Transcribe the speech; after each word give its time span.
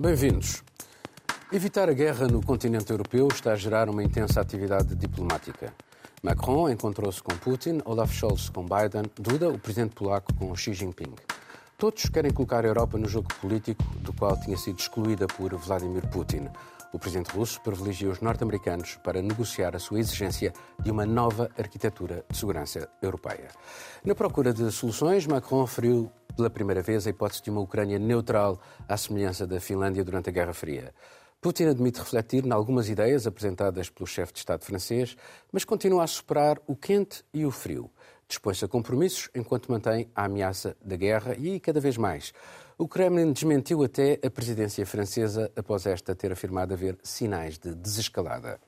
Bem-vindos. 0.00 0.62
Evitar 1.52 1.88
a 1.88 1.92
guerra 1.92 2.28
no 2.28 2.40
continente 2.40 2.88
europeu 2.88 3.26
está 3.32 3.50
a 3.50 3.56
gerar 3.56 3.90
uma 3.90 4.00
intensa 4.00 4.40
atividade 4.40 4.94
diplomática. 4.94 5.74
Macron 6.22 6.70
encontrou-se 6.70 7.20
com 7.20 7.36
Putin, 7.36 7.80
Olaf 7.84 8.12
Scholz 8.12 8.48
com 8.48 8.62
Biden, 8.62 9.10
Duda, 9.16 9.48
o 9.48 9.58
presidente 9.58 9.96
polaco, 9.96 10.32
com 10.34 10.54
Xi 10.54 10.72
Jinping. 10.72 11.16
Todos 11.76 12.08
querem 12.10 12.32
colocar 12.32 12.64
a 12.64 12.68
Europa 12.68 12.96
no 12.96 13.08
jogo 13.08 13.26
político 13.40 13.82
do 13.96 14.12
qual 14.12 14.38
tinha 14.38 14.56
sido 14.56 14.78
excluída 14.78 15.26
por 15.26 15.52
Vladimir 15.56 16.06
Putin. 16.06 16.48
O 16.92 16.98
presidente 17.00 17.32
russo 17.32 17.60
privilegia 17.60 18.08
os 18.08 18.20
norte-americanos 18.20 19.00
para 19.02 19.20
negociar 19.20 19.74
a 19.74 19.80
sua 19.80 19.98
exigência 19.98 20.52
de 20.78 20.92
uma 20.92 21.04
nova 21.04 21.50
arquitetura 21.58 22.24
de 22.30 22.38
segurança 22.38 22.88
europeia. 23.02 23.48
Na 24.04 24.14
procura 24.14 24.54
de 24.54 24.70
soluções, 24.70 25.26
Macron 25.26 25.64
referiu 25.64 26.08
pela 26.38 26.48
primeira 26.48 26.80
vez 26.80 27.04
a 27.04 27.10
hipótese 27.10 27.42
de 27.42 27.50
uma 27.50 27.60
Ucrânia 27.60 27.98
neutral, 27.98 28.60
à 28.88 28.96
semelhança 28.96 29.44
da 29.44 29.58
Finlândia 29.58 30.04
durante 30.04 30.28
a 30.28 30.32
Guerra 30.32 30.54
Fria. 30.54 30.94
Putin 31.40 31.64
admite 31.64 31.98
refletir 31.98 32.46
em 32.46 32.52
algumas 32.52 32.88
ideias 32.88 33.26
apresentadas 33.26 33.90
pelo 33.90 34.06
chefe 34.06 34.34
de 34.34 34.38
Estado 34.38 34.64
francês, 34.64 35.16
mas 35.50 35.64
continua 35.64 36.04
a 36.04 36.06
superar 36.06 36.60
o 36.68 36.76
quente 36.76 37.24
e 37.34 37.44
o 37.44 37.50
frio. 37.50 37.90
Dispõe-se 38.28 38.64
a 38.64 38.68
compromissos 38.68 39.28
enquanto 39.34 39.68
mantém 39.68 40.08
a 40.14 40.26
ameaça 40.26 40.76
da 40.80 40.94
guerra 40.94 41.34
e, 41.36 41.58
cada 41.58 41.80
vez 41.80 41.96
mais, 41.96 42.32
o 42.76 42.86
Kremlin 42.86 43.32
desmentiu 43.32 43.82
até 43.82 44.20
a 44.24 44.30
presidência 44.30 44.86
francesa 44.86 45.50
após 45.56 45.86
esta 45.86 46.14
ter 46.14 46.30
afirmado 46.30 46.72
haver 46.72 46.96
sinais 47.02 47.58
de 47.58 47.74
desescalada. 47.74 48.60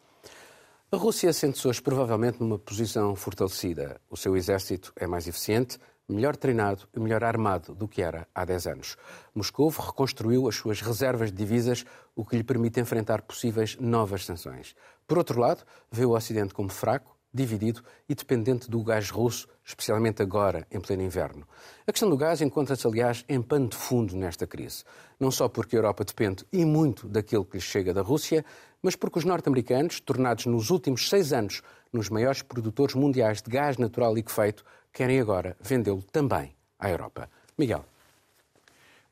A 0.90 0.96
Rússia 0.96 1.32
sente-se 1.32 1.68
hoje 1.68 1.80
provavelmente 1.80 2.40
numa 2.40 2.58
posição 2.58 3.14
fortalecida. 3.14 4.00
O 4.10 4.16
seu 4.16 4.36
exército 4.36 4.92
é 4.96 5.06
mais 5.06 5.28
eficiente, 5.28 5.78
melhor 6.10 6.36
treinado 6.36 6.88
e 6.94 7.00
melhor 7.00 7.22
armado 7.24 7.74
do 7.74 7.88
que 7.88 8.02
era 8.02 8.26
há 8.34 8.44
10 8.44 8.66
anos. 8.66 8.96
Moscou 9.34 9.68
reconstruiu 9.68 10.48
as 10.48 10.56
suas 10.56 10.80
reservas 10.80 11.30
de 11.30 11.36
divisas, 11.36 11.84
o 12.14 12.24
que 12.24 12.36
lhe 12.36 12.44
permite 12.44 12.80
enfrentar 12.80 13.22
possíveis 13.22 13.76
novas 13.78 14.24
sanções. 14.24 14.74
Por 15.06 15.18
outro 15.18 15.40
lado, 15.40 15.64
vê 15.90 16.04
o 16.04 16.10
Ocidente 16.10 16.52
como 16.52 16.68
fraco, 16.68 17.16
dividido 17.32 17.82
e 18.08 18.14
dependente 18.14 18.68
do 18.68 18.82
gás 18.82 19.08
russo, 19.08 19.48
especialmente 19.64 20.20
agora, 20.20 20.66
em 20.70 20.80
pleno 20.80 21.02
inverno. 21.02 21.46
A 21.86 21.92
questão 21.92 22.10
do 22.10 22.16
gás 22.16 22.40
encontra-se, 22.40 22.86
aliás, 22.86 23.24
em 23.28 23.40
pano 23.40 23.68
de 23.68 23.76
fundo 23.76 24.16
nesta 24.16 24.46
crise. 24.46 24.82
Não 25.18 25.30
só 25.30 25.48
porque 25.48 25.76
a 25.76 25.78
Europa 25.78 26.04
depende 26.04 26.44
e 26.52 26.64
muito 26.64 27.08
daquilo 27.08 27.44
que 27.44 27.56
lhe 27.56 27.62
chega 27.62 27.94
da 27.94 28.02
Rússia, 28.02 28.44
mas 28.82 28.96
porque 28.96 29.18
os 29.18 29.24
norte-americanos, 29.24 30.00
tornados 30.00 30.46
nos 30.46 30.70
últimos 30.70 31.08
seis 31.08 31.32
anos 31.32 31.62
nos 31.92 32.08
maiores 32.08 32.42
produtores 32.42 32.94
mundiais 32.94 33.42
de 33.42 33.50
gás 33.50 33.76
natural 33.76 34.14
liquefeito, 34.14 34.64
querem 34.92 35.20
agora 35.20 35.56
vendê-lo 35.60 36.02
também 36.02 36.54
à 36.78 36.90
Europa. 36.90 37.28
Miguel. 37.58 37.84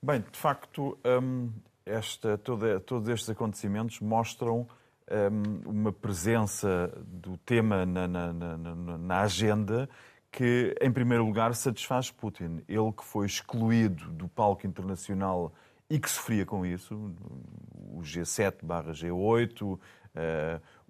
Bem, 0.02 0.20
de 0.20 0.38
facto, 0.38 0.96
hum, 1.04 1.50
esta, 1.84 2.38
toda, 2.38 2.78
todos 2.80 3.08
estes 3.08 3.30
acontecimentos 3.30 4.00
mostram 4.00 4.66
hum, 5.10 5.60
uma 5.66 5.92
presença 5.92 6.92
do 7.04 7.36
tema 7.38 7.84
na, 7.84 8.06
na, 8.06 8.32
na, 8.32 8.56
na, 8.98 9.20
agenda 9.20 9.88
que, 10.30 10.74
em 10.80 10.92
primeiro 10.92 11.24
lugar, 11.24 11.54
satisfaz 11.54 12.10
Putin. 12.10 12.62
Ele 12.68 12.92
que 12.92 13.04
foi 13.04 13.26
excluído 13.26 14.10
do 14.10 14.28
palco 14.28 14.66
internacional 14.66 15.52
e 15.90 15.98
que 15.98 16.08
sofria 16.08 16.44
com 16.44 16.64
isso, 16.64 16.94
o 17.90 18.00
G7/G8, 18.00 19.62
uh, 19.62 19.78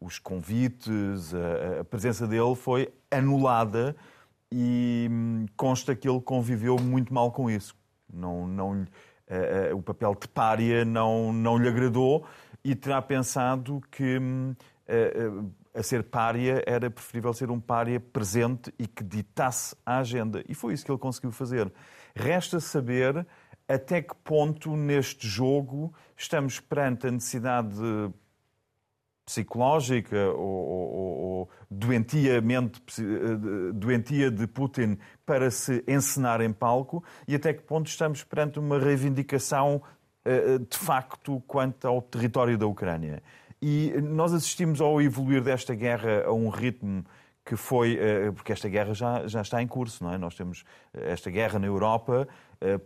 os 0.01 0.19
convites, 0.19 1.33
a, 1.35 1.81
a 1.81 1.85
presença 1.85 2.27
dele 2.27 2.55
foi 2.55 2.93
anulada 3.11 3.97
e 4.53 5.09
hum, 5.11 5.47
consta 5.57 5.95
que 5.95 6.09
ele 6.09 6.21
conviveu 6.21 6.77
muito 6.79 7.13
mal 7.13 7.31
com 7.31 7.51
isso. 7.51 7.77
Não, 8.13 8.47
não, 8.47 8.73
uh, 8.73 8.85
uh, 9.73 9.77
o 9.77 9.83
papel 9.83 10.15
de 10.15 10.29
pária 10.29 10.85
não, 10.85 11.33
não 11.33 11.59
lhe 11.59 11.69
agradou 11.69 12.27
e 12.65 12.75
terá 12.75 13.01
pensado 13.03 13.83
que 13.91 14.17
uh, 14.17 15.53
a 15.75 15.83
ser 15.83 16.05
pária 16.05 16.63
era 16.67 16.91
preferível 16.91 17.33
ser 17.33 17.51
um 17.51 17.61
pária 17.61 18.01
presente 18.01 18.73
e 18.79 18.87
que 18.87 19.05
ditasse 19.05 19.77
a 19.85 19.99
agenda. 19.99 20.43
E 20.49 20.55
foi 20.55 20.73
isso 20.73 20.85
que 20.85 20.91
ele 20.91 20.99
conseguiu 20.99 21.31
fazer. 21.31 21.73
Resta 22.15 22.59
saber 22.59 23.27
até 23.69 24.01
que 24.01 24.15
ponto 24.25 24.75
neste 24.75 25.29
jogo 25.29 25.93
estamos 26.17 26.59
perante 26.59 27.07
a 27.07 27.11
necessidade 27.11 27.77
de 27.77 28.11
psicológica 29.29 30.31
ou, 30.31 30.41
ou, 30.41 31.19
ou 31.19 31.51
doentiamente, 31.71 32.81
eh, 32.99 33.73
doentia 33.75 34.31
de 34.31 34.47
Putin 34.47 34.97
para 35.27 35.51
se 35.51 35.85
encenar 35.87 36.41
em 36.41 36.51
palco 36.51 37.05
e 37.27 37.35
até 37.35 37.53
que 37.53 37.63
ponto 37.63 37.89
estamos 37.89 38.25
perante 38.25 38.59
uma 38.59 38.79
reivindicação 38.79 39.83
eh, 40.25 40.59
de 40.59 40.79
facto 40.79 41.43
quanto 41.47 41.87
ao 41.87 42.01
território 42.01 42.57
da 42.57 42.67
Ucrânia. 42.67 43.23
E 43.61 43.93
nós 44.01 44.33
assistimos 44.33 44.81
ao 44.81 45.03
evoluir 45.03 45.43
desta 45.43 45.75
guerra 45.75 46.25
a 46.25 46.33
um 46.33 46.49
ritmo 46.49 47.05
que 47.45 47.55
foi, 47.55 47.99
eh, 48.01 48.33
porque 48.33 48.53
esta 48.53 48.69
guerra 48.69 48.95
já, 48.95 49.27
já 49.27 49.43
está 49.43 49.63
em 49.63 49.67
curso, 49.67 50.03
não 50.05 50.13
é? 50.15 50.17
Nós 50.17 50.35
temos 50.35 50.65
esta 50.95 51.31
guerra 51.31 51.59
na 51.59 51.67
Europa 51.67 52.27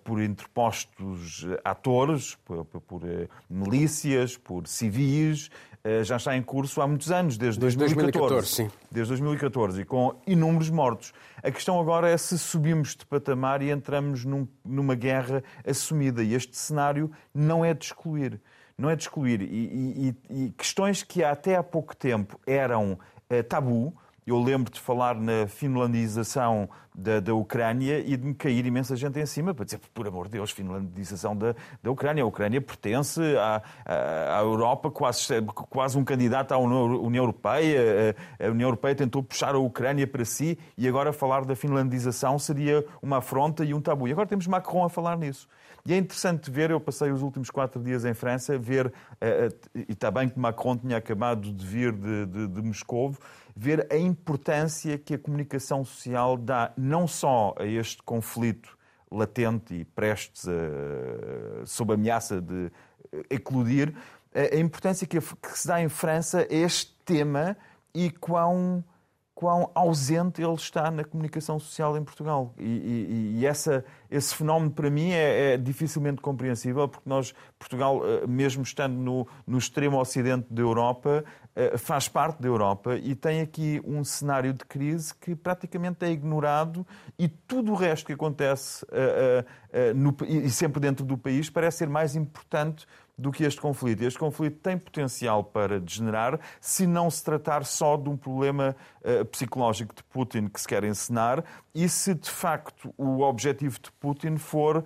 por 0.04 0.20
interpostos 0.20 1.47
atores, 1.64 2.34
por, 2.44 2.66
por 2.66 3.00
milícias, 3.48 4.36
por 4.36 4.66
civis, 4.66 5.48
eh, 5.72 5.72
já 6.04 6.16
está 6.16 6.37
em 6.37 6.43
curso 6.43 6.81
há 6.81 6.87
muitos 6.87 7.10
anos, 7.10 7.37
desde, 7.37 7.60
desde 7.60 7.78
2014. 7.78 8.20
2014 8.20 8.47
sim. 8.47 8.70
Desde 8.91 9.10
2014 9.10 9.81
e 9.81 9.84
com 9.84 10.15
inúmeros 10.26 10.70
mortos. 10.70 11.12
A 11.43 11.50
questão 11.50 11.81
agora 11.81 12.09
é 12.09 12.16
se 12.16 12.38
subimos 12.38 12.94
de 12.94 13.04
patamar 13.04 13.62
e 13.62 13.70
entramos 13.70 14.25
num, 14.25 14.47
numa 14.65 14.94
guerra 14.94 15.43
assumida. 15.66 16.22
E 16.22 16.34
este 16.34 16.56
cenário 16.56 17.10
não 17.34 17.65
é 17.65 17.75
de 17.75 17.87
excluir. 17.87 18.41
Não 18.78 18.88
é 18.88 18.94
de 18.94 19.03
excluir. 19.03 19.43
E, 19.43 20.15
e, 20.31 20.44
e 20.44 20.50
questões 20.53 21.03
que 21.03 21.25
até 21.25 21.56
há 21.56 21.62
pouco 21.62 21.97
tempo 21.97 22.38
eram 22.47 22.93
uh, 22.93 23.43
tabu, 23.43 23.93
eu 24.27 24.41
lembro 24.41 24.72
de 24.72 24.78
falar 24.78 25.16
na 25.16 25.47
finlandização 25.49 26.69
da, 26.94 27.21
da 27.21 27.34
Ucrânia 27.34 27.99
e 27.99 28.16
de 28.16 28.25
me 28.25 28.34
cair 28.34 28.65
imensa 28.66 28.94
gente 28.94 29.19
em 29.19 29.27
cima 29.27 29.55
para 29.55 29.65
dizer, 29.65 29.81
por 29.93 30.06
amor 30.06 30.27
de 30.27 30.33
Deus, 30.33 30.50
finlandização 30.50 31.37
da, 31.37 31.55
da 31.83 31.91
Ucrânia. 31.91 32.22
A 32.22 32.27
Ucrânia 32.27 32.61
pertence 32.61 33.21
à, 33.37 33.62
à, 33.84 34.41
Europa, 34.41 34.91
quase, 34.91 35.43
quase 35.71 35.99
um 35.99 36.05
candidato 36.05 36.53
à 36.53 36.59
União 36.59 37.22
Europeia. 37.22 38.15
A 38.38 38.50
União 38.50 38.69
Europeia 38.69 38.94
tentou 38.94 39.22
puxar 39.22 39.55
a 39.55 39.59
Ucrânia 39.59 40.06
para 40.06 40.25
si 40.25 40.59
e 40.77 40.87
agora 40.87 41.12
falar 41.12 41.44
da 41.44 41.56
finlandização 41.56 42.38
seria 42.38 42.84
uma 43.00 43.19
afronta 43.19 43.65
e 43.65 43.75
um 43.75 43.81
tabu. 43.81 44.06
E 44.06 44.12
agora 44.12 44.28
temos 44.28 44.47
Macron 44.47 44.84
a 44.84 44.88
falar 44.91 45.16
nisso. 45.16 45.49
E 45.84 45.93
é 45.93 45.97
interessante 45.97 46.49
ver, 46.49 46.71
eu 46.71 46.78
passei 46.78 47.11
os 47.11 47.22
últimos 47.22 47.50
quatro 47.50 47.82
dias 47.82 48.05
em 48.05 48.15
França, 48.15 48.56
ver, 48.56 48.93
eh, 49.21 49.49
eh, 49.75 49.84
e 49.88 49.93
está 49.93 50.12
bem 50.12 50.28
que 50.28 50.38
Macron 50.38 50.77
tinha 50.77 50.97
acabado 50.97 51.53
de 51.53 51.66
vir 51.66 51.93
de, 51.93 52.27
de, 52.27 52.47
de 52.47 52.62
Moscou, 52.62 53.16
ver 53.54 53.86
a 53.90 53.96
importância 53.96 54.98
que 54.98 55.14
a 55.14 55.18
comunicação 55.18 55.84
social 55.84 56.36
dá 56.36 56.72
não 56.76 57.06
só 57.06 57.54
a 57.58 57.66
este 57.66 58.02
conflito 58.02 58.76
latente 59.10 59.74
e 59.74 59.84
prestes 59.84 60.46
a, 60.48 61.66
sob 61.66 61.92
ameaça 61.92 62.40
de 62.40 62.70
eclodir, 63.30 63.94
a 64.34 64.56
importância 64.56 65.06
que, 65.06 65.20
se 65.20 65.68
dá 65.68 65.82
em 65.82 65.88
França 65.88 66.46
a 66.50 66.54
este 66.54 66.94
tema 67.04 67.56
e 67.94 68.10
quão 68.10 68.82
quão 69.42 69.72
ausente 69.75 70.41
ele 70.41 70.54
está 70.54 70.88
na 70.88 71.03
comunicação 71.03 71.58
social 71.58 71.98
em 71.98 72.04
Portugal. 72.04 72.54
E, 72.56 72.62
e, 72.62 73.41
e 73.41 73.47
essa, 73.47 73.84
esse 74.08 74.32
fenómeno, 74.36 74.70
para 74.70 74.88
mim, 74.88 75.10
é, 75.10 75.54
é, 75.54 75.56
dificilmente 75.56 76.22
compreensível, 76.22 76.86
porque 76.86 77.10
nós, 77.10 77.34
Portugal, 77.58 78.02
eh, 78.06 78.25
mesmo 78.25 78.62
estando 78.62 78.94
no, 78.94 79.26
no 79.44 79.58
extremo 79.58 79.98
ocidente 79.98 80.47
da 80.48 80.62
Europa, 80.62 81.25
eh, 81.56 81.76
faz 81.76 82.08
parte 82.08 82.41
da 82.41 82.47
Europa 82.47 82.97
e 82.97 83.16
tem 83.16 83.41
aqui 83.41 83.82
um 83.84 84.04
cenário 84.04 84.55
de 84.55 84.64
crise 84.64 85.12
que 85.12 85.34
praticamente 85.34 86.05
é 86.05 86.11
ignorado 86.11 86.87
e 87.19 87.26
tudo 87.26 87.72
o 87.72 87.75
resto 87.75 88.06
que 88.06 88.12
acontece 88.14 88.84
uh, 88.84 89.94
no, 89.94 90.17
e 90.26 90.49
sempre 90.49 90.81
dentro 90.81 91.05
do 91.05 91.19
país 91.19 91.50
parece 91.50 91.78
ser 91.78 91.90
mais 91.90 92.17
importante 92.17 92.87
do 93.17 93.31
que 93.31 93.44
este 93.44 93.61
conflito. 93.61 94.03
Este 94.03 94.19
conflito 94.19 94.59
tem 94.61 94.76
potencial 94.79 95.44
para 95.44 95.79
degenerar 95.79 96.41
se 96.61 96.87
não 96.87 97.11
se 97.11 97.23
tratar 97.23 97.64
só 97.64 97.97
de 97.97 98.09
um 98.09 98.17
problema 98.17 98.75
uh, 99.00 99.25
psicológico 99.26 99.94
de 99.94 100.03
Putin 100.05 100.49
que 100.49 100.61
se 100.61 100.67
quer 100.67 100.85
encenar 100.85 101.44
e 101.75 101.88
se 101.88 102.14
de 102.14 102.31
facto 102.31 102.93
o 102.97 103.20
objetivo 103.20 103.79
de 103.81 103.93
Putin 103.93 104.37
for 104.38 104.79
uh, 104.79 104.85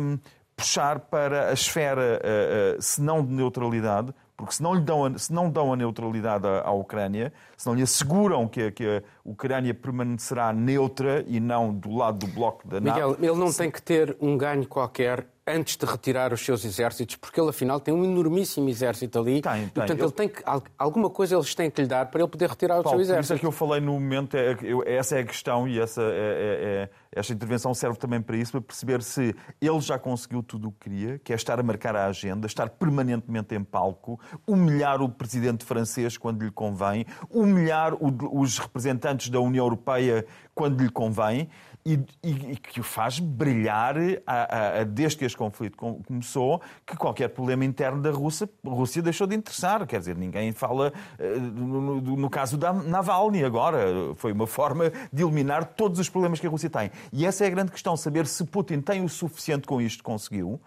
um, 0.00 0.18
puxar 0.56 1.00
para 1.00 1.50
a 1.50 1.52
esfera, 1.52 2.20
uh, 2.20 2.82
se 2.82 3.00
não 3.00 3.24
de 3.24 3.32
neutralidade, 3.32 4.14
porque 4.36 4.54
se 4.54 4.62
não, 4.62 4.74
lhe 4.74 4.80
dão 4.80 5.04
a, 5.04 5.18
se 5.18 5.32
não 5.32 5.48
dão 5.50 5.72
a 5.72 5.76
neutralidade 5.76 6.46
à, 6.46 6.62
à 6.62 6.72
Ucrânia, 6.72 7.32
se 7.56 7.66
não 7.66 7.74
lhe 7.74 7.82
asseguram 7.82 8.48
que, 8.48 8.70
que 8.72 8.84
a 8.84 9.02
Ucrânia 9.24 9.72
permanecerá 9.72 10.52
neutra 10.52 11.24
e 11.28 11.38
não 11.38 11.72
do 11.72 11.94
lado 11.94 12.26
do 12.26 12.32
bloco 12.32 12.66
da 12.66 12.80
NATO... 12.80 12.94
Miguel, 12.94 13.30
ele 13.30 13.38
não 13.38 13.52
tem 13.52 13.70
que 13.70 13.80
ter 13.80 14.16
um 14.20 14.36
ganho 14.36 14.66
qualquer 14.66 15.26
antes 15.46 15.76
de 15.76 15.84
retirar 15.84 16.32
os 16.32 16.40
seus 16.40 16.64
exércitos, 16.64 17.16
porque 17.16 17.38
ele 17.38 17.50
afinal 17.50 17.78
tem 17.78 17.92
um 17.92 18.04
enormíssimo 18.04 18.68
exército 18.68 19.18
ali. 19.18 19.42
Tem, 19.42 19.52
tem. 19.52 19.64
E, 19.64 19.70
portanto, 19.70 19.98
ele... 19.98 20.02
ele 20.02 20.12
tem 20.12 20.28
que, 20.28 20.42
alguma 20.78 21.10
coisa 21.10 21.36
eles 21.36 21.54
têm 21.54 21.70
que 21.70 21.82
lhe 21.82 21.86
dar 21.86 22.06
para 22.06 22.20
ele 22.20 22.28
poder 22.28 22.48
retirar 22.48 22.82
Paulo, 22.82 22.88
o 22.88 22.90
seu 22.90 23.00
exército. 23.00 23.24
Isso 23.24 23.32
é 23.34 23.38
que 23.38 23.46
eu 23.46 23.52
falei 23.52 23.80
no 23.80 23.92
momento, 23.92 24.36
é, 24.36 24.56
eu, 24.62 24.82
essa 24.86 25.16
é 25.16 25.20
a 25.20 25.24
questão 25.24 25.68
e 25.68 25.78
essa, 25.78 26.00
é, 26.00 26.04
é, 26.04 26.10
é, 26.10 26.90
esta 27.12 27.32
intervenção 27.32 27.74
serve 27.74 27.98
também 27.98 28.22
para 28.22 28.36
isso, 28.36 28.52
para 28.52 28.60
perceber 28.62 29.02
se 29.02 29.34
ele 29.60 29.80
já 29.80 29.98
conseguiu 29.98 30.42
tudo 30.42 30.68
o 30.68 30.72
que 30.72 30.88
queria, 30.88 31.18
que 31.18 31.32
é 31.32 31.36
estar 31.36 31.60
a 31.60 31.62
marcar 31.62 31.94
a 31.94 32.06
agenda, 32.06 32.46
estar 32.46 32.70
permanentemente 32.70 33.54
em 33.54 33.62
palco, 33.62 34.18
humilhar 34.46 35.02
o 35.02 35.08
presidente 35.08 35.64
francês 35.64 36.16
quando 36.16 36.42
lhe 36.42 36.50
convém, 36.50 37.04
humilhar 37.30 37.94
o, 37.94 38.40
os 38.40 38.58
representantes 38.58 39.28
da 39.28 39.40
União 39.40 39.64
Europeia 39.64 40.24
quando 40.54 40.82
lhe 40.82 40.90
convém 40.90 41.48
e, 41.86 42.00
e, 42.22 42.52
e, 42.52 42.56
que 42.56 42.80
o 42.80 42.82
faz 42.82 43.18
brilhar 43.18 43.96
a, 44.26 44.80
a, 44.80 44.84
desde 44.84 45.18
que 45.18 45.24
este 45.24 45.36
conflito 45.36 45.76
começou, 45.76 46.62
que 46.86 46.96
qualquer 46.96 47.28
problema 47.28 47.64
interno 47.64 48.00
da 48.00 48.10
Rússia, 48.10 48.48
Rússia 48.64 49.02
deixou 49.02 49.26
de 49.26 49.36
interessar. 49.36 49.86
Quer 49.86 49.98
dizer, 49.98 50.16
ninguém 50.16 50.50
fala 50.52 50.92
uh, 51.18 51.40
no, 51.40 52.00
no, 52.00 52.16
no, 52.16 52.30
caso 52.30 52.56
da 52.56 52.72
Navalny 52.72 53.44
agora. 53.44 54.14
Foi 54.16 54.32
uma 54.32 54.46
forma 54.46 54.90
de 55.12 55.22
eliminar 55.22 55.64
todos 55.74 55.98
os 55.98 56.08
problemas 56.08 56.40
que 56.40 56.46
a 56.46 56.50
Rússia 56.50 56.70
tem. 56.70 56.90
E 57.12 57.26
essa 57.26 57.44
é 57.44 57.48
a 57.48 57.50
grande 57.50 57.70
questão, 57.70 57.96
saber 57.96 58.26
se 58.26 58.44
Putin 58.44 58.80
tem 58.80 59.04
o 59.04 59.08
suficiente 59.08 59.66
com 59.66 59.80
isto 59.80 60.02
conseguiu, 60.02 60.60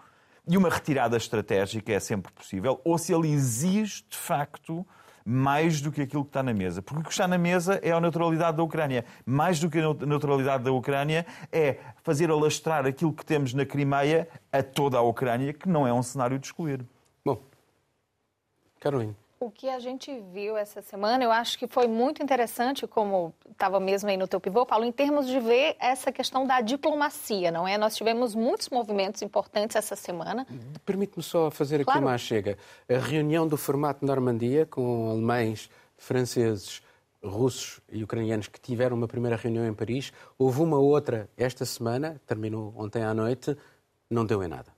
e 0.46 0.56
uma 0.56 0.70
retirada 0.70 1.16
estratégica 1.16 1.92
é 1.92 2.00
sempre 2.00 2.32
possível, 2.32 2.80
ou 2.84 2.96
se 2.96 3.12
ele 3.12 3.28
exige, 3.28 4.04
de 4.08 4.16
facto, 4.16 4.86
mais 5.30 5.82
do 5.82 5.92
que 5.92 6.00
aquilo 6.00 6.24
que 6.24 6.30
está 6.30 6.42
na 6.42 6.54
mesa. 6.54 6.80
Porque 6.80 7.02
o 7.02 7.04
que 7.04 7.10
está 7.10 7.28
na 7.28 7.36
mesa 7.36 7.78
é 7.82 7.90
a 7.90 8.00
neutralidade 8.00 8.56
da 8.56 8.62
Ucrânia. 8.62 9.04
Mais 9.26 9.60
do 9.60 9.68
que 9.68 9.78
a 9.78 10.06
neutralidade 10.06 10.64
da 10.64 10.72
Ucrânia 10.72 11.26
é 11.52 11.76
fazer 12.02 12.30
alastrar 12.30 12.86
aquilo 12.86 13.12
que 13.12 13.26
temos 13.26 13.52
na 13.52 13.66
Crimeia 13.66 14.26
a 14.50 14.62
toda 14.62 14.96
a 14.96 15.02
Ucrânia, 15.02 15.52
que 15.52 15.68
não 15.68 15.86
é 15.86 15.92
um 15.92 16.02
cenário 16.02 16.38
de 16.38 16.46
excluir. 16.46 16.82
Bom, 17.22 17.42
Carolina. 18.80 19.14
O 19.40 19.52
que 19.52 19.68
a 19.68 19.78
gente 19.78 20.12
viu 20.32 20.56
essa 20.56 20.82
semana, 20.82 21.22
eu 21.22 21.30
acho 21.30 21.56
que 21.56 21.68
foi 21.68 21.86
muito 21.86 22.20
interessante, 22.20 22.88
como 22.88 23.32
estava 23.48 23.78
mesmo 23.78 24.08
aí 24.08 24.16
no 24.16 24.26
teu 24.26 24.40
pivô, 24.40 24.66
Paulo, 24.66 24.84
em 24.84 24.90
termos 24.90 25.28
de 25.28 25.38
ver 25.38 25.76
essa 25.78 26.10
questão 26.10 26.44
da 26.44 26.60
diplomacia, 26.60 27.52
não 27.52 27.66
é? 27.66 27.78
Nós 27.78 27.94
tivemos 27.94 28.34
muitos 28.34 28.68
movimentos 28.68 29.22
importantes 29.22 29.76
essa 29.76 29.94
semana. 29.94 30.44
Permite-me 30.84 31.22
só 31.22 31.52
fazer 31.52 31.84
claro. 31.84 32.00
aqui 32.00 32.08
uma 32.08 32.18
chega. 32.18 32.58
A 32.88 32.98
reunião 32.98 33.46
do 33.46 33.56
formato 33.56 34.04
Normandia 34.04 34.66
com 34.66 35.10
alemães, 35.10 35.70
franceses, 35.96 36.82
russos 37.22 37.80
e 37.92 38.02
ucranianos 38.02 38.48
que 38.48 38.60
tiveram 38.60 38.96
uma 38.96 39.06
primeira 39.06 39.36
reunião 39.36 39.64
em 39.64 39.74
Paris. 39.74 40.12
Houve 40.36 40.62
uma 40.62 40.78
outra 40.78 41.30
esta 41.36 41.64
semana, 41.64 42.20
terminou 42.26 42.74
ontem 42.76 43.04
à 43.04 43.14
noite, 43.14 43.56
não 44.10 44.26
deu 44.26 44.42
em 44.42 44.48
nada 44.48 44.77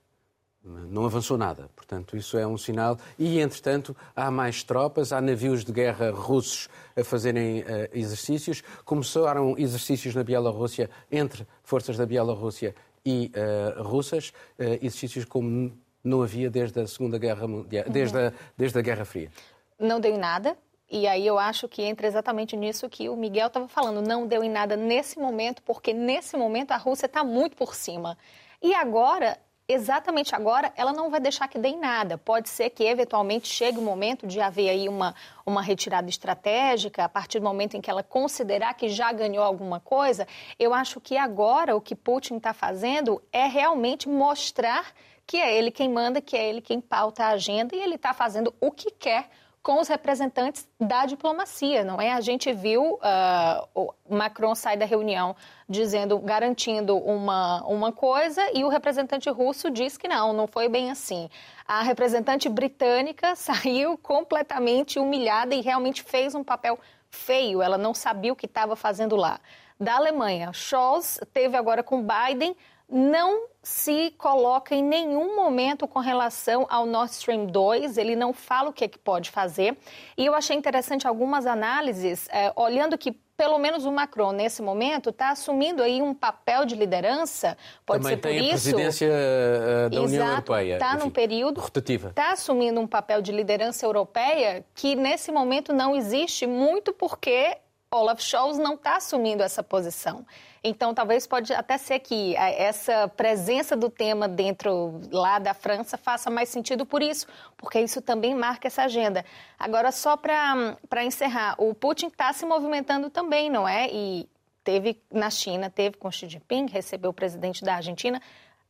não 0.63 1.05
avançou 1.05 1.37
nada. 1.37 1.69
Portanto, 1.75 2.15
isso 2.15 2.37
é 2.37 2.45
um 2.45 2.57
sinal. 2.57 2.97
E, 3.17 3.39
entretanto, 3.39 3.95
há 4.15 4.29
mais 4.29 4.63
tropas, 4.63 5.11
há 5.11 5.19
navios 5.19 5.65
de 5.65 5.71
guerra 5.71 6.11
russos 6.11 6.69
a 6.95 7.03
fazerem 7.03 7.61
uh, 7.61 7.65
exercícios. 7.93 8.61
Começaram 8.85 9.57
exercícios 9.57 10.13
na 10.13 10.23
Bielorrússia 10.23 10.89
entre 11.11 11.47
forças 11.63 11.97
da 11.97 12.05
Bielorrússia 12.05 12.75
e 13.03 13.31
uh, 13.35 13.83
russas, 13.83 14.29
uh, 14.59 14.63
exercícios 14.81 15.25
como 15.25 15.75
não 16.03 16.21
havia 16.21 16.49
desde 16.49 16.79
a 16.79 16.87
Segunda 16.87 17.17
Guerra 17.17 17.47
Mundial, 17.47 17.85
uhum. 17.85 17.91
desde, 17.91 18.17
a, 18.17 18.33
desde 18.57 18.77
a 18.77 18.81
Guerra 18.81 19.05
Fria. 19.05 19.31
Não 19.79 19.99
deu 19.99 20.13
em 20.13 20.17
nada. 20.17 20.55
E 20.89 21.07
aí 21.07 21.25
eu 21.25 21.39
acho 21.39 21.69
que 21.69 21.81
entra 21.81 22.05
exatamente 22.05 22.57
nisso 22.57 22.89
que 22.89 23.07
o 23.07 23.15
Miguel 23.15 23.47
estava 23.47 23.67
falando. 23.67 24.05
Não 24.05 24.27
deu 24.27 24.43
em 24.43 24.49
nada 24.49 24.75
nesse 24.75 25.17
momento, 25.17 25.63
porque 25.63 25.93
nesse 25.93 26.35
momento 26.35 26.71
a 26.71 26.77
Rússia 26.77 27.05
está 27.05 27.23
muito 27.23 27.55
por 27.55 27.73
cima. 27.73 28.17
E 28.61 28.75
agora 28.75 29.39
exatamente 29.67 30.35
agora, 30.35 30.71
ela 30.75 30.91
não 30.91 31.09
vai 31.09 31.19
deixar 31.19 31.47
que 31.47 31.57
dê 31.57 31.69
em 31.69 31.79
nada. 31.79 32.17
Pode 32.17 32.49
ser 32.49 32.69
que, 32.69 32.83
eventualmente, 32.83 33.47
chegue 33.47 33.77
o 33.77 33.81
momento 33.81 34.27
de 34.27 34.39
haver 34.39 34.69
aí 34.69 34.89
uma, 34.89 35.15
uma 35.45 35.61
retirada 35.61 36.09
estratégica, 36.09 37.05
a 37.05 37.09
partir 37.09 37.39
do 37.39 37.45
momento 37.45 37.75
em 37.75 37.81
que 37.81 37.89
ela 37.89 38.03
considerar 38.03 38.73
que 38.73 38.89
já 38.89 39.11
ganhou 39.11 39.43
alguma 39.43 39.79
coisa. 39.79 40.27
Eu 40.59 40.73
acho 40.73 40.99
que 40.99 41.17
agora 41.17 41.75
o 41.75 41.81
que 41.81 41.95
Putin 41.95 42.37
está 42.37 42.53
fazendo 42.53 43.21
é 43.31 43.47
realmente 43.47 44.09
mostrar 44.09 44.93
que 45.25 45.37
é 45.37 45.57
ele 45.57 45.71
quem 45.71 45.89
manda, 45.89 46.19
que 46.19 46.35
é 46.35 46.49
ele 46.49 46.61
quem 46.61 46.81
pauta 46.81 47.23
a 47.23 47.29
agenda 47.29 47.75
e 47.75 47.79
ele 47.79 47.95
está 47.95 48.13
fazendo 48.13 48.53
o 48.59 48.71
que 48.71 48.91
quer 48.91 49.29
com 49.63 49.79
os 49.79 49.87
representantes 49.87 50.67
da 50.79 51.05
diplomacia, 51.05 51.83
não 51.83 52.01
é? 52.01 52.11
A 52.11 52.21
gente 52.21 52.51
viu 52.51 52.95
uh, 52.95 53.93
Macron 54.09 54.55
sair 54.55 54.77
da 54.77 54.85
reunião 54.85 55.35
dizendo, 55.69 56.17
garantindo 56.17 56.97
uma, 56.97 57.63
uma 57.65 57.91
coisa 57.91 58.41
e 58.53 58.63
o 58.63 58.69
representante 58.69 59.29
russo 59.29 59.69
diz 59.69 59.97
que 59.97 60.07
não, 60.07 60.33
não 60.33 60.47
foi 60.47 60.67
bem 60.67 60.89
assim. 60.89 61.29
A 61.67 61.83
representante 61.83 62.49
britânica 62.49 63.35
saiu 63.37 63.97
completamente 63.97 64.97
humilhada 64.97 65.53
e 65.53 65.61
realmente 65.61 66.01
fez 66.01 66.33
um 66.33 66.43
papel 66.43 66.79
feio, 67.09 67.61
ela 67.61 67.77
não 67.77 67.93
sabia 67.93 68.33
o 68.33 68.35
que 68.35 68.45
estava 68.45 68.75
fazendo 68.75 69.15
lá. 69.15 69.39
Da 69.79 69.95
Alemanha, 69.95 70.51
Scholz 70.53 71.19
teve 71.33 71.57
agora 71.57 71.83
com 71.83 72.05
Biden 72.05 72.55
não 72.91 73.47
se 73.63 74.11
coloca 74.17 74.75
em 74.75 74.83
nenhum 74.83 75.35
momento 75.35 75.87
com 75.87 75.99
relação 75.99 76.65
ao 76.69 76.85
Nord 76.85 77.11
Stream 77.11 77.45
2, 77.45 77.97
ele 77.97 78.15
não 78.15 78.33
fala 78.33 78.69
o 78.69 78.73
que, 78.73 78.83
é 78.83 78.87
que 78.87 78.97
pode 78.97 79.29
fazer. 79.29 79.77
E 80.17 80.25
eu 80.25 80.33
achei 80.33 80.55
interessante 80.55 81.07
algumas 81.07 81.45
análises, 81.45 82.27
é, 82.31 82.51
olhando 82.55 82.97
que 82.97 83.15
pelo 83.41 83.57
menos 83.57 83.85
o 83.85 83.91
Macron, 83.91 84.33
nesse 84.33 84.61
momento, 84.61 85.09
está 85.09 85.31
assumindo 85.31 85.81
aí 85.81 85.99
um 85.99 86.13
papel 86.13 86.63
de 86.63 86.75
liderança, 86.75 87.57
pode 87.83 88.03
Também 88.03 88.15
ser 88.15 88.21
por 88.21 88.29
tem 88.29 88.37
isso... 88.37 88.47
a 88.47 88.71
presidência 88.71 89.07
eh, 89.09 89.89
da 89.89 89.95
Exato, 89.95 90.05
União 90.05 90.27
Europeia. 90.27 90.73
Está 90.75 90.95
num 90.95 91.09
período... 91.09 91.59
Rotativa. 91.59 92.09
Está 92.09 92.33
assumindo 92.33 92.79
um 92.79 92.85
papel 92.85 93.19
de 93.19 93.31
liderança 93.31 93.83
europeia 93.83 94.63
que, 94.75 94.95
nesse 94.95 95.31
momento, 95.31 95.73
não 95.73 95.95
existe, 95.95 96.45
muito 96.45 96.93
porque 96.93 97.57
Olaf 97.93 98.21
Scholz 98.21 98.57
não 98.57 98.75
está 98.75 98.95
assumindo 98.95 99.43
essa 99.43 99.61
posição. 99.61 100.25
Então, 100.63 100.93
talvez 100.93 101.27
pode 101.27 101.53
até 101.53 101.77
ser 101.77 101.99
que 101.99 102.33
essa 102.37 103.09
presença 103.09 103.75
do 103.75 103.89
tema 103.89 104.29
dentro 104.29 105.01
lá 105.11 105.39
da 105.39 105.53
França 105.53 105.97
faça 105.97 106.29
mais 106.29 106.47
sentido 106.47 106.85
por 106.85 107.03
isso, 107.03 107.27
porque 107.57 107.81
isso 107.81 108.01
também 108.01 108.33
marca 108.33 108.67
essa 108.67 108.83
agenda. 108.83 109.25
Agora, 109.59 109.91
só 109.91 110.15
para 110.15 111.03
encerrar, 111.03 111.55
o 111.57 111.73
Putin 111.73 112.07
está 112.07 112.31
se 112.31 112.45
movimentando 112.45 113.09
também, 113.09 113.49
não 113.49 113.67
é? 113.67 113.89
E 113.91 114.29
teve 114.63 115.03
na 115.11 115.29
China, 115.29 115.69
teve 115.69 115.97
com 115.97 116.09
Xi 116.09 116.29
Jinping, 116.29 116.67
recebeu 116.67 117.09
o 117.09 117.13
presidente 117.13 117.61
da 117.61 117.75
Argentina. 117.75 118.21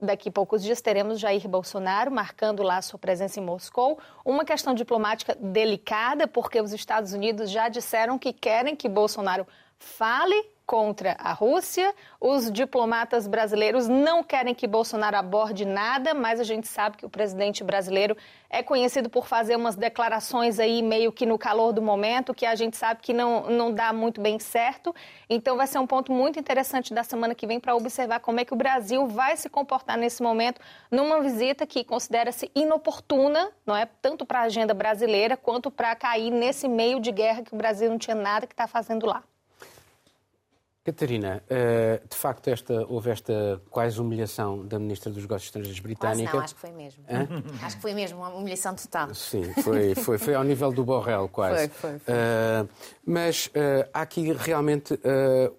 Daqui 0.01 0.29
a 0.29 0.31
poucos 0.31 0.63
dias 0.63 0.81
teremos 0.81 1.19
Jair 1.19 1.47
Bolsonaro 1.47 2.09
marcando 2.09 2.63
lá 2.63 2.81
sua 2.81 2.97
presença 2.97 3.39
em 3.39 3.43
Moscou. 3.43 3.99
Uma 4.25 4.43
questão 4.43 4.73
diplomática 4.73 5.37
delicada, 5.39 6.27
porque 6.27 6.59
os 6.59 6.73
Estados 6.73 7.13
Unidos 7.13 7.51
já 7.51 7.69
disseram 7.69 8.17
que 8.17 8.33
querem 8.33 8.75
que 8.75 8.89
Bolsonaro 8.89 9.45
fale 9.77 10.43
contra 10.71 11.17
a 11.19 11.33
Rússia. 11.33 11.93
Os 12.17 12.49
diplomatas 12.49 13.27
brasileiros 13.27 13.89
não 13.89 14.23
querem 14.23 14.55
que 14.55 14.65
Bolsonaro 14.65 15.17
aborde 15.17 15.65
nada, 15.65 16.13
mas 16.13 16.39
a 16.39 16.45
gente 16.45 16.65
sabe 16.65 16.95
que 16.95 17.05
o 17.05 17.09
presidente 17.09 17.61
brasileiro 17.61 18.15
é 18.49 18.63
conhecido 18.63 19.09
por 19.09 19.27
fazer 19.27 19.57
umas 19.57 19.75
declarações 19.75 20.59
aí 20.59 20.81
meio 20.81 21.11
que 21.11 21.25
no 21.25 21.37
calor 21.37 21.73
do 21.73 21.81
momento, 21.81 22.33
que 22.33 22.45
a 22.45 22.55
gente 22.55 22.77
sabe 22.77 23.01
que 23.01 23.11
não, 23.11 23.49
não 23.49 23.73
dá 23.73 23.91
muito 23.91 24.21
bem 24.21 24.39
certo. 24.39 24.95
Então 25.29 25.57
vai 25.57 25.67
ser 25.67 25.77
um 25.77 25.85
ponto 25.85 26.09
muito 26.09 26.39
interessante 26.39 26.93
da 26.93 27.03
semana 27.03 27.35
que 27.35 27.45
vem 27.45 27.59
para 27.59 27.75
observar 27.75 28.21
como 28.21 28.39
é 28.39 28.45
que 28.45 28.53
o 28.53 28.57
Brasil 28.57 29.05
vai 29.07 29.35
se 29.35 29.49
comportar 29.49 29.97
nesse 29.97 30.23
momento 30.23 30.61
numa 30.89 31.19
visita 31.19 31.67
que 31.67 31.83
considera-se 31.83 32.49
inoportuna, 32.55 33.51
não 33.65 33.75
é 33.75 33.85
tanto 34.01 34.25
para 34.25 34.39
a 34.39 34.43
agenda 34.43 34.73
brasileira 34.73 35.35
quanto 35.35 35.69
para 35.69 35.93
cair 35.97 36.31
nesse 36.31 36.69
meio 36.69 37.01
de 37.01 37.11
guerra 37.11 37.41
que 37.41 37.53
o 37.53 37.57
Brasil 37.57 37.89
não 37.89 37.97
tinha 37.97 38.15
nada 38.15 38.47
que 38.47 38.53
está 38.53 38.67
fazendo 38.67 39.05
lá. 39.05 39.21
Catarina, 40.83 41.43
eh, 41.47 42.01
de 42.09 42.15
facto 42.15 42.47
esta, 42.47 42.87
houve 42.87 43.11
esta 43.11 43.61
quase 43.69 44.01
humilhação 44.01 44.65
da 44.65 44.79
Ministra 44.79 45.11
dos 45.11 45.21
Negócios 45.21 45.49
Estrangeiros 45.49 45.79
britânica. 45.79 46.31
Quase 46.31 46.33
não, 46.33 46.43
acho 46.43 46.55
que 46.55 46.61
foi 46.61 46.71
mesmo. 46.71 47.03
acho 47.61 47.75
que 47.75 47.81
foi 47.83 47.93
mesmo 47.93 48.17
uma 48.17 48.29
humilhação 48.29 48.73
total. 48.73 49.13
Sim, 49.13 49.43
foi, 49.61 49.93
foi, 49.93 50.17
foi 50.17 50.33
ao 50.33 50.43
nível 50.43 50.71
do 50.71 50.83
Borrell 50.83 51.29
quase. 51.29 51.69
Foi, 51.69 51.91
foi. 51.91 51.99
foi. 51.99 52.13
Uh, 52.15 52.69
mas 53.05 53.45
uh, 53.47 53.87
há 53.93 54.01
aqui 54.01 54.33
realmente 54.33 54.99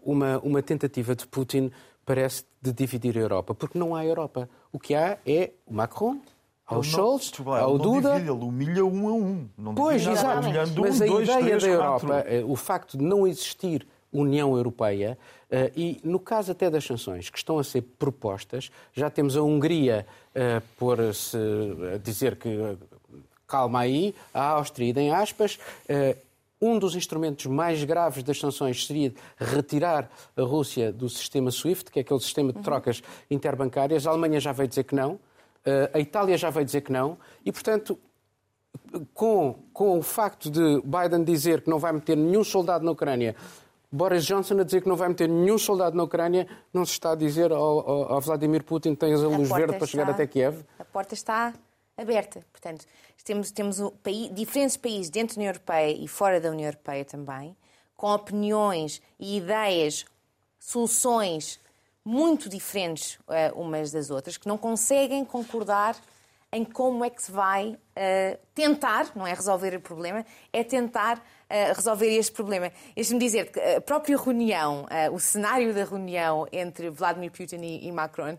uma, 0.03 0.41
uma 0.41 0.61
tentativa 0.61 1.15
de 1.15 1.25
Putin, 1.29 1.71
parece, 2.05 2.45
de 2.61 2.73
dividir 2.73 3.17
a 3.17 3.21
Europa, 3.21 3.55
porque 3.55 3.79
não 3.79 3.95
há 3.95 4.05
Europa. 4.05 4.49
O 4.73 4.79
que 4.81 4.93
há 4.93 5.19
é 5.25 5.53
o 5.65 5.73
Macron, 5.73 6.21
ao 6.67 6.83
Scholz, 6.83 7.33
ao 7.47 7.79
Duda. 7.79 8.15
Divide, 8.15 8.33
ele 8.33 8.45
humilha 8.45 8.85
um 8.85 9.09
a 9.09 9.13
um. 9.13 9.49
Não 9.57 9.73
pois, 9.73 10.05
exato. 10.05 10.49
Mas 10.81 11.01
um, 11.01 11.05
a 11.05 11.07
dois, 11.07 11.29
ideia 11.29 11.45
três, 11.45 11.63
da 11.63 11.69
Europa, 11.69 12.25
o 12.45 12.57
facto 12.57 12.99
de 12.99 13.05
não 13.05 13.25
existir 13.25 13.87
União 14.13 14.57
Europeia 14.57 15.17
eh, 15.51 15.73
e, 15.75 16.01
no 16.05 16.21
caso 16.21 16.53
até 16.53 16.71
das 16.71 16.85
sanções 16.85 17.31
que 17.31 17.39
estão 17.39 17.59
a 17.59 17.65
ser 17.65 17.83
propostas, 17.99 18.71
já 18.93 19.09
temos 19.11 19.37
a 19.37 19.43
Hungria 19.43 20.07
eh, 20.35 20.61
por-se 20.79 21.39
dizer 22.03 22.37
que 22.37 22.49
eh, 22.49 22.77
calma 23.47 23.81
aí, 23.81 24.15
a 24.33 24.43
Áustria, 24.51 24.99
em 24.99 25.13
aspas, 25.13 25.59
um 26.59 26.79
dos 26.79 26.95
instrumentos 26.95 27.45
mais 27.45 27.85
graves 27.85 28.23
das 28.23 28.39
sanções 28.39 28.87
seria 28.87 29.13
retirar 29.37 30.11
a 30.35 30.43
Rússia 30.43 30.91
do 30.91 31.07
sistema 31.07 31.51
SWIFT, 31.51 31.91
que 31.91 31.99
é 31.99 32.03
aquele 32.03 32.21
sistema 32.21 32.51
de 32.51 32.59
uhum. 32.59 32.65
trocas 32.65 33.03
interbancárias. 33.31 34.07
A 34.07 34.11
Alemanha 34.11 34.41
já 34.41 34.53
veio 34.53 34.71
dizer 34.71 34.85
que 34.85 34.95
não. 34.95 35.21
a 35.93 35.99
Itália 35.99 36.39
já 36.39 36.49
veio 36.49 36.65
dizer 36.65 36.81
que 36.81 36.91
não, 36.91 37.19
e, 37.45 37.53
portanto, 37.53 37.99
com, 39.13 39.59
com 39.73 39.99
o 39.99 40.03
facto 40.03 40.51
de 40.51 40.83
Biden 40.83 41.25
dizer 41.25 41.63
que 41.63 41.71
não 41.71 41.79
vai 41.79 41.93
meter 41.93 42.17
nenhum 42.17 42.45
soldado 42.45 42.85
na 42.85 42.91
Ucrânia, 42.91 43.37
Boris 43.93 44.25
Johnson 44.25 44.59
a 44.59 44.65
dizer 44.65 44.81
que 44.81 44.89
não 44.89 44.97
vai 44.97 45.09
meter 45.09 45.29
nenhum 45.29 45.59
soldado 45.59 45.95
na 45.95 46.03
Ucrânia, 46.03 46.49
não 46.73 46.83
se 46.87 46.93
está 46.93 47.13
a 47.13 47.15
dizer 47.15 47.53
ao, 47.53 47.61
ao, 47.61 48.13
ao 48.15 48.21
Vladimir 48.23 48.65
Putin 48.65 48.95
que 48.95 49.01
tens 49.01 49.23
a 49.23 49.29
luz 49.29 49.51
verde 49.51 49.77
para 49.77 49.87
chegar 49.87 50.09
até 50.09 50.27
Kiev? 50.27 50.65
A 50.79 50.85
porta 50.85 51.13
está 51.13 51.53
aberta. 51.95 52.43
Portanto, 52.51 52.87
temos, 53.23 53.51
temos 53.51 53.81
um 53.81 53.91
país, 53.91 54.33
diferentes 54.35 54.79
países 54.79 55.11
dentro 55.11 55.37
da 55.37 55.41
União 55.41 55.51
Europeia 55.51 55.93
e 55.93 56.09
fora 56.09 56.41
da 56.41 56.51
União 56.51 56.69
Europeia 56.69 57.05
também, 57.05 57.55
com 57.95 58.11
opiniões 58.13 59.03
e 59.21 59.37
ideias, 59.37 60.07
soluções 60.59 61.61
muito 62.05 62.49
diferentes 62.49 63.15
uh, 63.29 63.61
umas 63.61 63.93
das 63.93 64.11
outras, 64.11 64.39
que 64.39 64.49
não 64.49 64.57
conseguem 64.57 65.25
concordar 65.25 65.97
em 66.51 66.65
como 66.65 67.05
é 67.05 67.11
que 67.11 67.23
se 67.23 67.31
vai 67.31 67.71
uh, 67.71 68.39
tentar, 68.55 69.13
não 69.15 69.27
é 69.27 69.33
resolver 69.33 69.75
o 69.77 69.81
problema, 69.81 70.25
é 70.53 70.65
tentar 70.65 71.23
resolver 71.75 72.07
este 72.07 72.33
problema. 72.33 72.73
Deixe-me 72.95 73.19
dizer 73.19 73.51
que 73.51 73.61
a 73.61 73.81
própria 73.81 74.17
reunião, 74.17 74.85
uh, 74.85 75.15
o 75.15 75.21
cenário 75.21 75.75
da 75.75 75.85
reunião 75.85 76.47
entre 76.53 76.91
Vladimir 76.91 77.31
Putin 77.31 77.63
e, 77.63 77.91
Macron 77.93 78.37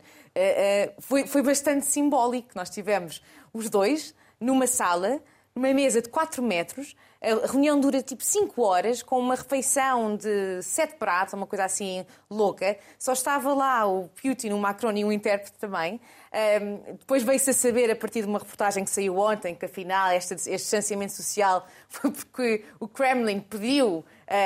foi, 1.00 1.28
foi 1.28 1.42
bastante 1.44 1.86
simbólico. 1.86 2.50
Nós 2.56 2.70
tivemos 2.70 3.22
os 3.54 3.70
dois 3.70 4.16
numa 4.40 4.66
sala, 4.66 5.22
numa 5.56 5.72
mesa 5.74 6.02
de 6.02 6.10
4 6.10 6.42
metros, 6.42 6.96
a 7.24 7.48
reunião 7.48 7.80
dura 7.80 8.02
tipo 8.02 8.22
5 8.22 8.62
horas, 8.62 9.02
com 9.02 9.18
uma 9.18 9.36
refeição 9.36 10.18
de 10.18 10.62
sete 10.62 10.96
pratos, 10.96 11.34
uma 11.34 11.48
coisa 11.48 11.64
assim 11.64 12.06
louca. 12.30 12.78
Só 13.00 13.14
estava 13.14 13.54
lá 13.54 13.88
o 13.88 14.10
Putin, 14.10 14.50
o 14.50 14.58
Macron 14.58 14.92
e 14.92 15.06
um 15.06 15.12
intérprete 15.12 15.58
também. 15.58 16.02
Um, 16.34 16.96
depois 16.98 17.22
veio-se 17.22 17.52
a 17.52 17.54
saber, 17.54 17.92
a 17.92 17.96
partir 17.96 18.22
de 18.22 18.28
uma 18.28 18.40
reportagem 18.40 18.84
que 18.84 18.90
saiu 18.90 19.20
ontem, 19.20 19.54
que 19.54 19.66
afinal 19.66 20.12
este, 20.14 20.34
este 20.34 20.50
distanciamento 20.50 21.14
social 21.14 21.68
foi 21.88 22.10
porque 22.10 22.66
o 22.80 22.88
Kremlin 22.88 23.40
pediu 23.40 23.98
uh, 23.98 24.06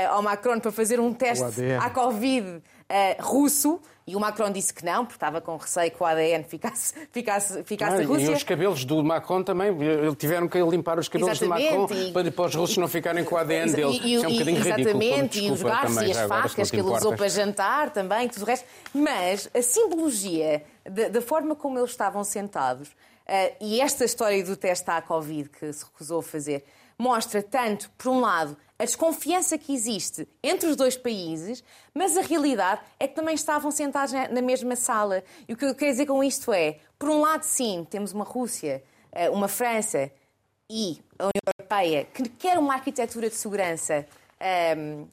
ao 0.09 0.21
Macron 0.21 0.59
para 0.59 0.71
fazer 0.71 0.99
um 0.99 1.13
teste 1.13 1.45
à 1.79 1.89
Covid 1.89 2.57
uh, 2.57 2.61
russo 3.19 3.79
e 4.07 4.15
o 4.15 4.21
Macron 4.21 4.49
disse 4.49 4.73
que 4.73 4.85
não, 4.85 5.03
porque 5.03 5.17
estava 5.17 5.41
com 5.41 5.57
receio 5.57 5.91
que 5.91 6.01
o 6.01 6.05
ADN 6.05 6.45
ficasse, 6.45 6.93
ficasse, 7.11 7.61
ficasse 7.65 8.01
ah, 8.01 8.05
Rússia. 8.05 8.31
E 8.31 8.33
os 8.33 8.43
cabelos 8.43 8.85
do 8.85 9.03
Macron 9.03 9.43
também, 9.43 9.69
tiveram 10.17 10.47
que 10.47 10.57
limpar 10.61 10.97
os 10.97 11.09
cabelos 11.09 11.41
exatamente, 11.41 11.73
do 11.73 11.79
Macron 11.81 11.93
e, 11.93 12.11
para, 12.13 12.31
para 12.31 12.45
os 12.45 12.55
russos 12.55 12.77
não 12.77 12.87
ficarem 12.87 13.25
com 13.25 13.35
o 13.35 13.37
ADN 13.37 13.73
dele. 13.73 13.99
E, 14.01 14.13
Isso 14.15 14.25
é 14.25 14.27
um 14.29 14.31
bocadinho 14.31 14.59
exatamente, 14.59 15.39
ridículo. 15.39 15.47
e 15.47 15.51
os 15.51 15.61
garfos 15.61 16.01
e 16.03 16.11
as 16.11 16.21
facas 16.21 16.71
que 16.71 16.77
ele 16.77 16.89
usou 16.89 17.17
para 17.17 17.27
jantar 17.27 17.89
também, 17.89 18.29
tudo 18.29 18.43
o 18.43 18.45
resto. 18.45 18.65
Mas 18.93 19.49
a 19.53 19.61
simbologia 19.61 20.63
da, 20.89 21.21
forma 21.21 21.55
como 21.55 21.77
eles 21.77 21.91
estavam 21.91 22.23
sentados 22.23 22.89
uh, 22.89 23.55
e 23.59 23.81
esta 23.81 24.05
história 24.05 24.43
do 24.43 24.55
teste 24.55 24.89
à 24.89 25.01
Covid 25.01 25.49
que 25.49 25.71
se 25.71 25.83
recusou 25.83 26.19
a 26.19 26.23
fazer, 26.23 26.65
mostra 26.97 27.43
tanto, 27.43 27.89
por 27.97 28.09
um 28.09 28.19
lado, 28.19 28.57
a 28.79 28.85
desconfiança 28.85 29.57
que 29.57 29.73
existe 29.73 30.27
entre 30.41 30.69
os 30.69 30.75
dois 30.75 30.95
países, 30.95 31.63
mas 31.93 32.15
a 32.15 32.21
realidade 32.21 32.81
é 32.99 33.07
que 33.07 33.15
também 33.15 33.35
estavam 33.35 33.71
sentados 33.71 34.13
na 34.13 34.41
mesma 34.41 34.75
sala. 34.75 35.23
E 35.47 35.53
o 35.53 35.57
que 35.57 35.65
eu 35.65 35.75
quero 35.75 35.91
dizer 35.91 36.05
com 36.05 36.23
isto 36.23 36.51
é, 36.53 36.79
por 36.97 37.09
um 37.09 37.21
lado, 37.21 37.43
sim, 37.43 37.85
temos 37.89 38.11
uma 38.13 38.23
Rússia, 38.23 38.83
eh, 39.11 39.29
uma 39.29 39.47
França 39.47 40.11
e 40.69 41.01
a 41.17 41.23
União 41.23 41.41
Europeia 41.57 42.05
que 42.05 42.29
quer 42.29 42.59
uma 42.59 42.73
arquitetura 42.75 43.29
de 43.29 43.35
segurança, 43.35 44.05
ehm, 44.39 45.05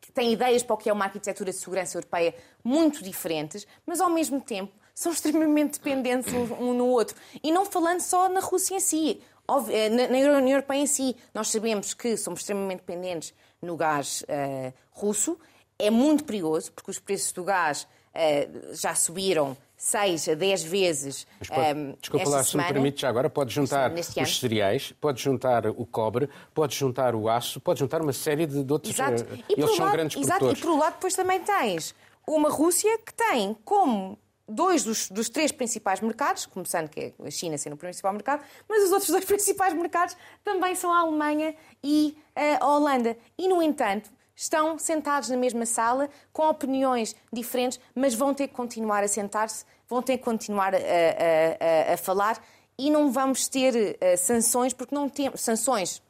que 0.00 0.12
tem 0.12 0.32
ideias 0.32 0.62
para 0.62 0.74
o 0.74 0.76
que 0.76 0.88
é 0.88 0.92
uma 0.92 1.04
arquitetura 1.04 1.50
de 1.50 1.58
segurança 1.58 1.98
europeia 1.98 2.34
muito 2.64 3.02
diferentes, 3.04 3.66
mas 3.86 4.00
ao 4.00 4.10
mesmo 4.10 4.40
tempo 4.40 4.72
são 5.00 5.12
extremamente 5.12 5.78
dependentes 5.78 6.30
um 6.34 6.74
no 6.74 6.86
outro. 6.88 7.16
E 7.42 7.50
não 7.50 7.64
falando 7.64 8.00
só 8.00 8.28
na 8.28 8.40
Rússia 8.40 8.76
em 8.76 8.80
si. 8.80 9.22
Eh, 9.70 9.88
na 9.88 10.04
União 10.04 10.46
Europeia 10.46 10.82
em 10.82 10.86
si, 10.86 11.16
nós 11.32 11.48
sabemos 11.48 11.94
que 11.94 12.18
somos 12.18 12.40
extremamente 12.40 12.80
dependentes 12.80 13.32
no 13.62 13.78
gás 13.78 14.22
uh, 14.24 14.74
russo. 14.90 15.38
É 15.78 15.88
muito 15.90 16.22
perigoso, 16.24 16.70
porque 16.72 16.90
os 16.90 16.98
preços 16.98 17.32
do 17.32 17.42
gás 17.42 17.88
uh, 18.14 18.74
já 18.74 18.94
subiram 18.94 19.56
6 19.74 20.28
a 20.28 20.34
10 20.34 20.64
vezes. 20.64 21.26
Pode, 21.48 21.78
um, 21.78 21.96
desculpa 21.98 22.28
lá, 22.28 22.44
se 22.44 22.58
me 22.58 22.64
permite, 22.64 23.00
já 23.00 23.08
agora 23.08 23.30
pode 23.30 23.54
juntar 23.54 23.90
os 23.94 24.38
cereais, 24.38 24.92
pode 25.00 25.22
juntar 25.22 25.66
o 25.66 25.86
cobre, 25.86 26.28
pode 26.52 26.76
juntar 26.76 27.14
o 27.14 27.26
aço, 27.26 27.58
pode 27.58 27.80
juntar 27.80 28.02
uma 28.02 28.12
série 28.12 28.44
de, 28.44 28.62
de 28.62 28.70
outros. 28.70 28.92
Exato. 28.92 29.26
E 29.48 29.54
eles 29.54 29.76
são 29.76 29.86
lado, 29.86 29.92
grandes 29.94 30.16
exato. 30.18 30.40
produtores. 30.40 30.58
E 30.58 30.62
por 30.62 30.72
um 30.72 30.78
lado, 30.78 30.92
depois 30.92 31.14
também 31.14 31.40
tens 31.40 31.94
uma 32.26 32.50
Rússia 32.50 32.98
que 32.98 33.14
tem 33.14 33.56
como 33.64 34.18
dois 34.50 34.84
dos, 34.84 35.08
dos, 35.08 35.28
três 35.28 35.52
principais 35.52 36.00
mercados, 36.00 36.46
começando 36.46 36.88
que 36.88 37.00
é 37.00 37.26
a 37.26 37.30
China 37.30 37.56
sendo 37.56 37.74
o 37.74 37.76
principal 37.76 38.12
mercado, 38.12 38.44
mas 38.68 38.84
os 38.84 38.92
outros 38.92 39.10
dois 39.10 39.24
principais 39.26 39.72
mercados 39.72 40.16
também 40.44 40.74
são 40.74 40.92
a 40.92 41.00
Alemanha 41.00 41.54
e 41.82 42.16
a 42.60 42.66
Holanda. 42.66 43.16
E, 43.38 43.48
no 43.48 43.62
entanto, 43.62 44.10
estão 44.34 44.78
sentados 44.78 45.28
na 45.28 45.36
mesma 45.36 45.66
sala, 45.66 46.08
com 46.32 46.48
opiniões 46.48 47.14
diferentes, 47.32 47.78
mas 47.94 48.14
vão 48.14 48.32
ter 48.32 48.48
que 48.48 48.54
continuar 48.54 49.04
a 49.04 49.08
sentar-se, 49.08 49.64
vão 49.88 50.02
ter 50.02 50.18
que 50.18 50.24
continuar 50.24 50.74
a, 50.74 50.78
a, 50.78 51.90
a, 51.90 51.94
a 51.94 51.96
falar 51.96 52.42
e 52.78 52.90
não 52.90 53.12
vamos 53.12 53.46
ter 53.46 53.74
uh, 53.74 54.16
sanções, 54.16 54.72
porque 54.72 54.94
não 54.94 55.08
temos 55.10 55.42
sanções 55.42 56.02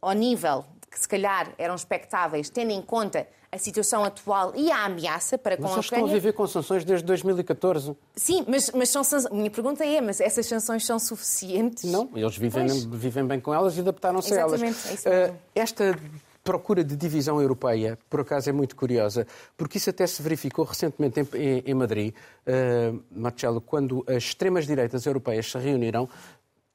ao 0.00 0.12
nível 0.12 0.64
que 0.90 0.98
se 0.98 1.06
calhar 1.06 1.52
eram 1.58 1.74
expectáveis, 1.74 2.48
tendo 2.48 2.70
em 2.70 2.80
conta 2.80 3.28
a 3.52 3.58
situação 3.58 4.02
atual 4.02 4.54
e 4.56 4.72
a 4.72 4.86
ameaça 4.86 5.36
para 5.36 5.58
com 5.58 5.64
mas 5.64 5.72
a 5.72 5.80
Ucrânia. 5.80 6.04
estão 6.04 6.04
a 6.06 6.12
viver 6.12 6.32
com 6.32 6.46
sanções 6.46 6.84
desde 6.86 7.04
2014. 7.04 7.94
Sim, 8.16 8.46
mas, 8.48 8.70
mas 8.74 8.88
são 8.88 9.04
sanções... 9.04 9.30
Minha 9.30 9.50
pergunta 9.50 9.84
é, 9.84 10.00
mas 10.00 10.22
essas 10.22 10.46
sanções 10.46 10.86
são 10.86 10.98
suficientes? 10.98 11.84
Não, 11.84 12.08
eles 12.14 12.36
vivem, 12.36 12.66
vivem 12.90 13.26
bem 13.26 13.38
com 13.38 13.52
elas 13.52 13.76
e 13.76 13.80
adaptaram-se 13.80 14.32
a 14.32 14.38
elas. 14.38 14.62
Exatamente, 14.62 15.06
é. 15.06 15.30
Uh, 15.30 15.34
esta 15.54 15.98
procura 16.42 16.82
de 16.82 16.96
divisão 16.96 17.40
europeia, 17.42 17.98
por 18.08 18.20
acaso, 18.20 18.48
é 18.48 18.52
muito 18.52 18.74
curiosa, 18.74 19.26
porque 19.54 19.76
isso 19.76 19.90
até 19.90 20.06
se 20.06 20.22
verificou 20.22 20.64
recentemente 20.64 21.20
em, 21.34 21.62
em 21.66 21.74
Madrid, 21.74 22.14
uh, 22.46 23.02
Marcelo, 23.10 23.60
quando 23.60 24.02
as 24.08 24.24
extremas-direitas 24.24 25.04
europeias 25.04 25.50
se 25.50 25.58
reuniram, 25.58 26.08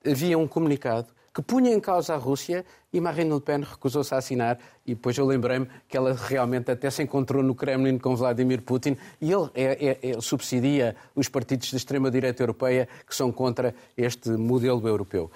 havia 0.06 0.38
um 0.38 0.48
comunicado 0.48 1.17
que 1.38 1.42
punha 1.44 1.72
em 1.72 1.80
causa 1.80 2.16
a 2.16 2.18
Rússia 2.18 2.66
e 2.92 3.00
Marine 3.00 3.32
Le 3.32 3.40
Pen 3.40 3.62
recusou-se 3.62 4.12
a 4.12 4.18
assinar 4.18 4.58
e 4.84 4.96
depois 4.96 5.16
eu 5.20 5.24
lembrei-me 5.24 5.68
que 5.88 5.96
ela 5.96 6.12
realmente 6.12 6.72
até 6.72 6.90
se 6.90 7.04
encontrou 7.04 7.44
no 7.44 7.54
Kremlin 7.54 8.00
com 8.00 8.16
Vladimir 8.16 8.64
Putin 8.64 8.98
e 9.22 9.32
ele 9.32 9.48
é, 9.54 9.64
é, 9.64 10.10
é, 10.10 10.20
subsidia 10.20 10.96
os 11.16 11.30
partidos 11.30 11.68
de 11.68 11.78
extrema-direita 11.78 12.42
europeia 12.42 12.90
que 13.08 13.16
são 13.16 13.32
contra 13.32 13.76
este 13.96 14.32
modelo 14.32 14.88
europeu. 14.88 15.30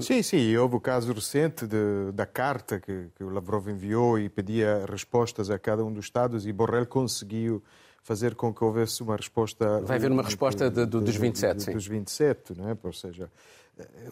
Sim, 0.00 0.22
sim, 0.22 0.56
houve 0.56 0.76
o 0.76 0.80
caso 0.80 1.12
recente 1.12 1.66
de, 1.66 2.12
da 2.14 2.26
carta 2.26 2.78
que, 2.78 3.08
que, 3.16 3.24
o 3.24 3.28
Lavrov 3.28 3.68
enviou 3.68 4.20
e 4.20 4.28
pedia 4.28 4.86
respostas 4.88 5.50
a 5.50 5.58
cada 5.58 5.84
um 5.84 5.92
dos 5.92 6.04
Estados 6.04 6.46
e 6.46 6.52
Borrell 6.52 6.86
conseguiu 6.86 7.60
fazer 8.04 8.36
com 8.36 8.54
que 8.54 8.62
houvesse 8.62 9.02
uma 9.02 9.16
resposta... 9.16 9.80
Vai 9.80 9.96
haver 9.96 10.12
uma 10.12 10.22
resposta 10.22 10.70
de, 10.70 10.86
de, 10.86 11.00
dos 11.00 11.16
27, 11.16 11.56
de, 11.56 11.62
sim. 11.64 11.72
Dos 11.72 11.88
27, 11.88 12.56
não 12.56 12.68
é? 12.68 12.76
Ou 12.84 12.92
seja, 12.92 13.28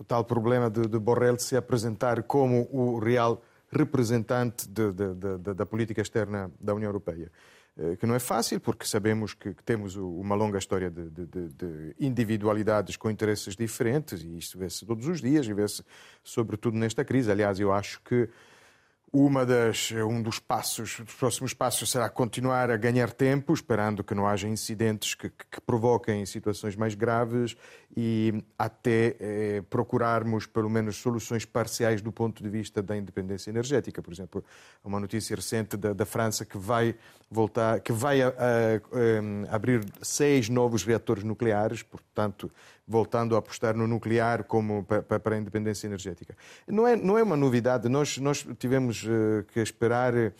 o 0.00 0.04
tal 0.04 0.24
problema 0.24 0.70
de, 0.70 0.82
de 0.82 0.98
Borrell 0.98 1.38
se 1.38 1.56
apresentar 1.56 2.22
como 2.22 2.68
o 2.70 2.98
real 2.98 3.42
representante 3.70 4.68
de, 4.68 4.92
de, 4.92 5.54
da 5.54 5.66
política 5.66 6.00
externa 6.00 6.50
da 6.60 6.74
União 6.74 6.88
Europeia. 6.88 7.30
Eh, 7.78 7.96
que 7.96 8.06
não 8.06 8.14
é 8.14 8.18
fácil, 8.18 8.58
porque 8.58 8.84
sabemos 8.84 9.34
que, 9.34 9.54
que 9.54 9.62
temos 9.62 9.94
uma 9.94 10.34
longa 10.34 10.58
história 10.58 10.90
de, 10.90 11.08
de 11.10 11.94
individualidades 12.00 12.96
com 12.96 13.08
interesses 13.08 13.54
diferentes, 13.54 14.22
e 14.22 14.36
isto 14.36 14.58
vê-se 14.58 14.84
todos 14.84 15.06
os 15.06 15.20
dias, 15.20 15.46
e 15.46 15.54
vê-se 15.54 15.84
sobretudo 16.24 16.76
nesta 16.76 17.04
crise. 17.04 17.30
Aliás, 17.30 17.60
eu 17.60 17.72
acho 17.72 18.00
que 18.02 18.28
uma 19.12 19.46
das, 19.46 19.90
um 19.92 20.20
dos 20.20 20.38
passos, 20.38 21.00
dos 21.00 21.14
próximos 21.14 21.54
passos 21.54 21.90
será 21.90 22.08
continuar 22.10 22.70
a 22.70 22.76
ganhar 22.76 23.10
tempo, 23.10 23.54
esperando 23.54 24.04
que 24.04 24.14
não 24.14 24.26
haja 24.26 24.46
incidentes 24.46 25.14
que, 25.14 25.30
que 25.30 25.60
provoquem 25.64 26.26
situações 26.26 26.76
mais 26.76 26.94
graves 26.94 27.56
e 27.96 28.44
até 28.58 29.16
eh, 29.18 29.62
procurarmos 29.70 30.46
pelo 30.46 30.68
menos 30.68 30.96
soluções 30.96 31.46
parciais 31.46 32.02
do 32.02 32.12
ponto 32.12 32.42
de 32.42 32.50
vista 32.50 32.82
da 32.82 32.96
independência 32.96 33.50
energética. 33.50 34.02
Por 34.02 34.12
exemplo, 34.12 34.44
uma 34.84 35.00
notícia 35.00 35.34
recente 35.34 35.76
da, 35.76 35.94
da 35.94 36.04
França 36.04 36.44
que 36.44 36.58
vai 36.58 36.94
voltar, 37.30 37.80
que 37.80 37.92
vai 37.92 38.20
a, 38.20 38.28
a, 38.28 38.32
a, 39.50 39.54
abrir 39.54 39.84
seis 40.02 40.50
novos 40.50 40.84
reatores 40.84 41.24
nucleares, 41.24 41.82
portanto 41.82 42.50
voltando 42.88 43.36
a 43.36 43.38
apostar 43.38 43.76
no 43.76 43.86
nuclear 43.86 44.44
como 44.44 44.82
para, 44.82 45.20
para 45.20 45.34
a 45.34 45.38
independência 45.38 45.86
energética. 45.86 46.34
Não 46.66 46.88
é, 46.88 46.96
não 46.96 47.18
é 47.18 47.22
uma 47.22 47.36
novidade. 47.36 47.86
Nós, 47.88 48.16
nós 48.16 48.46
tivemos 48.58 49.04
uh, 49.04 49.44
que 49.52 49.60
esperar 49.60 50.14
uh, 50.14 50.32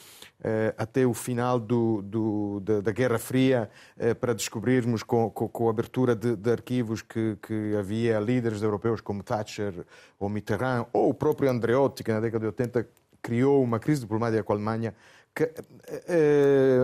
até 0.79 1.07
o 1.07 1.13
final 1.13 1.61
do, 1.61 2.01
do, 2.01 2.61
da, 2.61 2.81
da, 2.81 2.91
Guerra 2.91 3.19
Fria 3.19 3.71
uh, 3.99 4.15
para 4.15 4.33
descobrirmos 4.33 5.03
com, 5.03 5.31
com, 5.31 5.47
com 5.47 5.67
a 5.69 5.71
abertura 5.71 6.17
de, 6.17 6.35
de 6.35 6.51
arquivos 6.51 7.03
que, 7.03 7.37
que, 7.43 7.77
havia 7.77 8.19
líderes 8.19 8.63
europeus 8.63 9.03
como 9.03 9.23
Thatcher 9.23 9.85
ou 10.19 10.31
Mitterrand 10.31 10.87
ou 10.91 11.11
o 11.11 11.15
próprio 11.15 11.51
Andreotti, 11.51 12.03
que 12.03 12.13
na 12.13 12.21
década 12.21 12.41
de 12.41 12.47
80 12.47 12.89
criou 13.21 13.63
uma 13.63 13.79
crise 13.79 14.01
diplomática 14.01 14.43
com 14.43 14.53
a 14.55 14.57
Alemanha 14.57 14.95
que 15.35 15.53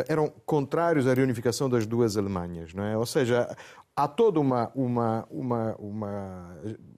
eram 0.06 0.32
contrários 0.46 1.08
à 1.08 1.14
reunificação 1.14 1.68
das 1.68 1.86
duas 1.86 2.16
Alemanhas, 2.16 2.72
não 2.72 2.84
é? 2.84 2.96
Ou 2.96 3.06
seja, 3.06 3.48
há 3.96 4.08
toda 4.08 4.40
uma, 4.40 4.70
uma, 4.74 5.26
uma, 5.30 5.76
uma 5.78 6.56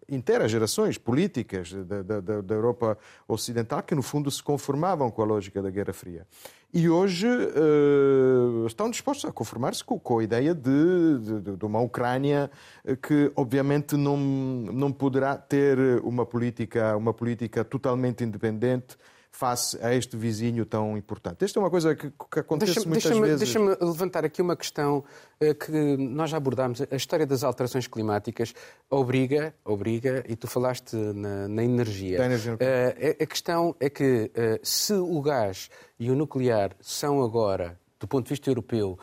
inteiras 0.08 0.50
gerações 0.50 0.96
políticas 0.96 1.72
da, 1.72 2.02
da, 2.02 2.20
da, 2.40 2.54
Europa 2.54 2.96
Ocidental 3.28 3.82
que, 3.82 3.94
no 3.94 4.02
fundo, 4.02 4.30
se 4.30 4.42
conformavam 4.42 5.10
com 5.10 5.22
a 5.22 5.24
lógica 5.24 5.60
da 5.62 5.70
Guerra 5.70 5.92
Fria. 5.92 6.26
E 6.72 6.88
hoje 6.88 7.26
uh, 7.26 8.66
estão 8.66 8.90
dispostos 8.90 9.28
a 9.28 9.32
conformar-se 9.32 9.82
com, 9.82 9.98
com, 9.98 10.18
a 10.18 10.24
ideia 10.24 10.54
de, 10.54 11.18
de, 11.20 11.56
de, 11.56 11.64
uma 11.64 11.80
Ucrânia 11.80 12.50
que, 13.02 13.32
obviamente, 13.34 13.96
não, 13.96 14.16
não 14.16 14.92
poderá 14.92 15.36
ter 15.36 15.78
uma 16.02 16.26
política, 16.26 16.96
uma 16.96 17.14
política 17.14 17.64
totalmente 17.64 18.24
independente 18.24 18.96
face 19.36 19.78
a 19.82 19.94
este 19.94 20.16
vizinho 20.16 20.64
tão 20.64 20.96
importante. 20.96 21.44
Esta 21.44 21.58
é 21.58 21.62
uma 21.62 21.68
coisa 21.68 21.94
que, 21.94 22.10
que 22.10 22.40
acontece 22.40 22.72
deixa, 22.72 22.88
muitas 22.88 23.04
deixa 23.04 23.20
vezes. 23.20 23.38
Deixa-me 23.38 23.76
levantar 23.82 24.24
aqui 24.24 24.40
uma 24.40 24.56
questão 24.56 25.04
uh, 25.40 25.54
que 25.54 25.96
nós 25.98 26.30
já 26.30 26.38
abordámos. 26.38 26.80
A 26.90 26.96
história 26.96 27.26
das 27.26 27.44
alterações 27.44 27.86
climáticas 27.86 28.54
obriga, 28.88 29.54
obriga 29.62 30.24
e 30.26 30.34
tu 30.36 30.46
falaste 30.46 30.96
na, 30.96 31.48
na 31.48 31.62
energia. 31.62 32.24
energia 32.24 32.54
uh, 32.54 33.22
a 33.22 33.26
questão 33.26 33.76
é 33.78 33.90
que 33.90 34.30
uh, 34.34 34.58
se 34.62 34.94
o 34.94 35.20
gás 35.20 35.68
e 36.00 36.10
o 36.10 36.14
nuclear 36.14 36.74
são 36.80 37.22
agora 37.22 37.78
do 37.98 38.06
ponto 38.06 38.24
de 38.24 38.30
vista 38.30 38.50
europeu, 38.50 38.98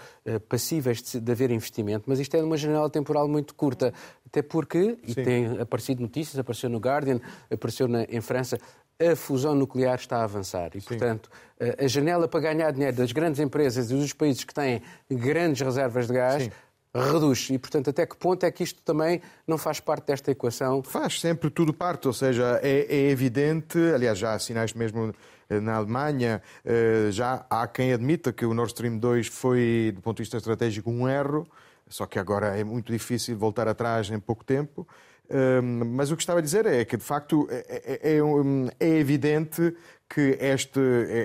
passíveis 0.48 1.02
de, 1.02 1.20
de 1.20 1.32
haver 1.32 1.50
investimento, 1.50 2.04
mas 2.06 2.20
isto 2.20 2.38
é 2.38 2.42
numa 2.42 2.56
janela 2.56 2.88
temporal 2.92 3.28
muito 3.28 3.56
curta, 3.56 3.92
até 4.24 4.44
porque, 4.44 5.00
e 5.04 5.14
Sim. 5.14 5.24
tem 5.24 5.60
aparecido 5.60 6.00
notícias, 6.00 6.38
apareceu 6.38 6.70
no 6.70 6.78
Guardian, 6.78 7.20
apareceu 7.52 7.88
na, 7.88 8.04
em 8.04 8.22
França, 8.22 8.60
a 9.00 9.16
fusão 9.16 9.56
nuclear 9.56 9.96
está 9.96 10.18
a 10.18 10.24
avançar. 10.24 10.72
E, 10.76 10.82
Sim. 10.82 10.88
portanto, 10.88 11.30
a 11.78 11.88
janela 11.88 12.28
para 12.28 12.40
ganhar 12.40 12.72
dinheiro 12.72 12.96
das 12.96 13.12
grandes 13.12 13.40
empresas 13.40 13.90
e 13.90 13.96
dos 13.96 14.14
países 14.14 14.44
que 14.44 14.54
têm 14.54 14.82
grandes 15.10 15.62
reservas 15.62 16.08
de 16.08 16.14
gás 16.14 16.44
Sim. 16.44 16.52
reduz. 16.94 17.50
E, 17.50 17.58
portanto, 17.58 17.90
até 17.90 18.06
que 18.06 18.16
ponto 18.16 18.46
é 18.46 18.52
que 18.52 18.64
isto 18.64 18.82
também 18.82 19.22
não 19.48 19.58
faz 19.58 19.80
parte 19.80 20.08
desta 20.08 20.32
equação? 20.32 20.84
Faz 20.84 21.20
sempre 21.20 21.50
tudo 21.50 21.74
parte. 21.74 22.08
Ou 22.08 22.14
seja, 22.14 22.60
é, 22.62 22.86
é 22.90 23.10
evidente, 23.10 23.78
aliás, 23.94 24.18
já 24.18 24.34
há 24.34 24.40
sinais 24.40 24.74
mesmo 24.74 25.14
eh, 25.50 25.60
na 25.60 25.76
Alemanha, 25.76 26.42
eh, 26.64 27.10
já 27.12 27.46
há 27.50 27.68
quem 27.68 27.94
admita 27.94 28.32
que 28.32 28.46
o 28.46 28.54
Nord 28.54 28.72
Stream 28.72 28.98
2 28.98 29.28
foi, 29.28 29.92
do 29.96 30.02
ponto 30.02 30.18
de 30.18 30.24
vista 30.24 30.38
estratégico, 30.38 30.90
um 30.90 31.08
erro, 31.08 31.48
só 31.88 32.06
que 32.06 32.18
agora 32.18 32.58
é 32.58 32.64
muito 32.64 32.92
difícil 32.92 33.38
voltar 33.38 33.68
atrás 33.68 34.10
em 34.10 34.20
pouco 34.20 34.44
tempo 34.44 34.88
mas 35.64 36.12
o 36.12 36.16
que 36.16 36.22
estava 36.22 36.40
a 36.40 36.42
dizer 36.42 36.66
é 36.66 36.86
que, 36.86 36.98
de 36.98 37.04
facto, 37.04 37.48
é, 37.50 38.00
é, 38.02 38.18
é, 38.18 38.88
é 38.88 39.00
evidente 39.00 39.76
que 40.14 40.38
este, 40.40 40.80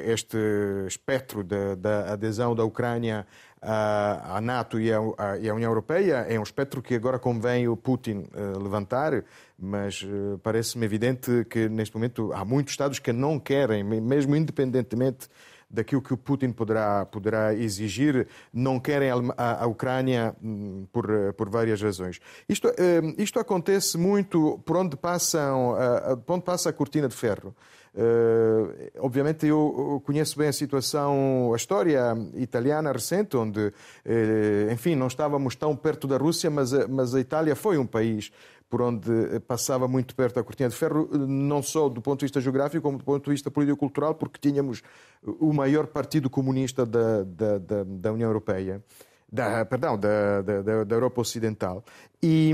este 0.07 0.39
espectro 0.87 1.45
da, 1.45 1.75
da 1.75 2.13
adesão 2.13 2.55
da 2.55 2.65
Ucrânia 2.65 3.27
à, 3.61 4.41
NATO 4.41 4.81
e 4.81 4.93
à, 4.93 5.01
União 5.01 5.71
Europeia 5.71 6.27
é 6.29 6.39
um 6.39 6.43
espectro 6.43 6.81
que 6.81 6.95
agora 6.95 7.19
convém 7.19 7.69
o 7.69 7.77
Putin 7.77 8.27
uh, 8.33 8.59
levantar, 8.63 9.25
mas 9.59 10.03
uh, 10.03 10.39
parece-me 10.43 10.85
evidente 10.87 11.45
que 11.51 11.69
neste 11.69 11.95
momento 11.95 12.33
há 12.33 12.45
muitos 12.45 12.73
Estados 12.73 12.99
que 12.99 13.13
não 13.13 13.39
querem, 13.39 13.83
mesmo 13.83 14.37
independentemente 14.37 15.29
daquilo 15.71 16.03
que 16.03 16.15
o 16.15 16.17
Putin 16.17 16.51
poderá, 16.51 17.05
poderá 17.07 17.55
exigir, 17.55 18.27
não 18.53 18.81
querem 18.81 19.11
a, 19.37 19.65
a 19.65 19.67
Ucrânia 19.67 20.35
hum, 20.43 20.87
por, 20.93 21.07
por 21.35 21.49
várias 21.49 21.81
razões. 21.83 22.21
Isto, 22.49 22.69
hum, 22.69 23.15
isto 23.19 23.39
acontece 23.39 23.99
muito 23.99 24.59
por 24.65 24.77
onde, 24.77 24.97
passam, 24.97 25.77
por 26.25 26.35
onde 26.35 26.45
passa 26.45 26.71
a 26.71 26.73
cortina 26.73 27.09
de 27.09 27.15
ferro. 27.15 27.55
Uh, 27.95 28.91
obviamente 28.99 29.47
eu 29.47 30.01
conheço 30.07 30.39
bem 30.39 30.49
a 30.49 30.53
situação, 30.53 31.53
a 31.53 31.57
história 31.57 32.01
italiana 32.35 32.93
recente, 32.93 33.37
onde, 33.37 33.59
uh, 33.59 34.73
enfim, 34.73 34.95
não 34.95 35.09
estávamos 35.09 35.57
tão 35.57 35.75
perto 35.75 36.07
da 36.07 36.17
Rússia, 36.17 36.49
mas, 36.49 36.73
mas 36.89 37.13
a 37.13 37.21
Itália 37.21 37.57
foi 37.57 37.77
um 37.77 37.87
país 37.87 38.31
por 38.69 38.83
onde 38.83 39.11
eh, 39.11 39.41
passava 39.41 39.89
muito 39.89 40.15
perto 40.15 40.37
da 40.37 40.45
cortina 40.45 40.69
de 40.69 40.77
ferro, 40.77 41.09
eh, 41.13 41.17
não 41.19 41.63
só 41.63 41.89
do 41.89 42.01
ponto 42.01 42.21
de 42.21 42.27
vista 42.27 42.41
geográfico, 42.41 42.83
como 42.83 42.99
do 42.99 43.05
ponto 43.05 43.25
de 43.25 43.31
vista 43.31 43.51
político-cultural, 43.51 44.15
porque 44.15 44.39
tínhamos 44.39 44.83
o 45.23 45.53
maior 45.53 45.87
partido 45.87 46.29
comunista 46.29 46.85
da, 46.85 47.23
da, 47.25 47.59
da, 47.59 47.85
da 47.85 48.13
União 48.13 48.29
Europeia. 48.29 48.83
Da, 49.31 49.63
perdão, 49.67 49.99
da, 49.99 50.41
da, 50.41 50.85
da, 50.85 50.95
Europa 50.95 51.21
Ocidental. 51.21 51.85
E, 52.23 52.51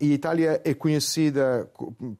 e, 0.00 0.10
a 0.10 0.14
Itália 0.14 0.60
é 0.64 0.74
conhecida 0.74 1.70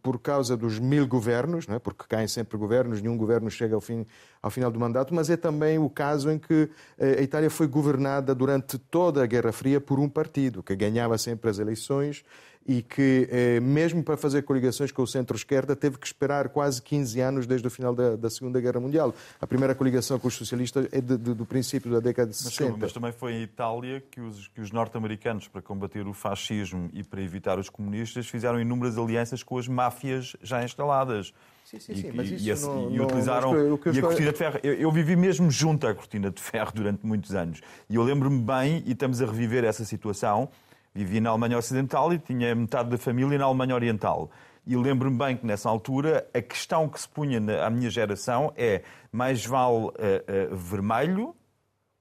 por 0.00 0.20
causa 0.20 0.56
dos 0.56 0.78
mil 0.78 1.09
governos, 1.09 1.68
é? 1.68 1.80
porque 1.80 2.04
caem 2.09 2.28
sempre 2.28 2.56
governos, 2.56 3.02
nenhum 3.02 3.16
governo 3.16 3.50
chega 3.50 3.74
ao, 3.74 3.80
fim, 3.80 4.06
ao 4.40 4.48
final 4.48 4.70
do 4.70 4.78
mandato, 4.78 5.12
mas 5.12 5.28
é 5.28 5.37
também 5.37 5.76
o 5.76 5.90
caso 5.90 6.30
em 6.30 6.38
que 6.38 6.70
eh, 6.96 7.16
a 7.18 7.22
Itália 7.22 7.50
foi 7.50 7.66
governada 7.66 8.32
durante 8.32 8.78
toda 8.78 9.24
a 9.24 9.26
Guerra 9.26 9.50
Fria 9.50 9.80
por 9.80 9.98
um 9.98 10.09
partido, 10.09 10.62
que 10.62 10.76
ganhava 10.76 11.18
sempre 11.18 11.50
as 11.50 11.59
eleições 11.59 12.24
e 12.66 12.83
que, 12.83 13.29
eh, 13.31 13.61
mesmo 13.61 14.02
para 14.02 14.16
fazer 14.16 14.42
coligações 14.42 14.90
com 14.90 15.02
o 15.02 15.07
centro-esquerda, 15.07 15.76
teve 15.76 15.98
que 15.98 16.07
esperar 16.07 16.48
quase 16.48 16.83
15 16.83 17.20
anos 17.20 17.46
desde 17.46 17.66
o 17.66 17.70
final 17.70 17.94
da, 17.94 18.16
da, 18.16 18.29
Segunda 18.29 18.61
Guerra 18.61 18.81
Mundial. 18.81 19.14
A 19.40 19.46
primeira 19.46 19.74
coligação 19.74 20.18
com 20.18 20.26
os 20.26 20.35
socialistas 20.35 20.88
é 20.90 21.00
de, 21.00 21.16
de, 21.16 21.35
do 21.35 21.46
princípio 21.46 21.90
da 21.92 22.00
década 22.00 22.31
de 22.31 22.37
60. 22.37 22.72
Mas, 22.72 22.81
mas 22.81 22.92
também 22.92 23.12
foi 23.12 23.35
em 23.35 23.42
Itália 23.42 24.02
que 24.11 24.20
os, 24.20 24.48
que 24.48 24.61
os 24.61 24.72
norte-americanos, 24.72 25.46
para 25.46 25.62
combater 25.62 26.07
o 26.07 26.12
fascismo 26.12 26.90
e 26.92 27.05
para 27.05 27.22
evitar 27.22 27.59
os 27.59 27.68
comunistas, 27.68 28.26
fizeram 28.26 28.61
inúmeras 28.61 28.98
alianças 28.98 29.42
com 29.42 29.59
as 29.59 29.68
máfias 29.68 30.35
já 30.42 30.64
instaladas. 30.64 31.33
Sim, 31.64 31.81
sim, 31.81 31.94
sim, 31.96 32.12
mas 32.14 32.31
isso 32.31 32.64
e, 32.64 32.68
não, 32.68 32.90
e 32.92 33.00
utilizaram 33.00 33.52
não, 33.52 33.92
e 33.92 33.98
a 33.98 34.02
cortina 34.02 34.33
de 34.33 34.38
ferro. 34.38 34.61
Eu, 34.62 34.74
eu, 34.74 34.92
vivi 34.92 35.16
mesmo 35.16 35.50
junto 35.50 35.85
à 35.85 35.92
cortina 35.92 36.31
de 36.31 36.40
ferro 36.40 36.70
durante 36.72 37.05
muitos 37.05 37.35
anos. 37.35 37.61
E 37.90 37.96
eu 37.96 38.05
lembro-me 38.05 38.40
bem, 38.40 38.85
e 38.87 38.92
estamos 38.92 39.20
a 39.20 39.26
reviver 39.26 39.64
essa 39.64 39.85
situação, 39.85 40.48
Vivi 40.96 41.20
na 41.20 41.28
Alemanha 41.28 41.59
Ocidental 41.59 42.11
e 42.14 42.18
tinha 42.18 42.54
metade 42.54 42.88
da 42.88 42.96
família 42.96 43.37
na 43.38 43.44
Alemanha 43.44 43.74
Oriental. 43.74 44.30
E 44.66 44.74
lembro-me 44.74 45.18
bem 45.18 45.37
que 45.37 45.44
nessa 45.44 45.68
altura 45.68 46.26
a 46.32 46.40
questão 46.40 46.88
que 46.88 46.98
se 46.98 47.06
punha 47.06 47.38
à 47.62 47.68
minha 47.68 47.90
geração 47.90 48.50
é 48.56 48.82
mais 49.12 49.44
vale 49.44 49.85
uh, 49.85 49.90
uh, 49.90 50.56
vermelho 50.56 51.35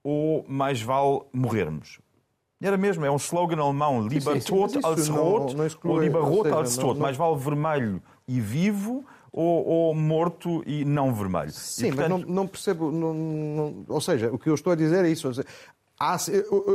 ou 0.01 0.45
mais 0.47 0.81
vale 0.81 1.23
morrermos? 1.33 1.99
Era 2.61 2.77
mesmo, 2.77 3.05
é 3.05 3.11
um 3.11 3.17
slogan 3.17 3.61
alemão, 3.61 4.07
Lieber 4.07 4.41
tot 4.41 4.79
als 4.81 5.09
rot 5.09 5.55
ou 5.83 5.99
Lieber 5.99 6.21
rot 6.21 6.49
als 6.49 6.77
tot. 6.77 6.97
Mais 6.97 7.17
vale 7.17 7.35
vermelho 7.35 8.01
e 8.25 8.39
vivo 8.39 9.03
ou, 9.31 9.67
ou, 9.67 9.93
morto 9.93 10.63
e 10.65 10.85
não 10.85 11.13
vermelho. 11.13 11.51
Sim, 11.51 11.87
e, 11.87 11.89
portanto... 11.89 12.11
mas 12.11 12.21
não, 12.21 12.35
não 12.35 12.47
percebo. 12.47 12.89
Não, 12.89 13.13
não, 13.13 13.85
ou 13.89 13.99
seja, 13.99 14.31
o 14.31 14.39
que 14.39 14.49
eu 14.49 14.55
estou 14.55 14.71
a 14.71 14.75
dizer 14.75 15.03
é 15.03 15.09
isso. 15.09 15.29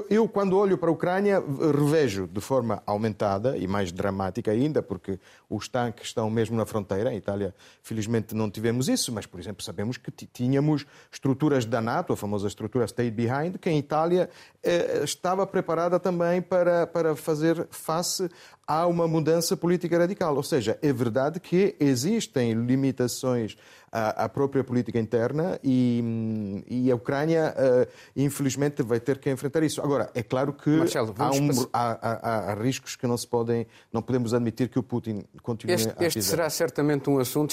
Eu, 0.09 0.27
quando 0.27 0.57
olho 0.57 0.79
para 0.79 0.89
a 0.89 0.93
Ucrânia, 0.93 1.45
revejo 1.77 2.27
de 2.27 2.41
forma 2.41 2.83
aumentada 2.87 3.55
e 3.59 3.67
mais 3.67 3.93
dramática 3.93 4.51
ainda, 4.51 4.83
porque 4.83 5.19
os 5.49 5.69
tanques 5.69 6.07
estão 6.07 6.31
mesmo 6.31 6.57
na 6.57 6.65
fronteira. 6.65 7.13
Em 7.13 7.19
Itália, 7.19 7.55
felizmente, 7.83 8.35
não 8.35 8.51
tivemos 8.51 8.89
isso, 8.89 9.13
mas, 9.13 9.27
por 9.27 9.39
exemplo, 9.39 9.63
sabemos 9.63 9.99
que 9.99 10.11
tínhamos 10.11 10.87
estruturas 11.13 11.67
da 11.67 11.83
NATO, 11.83 12.15
a 12.15 12.17
famosa 12.17 12.49
estrutura 12.49 12.87
State 12.87 13.11
Behind, 13.11 13.59
que 13.59 13.69
em 13.69 13.79
Itália 13.79 14.31
eh, 14.63 15.03
estava 15.05 15.47
preparada 15.47 16.01
também 16.01 16.41
para, 16.41 16.87
para 16.87 17.15
fazer 17.15 17.67
face 17.71 18.31
a 18.71 18.87
uma 18.87 19.09
mudança 19.09 19.57
política 19.57 19.99
radical. 19.99 20.37
Ou 20.37 20.45
seja, 20.45 20.79
é 20.81 20.93
verdade 20.93 21.41
que 21.41 21.75
existem 21.81 22.53
limitações 22.53 23.57
à, 23.91 24.29
própria 24.29 24.63
política 24.63 24.97
interna 24.97 25.59
e, 25.65 26.63
e 26.69 26.89
a 26.89 26.95
Ucrânia, 26.95 27.53
uh, 27.59 27.91
infelizmente, 28.15 28.81
vai 28.81 29.01
ter 29.01 29.19
que 29.19 29.29
enfrentar 29.29 29.65
isso. 29.65 29.83
Agora, 29.83 30.09
é 30.15 30.23
claro 30.23 30.53
que 30.53 30.71
Marcelo, 30.71 31.13
há, 31.19 31.31
um, 31.33 31.51
há, 31.73 31.99
há, 32.01 32.53
há, 32.53 32.55
riscos 32.55 32.95
que 32.95 33.09
não 33.09 33.17
se 33.17 33.27
podem, 33.27 33.67
não 33.93 34.01
podemos 34.01 34.33
admitir 34.33 34.69
que 34.69 34.79
o 34.79 34.85
Putin 34.85 35.25
continue 35.43 35.75
este, 35.75 35.89
a 35.89 36.07
Este 36.07 36.23
será 36.23 36.49
certamente 36.49 37.11
um 37.11 37.19
assunto 37.19 37.53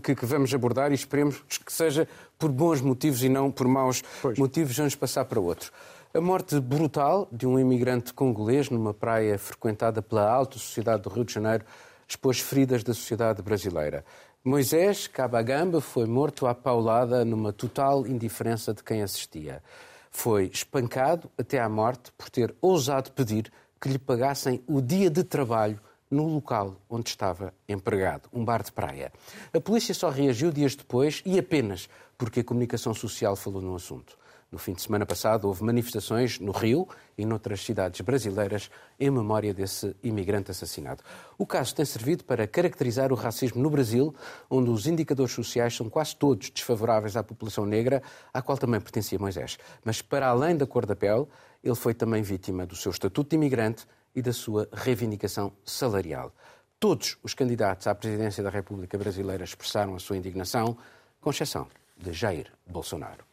que, 0.00 0.14
que, 0.14 0.24
vamos 0.24 0.54
abordar 0.54 0.92
e 0.92 0.94
esperemos 0.94 1.42
que 1.66 1.72
seja 1.72 2.06
por 2.38 2.52
bons 2.52 2.80
motivos 2.80 3.20
e 3.24 3.28
não 3.28 3.50
por 3.50 3.66
maus 3.66 4.00
pois. 4.22 4.38
motivos. 4.38 4.76
Vamos 4.76 4.94
passar 4.94 5.24
para 5.24 5.40
outro. 5.40 5.72
A 6.14 6.20
morte 6.20 6.60
brutal 6.60 7.26
de 7.32 7.46
um 7.46 7.58
imigrante 7.58 8.12
congolês 8.12 8.68
numa 8.68 8.92
praia 8.92 9.38
frequentada 9.38 10.02
pela 10.02 10.30
alta 10.30 10.58
sociedade 10.58 11.04
do 11.04 11.08
Rio 11.08 11.24
de 11.24 11.32
Janeiro 11.32 11.64
expôs 12.06 12.38
feridas 12.38 12.84
da 12.84 12.92
sociedade 12.92 13.40
brasileira. 13.40 14.04
Moisés 14.44 15.06
Cabagamba 15.06 15.80
foi 15.80 16.04
morto 16.04 16.46
à 16.46 16.54
paulada 16.54 17.24
numa 17.24 17.50
total 17.50 18.06
indiferença 18.06 18.74
de 18.74 18.84
quem 18.84 19.00
assistia. 19.00 19.62
Foi 20.10 20.50
espancado 20.52 21.30
até 21.38 21.58
à 21.58 21.66
morte 21.66 22.12
por 22.12 22.28
ter 22.28 22.54
ousado 22.60 23.10
pedir 23.12 23.50
que 23.80 23.88
lhe 23.88 23.98
pagassem 23.98 24.62
o 24.66 24.82
dia 24.82 25.08
de 25.08 25.24
trabalho 25.24 25.80
no 26.10 26.26
local 26.26 26.76
onde 26.90 27.08
estava 27.08 27.54
empregado, 27.66 28.28
um 28.34 28.44
bar 28.44 28.62
de 28.62 28.70
praia. 28.70 29.10
A 29.50 29.58
polícia 29.58 29.94
só 29.94 30.10
reagiu 30.10 30.52
dias 30.52 30.76
depois 30.76 31.22
e 31.24 31.38
apenas 31.38 31.88
porque 32.18 32.40
a 32.40 32.44
comunicação 32.44 32.92
social 32.92 33.34
falou 33.34 33.62
no 33.62 33.74
assunto. 33.74 34.20
No 34.52 34.58
fim 34.58 34.74
de 34.74 34.82
semana 34.82 35.06
passado, 35.06 35.48
houve 35.48 35.64
manifestações 35.64 36.38
no 36.38 36.52
Rio 36.52 36.86
e 37.16 37.24
noutras 37.24 37.64
cidades 37.64 38.02
brasileiras 38.02 38.70
em 39.00 39.10
memória 39.10 39.54
desse 39.54 39.96
imigrante 40.02 40.50
assassinado. 40.50 41.02
O 41.38 41.46
caso 41.46 41.74
tem 41.74 41.86
servido 41.86 42.22
para 42.22 42.46
caracterizar 42.46 43.10
o 43.10 43.14
racismo 43.14 43.62
no 43.62 43.70
Brasil, 43.70 44.14
onde 44.50 44.68
os 44.68 44.86
indicadores 44.86 45.32
sociais 45.32 45.74
são 45.74 45.88
quase 45.88 46.14
todos 46.14 46.50
desfavoráveis 46.50 47.16
à 47.16 47.22
população 47.22 47.64
negra, 47.64 48.02
à 48.30 48.42
qual 48.42 48.58
também 48.58 48.78
pertencia 48.78 49.18
Moisés. 49.18 49.56
Mas, 49.82 50.02
para 50.02 50.28
além 50.28 50.54
da 50.54 50.66
cor 50.66 50.84
da 50.84 50.94
pele, 50.94 51.26
ele 51.64 51.74
foi 51.74 51.94
também 51.94 52.22
vítima 52.22 52.66
do 52.66 52.76
seu 52.76 52.92
estatuto 52.92 53.30
de 53.30 53.36
imigrante 53.36 53.86
e 54.14 54.20
da 54.20 54.34
sua 54.34 54.68
reivindicação 54.70 55.50
salarial. 55.64 56.30
Todos 56.78 57.16
os 57.22 57.32
candidatos 57.32 57.86
à 57.86 57.94
presidência 57.94 58.42
da 58.42 58.50
República 58.50 58.98
Brasileira 58.98 59.44
expressaram 59.44 59.94
a 59.94 59.98
sua 59.98 60.18
indignação, 60.18 60.76
com 61.22 61.30
exceção 61.30 61.68
de 61.96 62.12
Jair 62.12 62.52
Bolsonaro. 62.66 63.24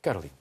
Caroline. 0.00 0.39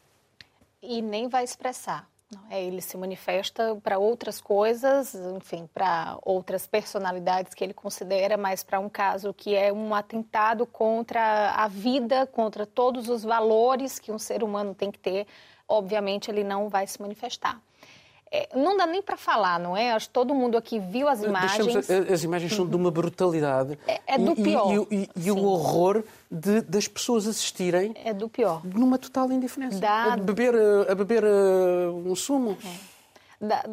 E 0.82 1.02
nem 1.02 1.28
vai 1.28 1.44
expressar. 1.44 2.10
É, 2.50 2.64
ele 2.64 2.80
se 2.80 2.96
manifesta 2.96 3.76
para 3.82 3.98
outras 3.98 4.40
coisas, 4.40 5.16
enfim, 5.16 5.68
para 5.74 6.16
outras 6.22 6.68
personalidades 6.68 7.56
que 7.56 7.64
ele 7.64 7.74
considera, 7.74 8.38
mas 8.38 8.64
para 8.64 8.80
um 8.80 8.88
caso 8.88 9.34
que 9.34 9.56
é 9.56 9.74
um 9.74 9.96
atentado 9.96 10.66
contra 10.68 11.52
a 11.52 11.68
vida, 11.68 12.28
contra 12.28 12.68
todos 12.68 13.10
os 13.10 13.24
valores 13.24 13.98
que 13.98 14.12
um 14.12 14.20
ser 14.20 14.44
humano 14.44 14.76
tem 14.76 14.92
que 14.92 15.00
ter, 15.00 15.26
obviamente 15.68 16.30
ele 16.30 16.44
não 16.44 16.70
vai 16.70 16.86
se 16.86 17.02
manifestar. 17.02 17.60
É, 18.32 18.50
não 18.56 18.78
dá 18.78 18.86
nem 18.86 19.02
para 19.02 19.18
falar, 19.18 19.60
não 19.60 19.76
é? 19.76 19.92
Acho 19.92 20.08
que 20.08 20.14
todo 20.14 20.36
mundo 20.36 20.56
aqui 20.56 20.80
viu 20.80 21.08
as 21.08 21.24
imagens. 21.24 21.90
As 21.90 22.24
imagens 22.24 22.54
são 22.54 22.68
de 22.68 22.76
uma 22.76 22.92
brutalidade. 22.92 23.78
É, 23.88 24.00
é 24.06 24.18
do 24.20 24.36
pior. 24.36 24.88
E, 24.92 24.96
e, 24.96 25.10
e, 25.16 25.28
e 25.28 25.32
o 25.32 25.44
horror 25.44 26.04
de, 26.30 26.62
das 26.62 26.88
pessoas 26.88 27.26
assistirem. 27.28 27.96
É 27.96 28.14
do 28.14 28.30
pior. 28.30 28.62
Numa 28.64 29.00
total 29.00 29.32
indiferença. 29.32 29.80
Dá... 29.80 30.14
A 30.14 30.18
beber, 30.18 30.54
a 30.88 30.94
beber 30.94 31.24
um 31.26 32.16
sumo. 32.16 32.56
É. 32.64 33.48
Dá... 33.48 33.64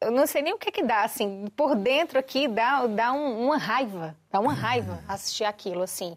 Eu 0.00 0.10
não 0.10 0.26
sei 0.26 0.42
nem 0.42 0.52
o 0.52 0.58
que 0.58 0.72
que 0.72 0.82
dá, 0.82 1.04
assim, 1.04 1.46
por 1.56 1.76
dentro 1.76 2.18
aqui 2.18 2.48
dá, 2.48 2.84
dá 2.88 3.12
um, 3.12 3.44
uma 3.44 3.56
raiva, 3.56 4.16
dá 4.32 4.40
uma 4.40 4.52
raiva 4.52 4.98
assistir 5.06 5.44
aquilo, 5.44 5.82
assim. 5.82 6.16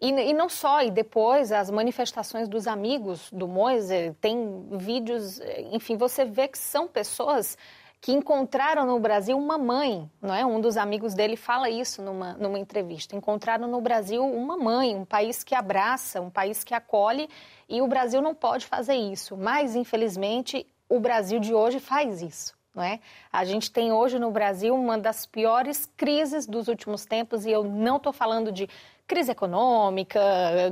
E, 0.00 0.10
e, 0.10 0.32
não 0.32 0.48
só, 0.48 0.82
e 0.82 0.90
depois 0.90 1.52
as 1.52 1.70
manifestações 1.70 2.48
dos 2.48 2.66
amigos 2.66 3.30
do 3.30 3.46
Moise, 3.46 4.16
tem 4.20 4.66
vídeos, 4.72 5.40
enfim, 5.70 5.96
você 5.96 6.24
vê 6.24 6.48
que 6.48 6.58
são 6.58 6.88
pessoas 6.88 7.56
que 8.02 8.10
encontraram 8.10 8.84
no 8.84 8.98
Brasil 8.98 9.38
uma 9.38 9.56
mãe, 9.56 10.10
não 10.20 10.34
é? 10.34 10.44
Um 10.44 10.60
dos 10.60 10.76
amigos 10.76 11.14
dele 11.14 11.36
fala 11.36 11.70
isso 11.70 12.02
numa, 12.02 12.32
numa 12.32 12.58
entrevista. 12.58 13.14
Encontraram 13.14 13.68
no 13.68 13.80
Brasil 13.80 14.26
uma 14.26 14.56
mãe, 14.56 14.96
um 14.96 15.04
país 15.04 15.44
que 15.44 15.54
abraça, 15.54 16.20
um 16.20 16.28
país 16.28 16.64
que 16.64 16.74
acolhe, 16.74 17.28
e 17.68 17.80
o 17.80 17.86
Brasil 17.86 18.20
não 18.20 18.34
pode 18.34 18.66
fazer 18.66 18.96
isso. 18.96 19.36
Mas, 19.36 19.76
infelizmente, 19.76 20.66
o 20.88 20.98
Brasil 20.98 21.38
de 21.38 21.54
hoje 21.54 21.78
faz 21.78 22.20
isso. 22.20 22.60
Não 22.74 22.82
é? 22.82 22.98
A 23.30 23.44
gente 23.44 23.70
tem 23.70 23.92
hoje 23.92 24.18
no 24.18 24.30
Brasil 24.30 24.74
uma 24.74 24.98
das 24.98 25.24
piores 25.26 25.88
crises 25.96 26.46
dos 26.46 26.68
últimos 26.68 27.04
tempos, 27.04 27.46
e 27.46 27.52
eu 27.52 27.62
não 27.62 27.98
estou 27.98 28.12
falando 28.12 28.50
de 28.50 28.68
crise 29.06 29.32
econômica, 29.32 30.20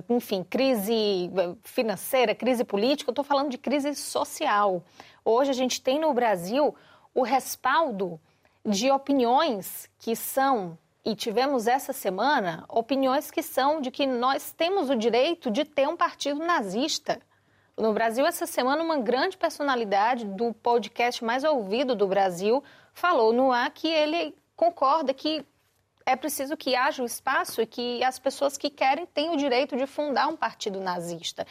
enfim, 0.08 0.42
crise 0.42 1.30
financeira, 1.62 2.34
crise 2.34 2.64
política, 2.64 3.10
eu 3.10 3.12
estou 3.12 3.24
falando 3.24 3.50
de 3.50 3.58
crise 3.58 3.94
social. 3.94 4.82
Hoje 5.24 5.50
a 5.50 5.54
gente 5.54 5.80
tem 5.82 6.00
no 6.00 6.14
Brasil 6.14 6.74
o 7.14 7.22
respaldo 7.22 8.20
de 8.64 8.90
opiniões 8.90 9.90
que 9.98 10.14
são, 10.14 10.78
e 11.04 11.14
tivemos 11.14 11.66
essa 11.66 11.92
semana, 11.92 12.64
opiniões 12.68 13.30
que 13.30 13.42
são 13.42 13.80
de 13.80 13.90
que 13.90 14.06
nós 14.06 14.52
temos 14.52 14.90
o 14.90 14.96
direito 14.96 15.50
de 15.50 15.64
ter 15.64 15.88
um 15.88 15.96
partido 15.96 16.40
nazista. 16.40 17.20
No 17.76 17.94
Brasil, 17.94 18.26
essa 18.26 18.46
semana, 18.46 18.82
uma 18.82 18.98
grande 18.98 19.38
personalidade 19.38 20.26
do 20.26 20.52
podcast 20.52 21.24
mais 21.24 21.42
ouvido 21.44 21.94
do 21.94 22.06
Brasil 22.06 22.62
falou 22.92 23.32
no 23.32 23.50
ar 23.50 23.70
que 23.70 23.88
ele 23.88 24.36
concorda 24.54 25.14
que 25.14 25.44
é 26.06 26.16
preciso 26.16 26.56
que 26.56 26.74
haja 26.74 27.02
o 27.02 27.06
espaço 27.06 27.60
e 27.60 27.66
que 27.66 28.02
as 28.02 28.18
pessoas 28.18 28.56
que 28.56 28.70
querem 28.70 29.06
tenham 29.06 29.34
o 29.34 29.36
direito 29.36 29.76
de 29.76 29.86
fundar 29.86 30.28
um 30.28 30.36
partido 30.36 30.80
nazista. 30.80 31.46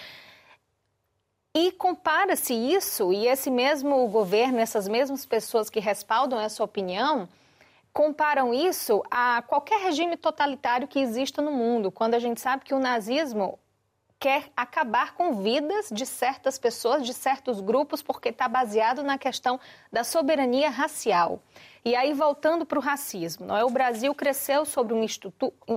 E 1.56 1.72
compara-se 1.72 2.54
isso, 2.54 3.12
e 3.12 3.28
esse 3.28 3.50
mesmo 3.50 4.08
governo, 4.08 4.60
essas 4.60 4.88
mesmas 4.88 5.26
pessoas 5.26 5.70
que 5.70 5.80
respaldam 5.80 6.40
essa 6.40 6.64
opinião, 6.64 7.28
comparam 7.92 8.54
isso 8.54 9.04
a 9.10 9.42
qualquer 9.42 9.82
regime 9.82 10.16
totalitário 10.16 10.88
que 10.88 11.00
exista 11.00 11.42
no 11.42 11.52
mundo, 11.52 11.92
quando 11.92 12.14
a 12.14 12.20
gente 12.20 12.40
sabe 12.40 12.64
que 12.64 12.74
o 12.74 12.80
nazismo 12.80 13.58
quer 14.20 14.52
acabar 14.56 15.14
com 15.14 15.42
vidas 15.42 15.90
de 15.90 16.06
certas 16.06 16.60
pessoas, 16.60 17.06
de 17.06 17.14
certos 17.14 17.62
grupos, 17.62 18.02
porque 18.02 18.30
está 18.30 18.50
baseado 18.50 19.02
na 19.02 19.18
questão 19.18 19.60
da 19.92 20.04
soberania 20.04 20.70
racial. 20.70 21.42
E 21.86 21.96
aí, 21.96 22.14
voltando 22.14 22.66
para 22.66 22.78
o 22.78 22.82
racismo, 22.82 23.46
não 23.46 23.56
é? 23.56 23.64
o 23.64 23.70
Brasil 23.70 24.14
cresceu 24.14 24.66
sobre, 24.66 24.94
um 24.94 25.06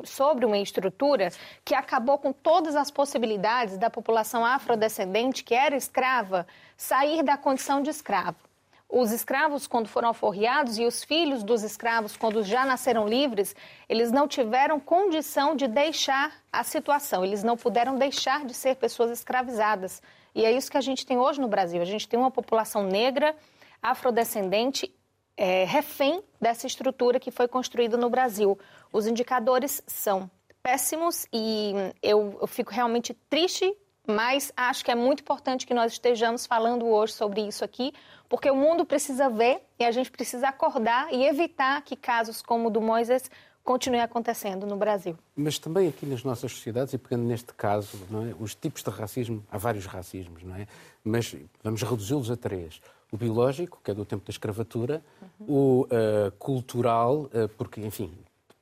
sobre 0.05 0.45
uma 0.45 0.59
estrutura 0.59 1.31
que 1.65 1.75
acabou 1.75 2.19
com 2.19 2.33
todas 2.33 2.75
as 2.75 2.91
possibilidades 2.91 3.79
da 3.79 3.89
população 3.89 4.45
afrodescendente, 4.45 5.45
que 5.45 5.55
era 5.55 5.77
escrava, 5.77 6.45
sair 6.77 7.23
da 7.23 7.37
condição 7.37 7.81
de 7.81 7.91
escravo 7.91 8.52
os 8.95 9.11
escravos, 9.11 9.67
quando 9.67 9.89
foram 9.89 10.09
alforriados, 10.09 10.77
e 10.77 10.85
os 10.85 11.03
filhos 11.03 11.43
dos 11.43 11.63
escravos, 11.63 12.15
quando 12.15 12.43
já 12.43 12.67
nasceram 12.67 13.09
livres, 13.09 13.57
eles 13.89 14.13
não 14.13 14.29
tiveram 14.29 14.79
condição 14.79 15.57
de 15.57 15.67
deixar 15.67 16.31
a 16.53 16.63
situação, 16.63 17.25
eles 17.25 17.43
não 17.43 17.57
puderam 17.57 17.97
deixar 17.97 18.45
de 18.45 18.53
ser 18.53 18.77
pessoas 18.77 19.11
escravizadas. 19.11 20.03
E 20.35 20.45
é 20.45 20.53
isso 20.53 20.71
que 20.71 20.77
a 20.77 20.83
gente 20.83 21.07
tem 21.07 21.17
hoje 21.17 21.41
no 21.41 21.49
Brasil. 21.49 21.81
A 21.81 21.87
gente 21.87 22.07
tem 22.07 22.21
uma 22.21 22.31
população 22.31 22.83
negra, 22.83 23.35
afrodescendente, 23.83 24.95
é, 25.39 25.65
refém 25.65 26.23
dessa 26.39 26.67
estrutura 26.67 27.19
que 27.19 27.31
foi 27.31 27.49
construída 27.49 27.97
no 27.97 28.11
Brasil. 28.11 28.59
Os 28.93 29.07
indicadores 29.07 29.83
são 29.87 30.31
péssimos 30.63 31.27
e 31.33 31.73
eu, 32.03 32.39
eu 32.43 32.47
fico 32.47 32.71
realmente 32.71 33.15
triste 33.31 33.75
mas 34.07 34.53
acho 34.57 34.85
que 34.85 34.91
é 34.91 34.95
muito 34.95 35.21
importante 35.21 35.67
que 35.67 35.75
nós 35.75 35.93
estejamos 35.93 36.47
falando 36.47 36.87
hoje 36.87 37.13
sobre 37.13 37.41
isso 37.47 37.65
aqui, 37.65 37.93
porque 38.29 38.51
o 38.51 38.57
mundo 38.57 38.85
precisa 38.85 39.29
ver 39.29 39.63
e 39.79 39.85
a 39.85 39.91
gente 39.91 40.11
precisa 40.11 40.49
acordar 40.49 41.13
e 41.13 41.25
evitar 41.25 41.83
que 41.83 41.95
casos 41.95 42.43
como 42.43 42.69
o 42.69 42.71
do 42.71 42.81
Moisés 42.81 43.31
continuem 43.63 44.03
acontecendo 44.03 44.67
no 44.67 44.77
Brasil. 44.77 45.17
Mas 45.37 45.59
também 45.59 45.89
aqui 45.89 46.05
nas 46.05 46.25
nossas 46.25 46.53
sociedades, 46.53 46.93
e 46.95 46.99
pegando 46.99 47.25
neste 47.25 47.55
caso, 47.55 47.97
é? 48.29 48.35
os 48.43 48.55
tipos 48.55 48.83
de 48.83 48.91
racismo, 48.91 49.45
há 49.51 49.57
vários 49.57 49.87
racismos, 49.87 50.43
não 50.43 50.57
é? 50.57 50.67
Mas 51.05 51.35
vamos 51.63 51.83
reduzi-los 51.83 52.31
a 52.31 52.37
três. 52.37 52.81
O 53.11 53.17
biológico, 53.17 53.79
que 53.85 53.91
é 53.91 53.95
do 53.95 54.05
tempo 54.05 54.25
da 54.25 54.31
escravatura, 54.31 55.03
uhum. 55.41 55.47
o 55.47 55.83
uh, 55.83 56.33
cultural, 56.39 57.25
uh, 57.25 57.49
porque, 57.57 57.81
enfim, 57.81 58.13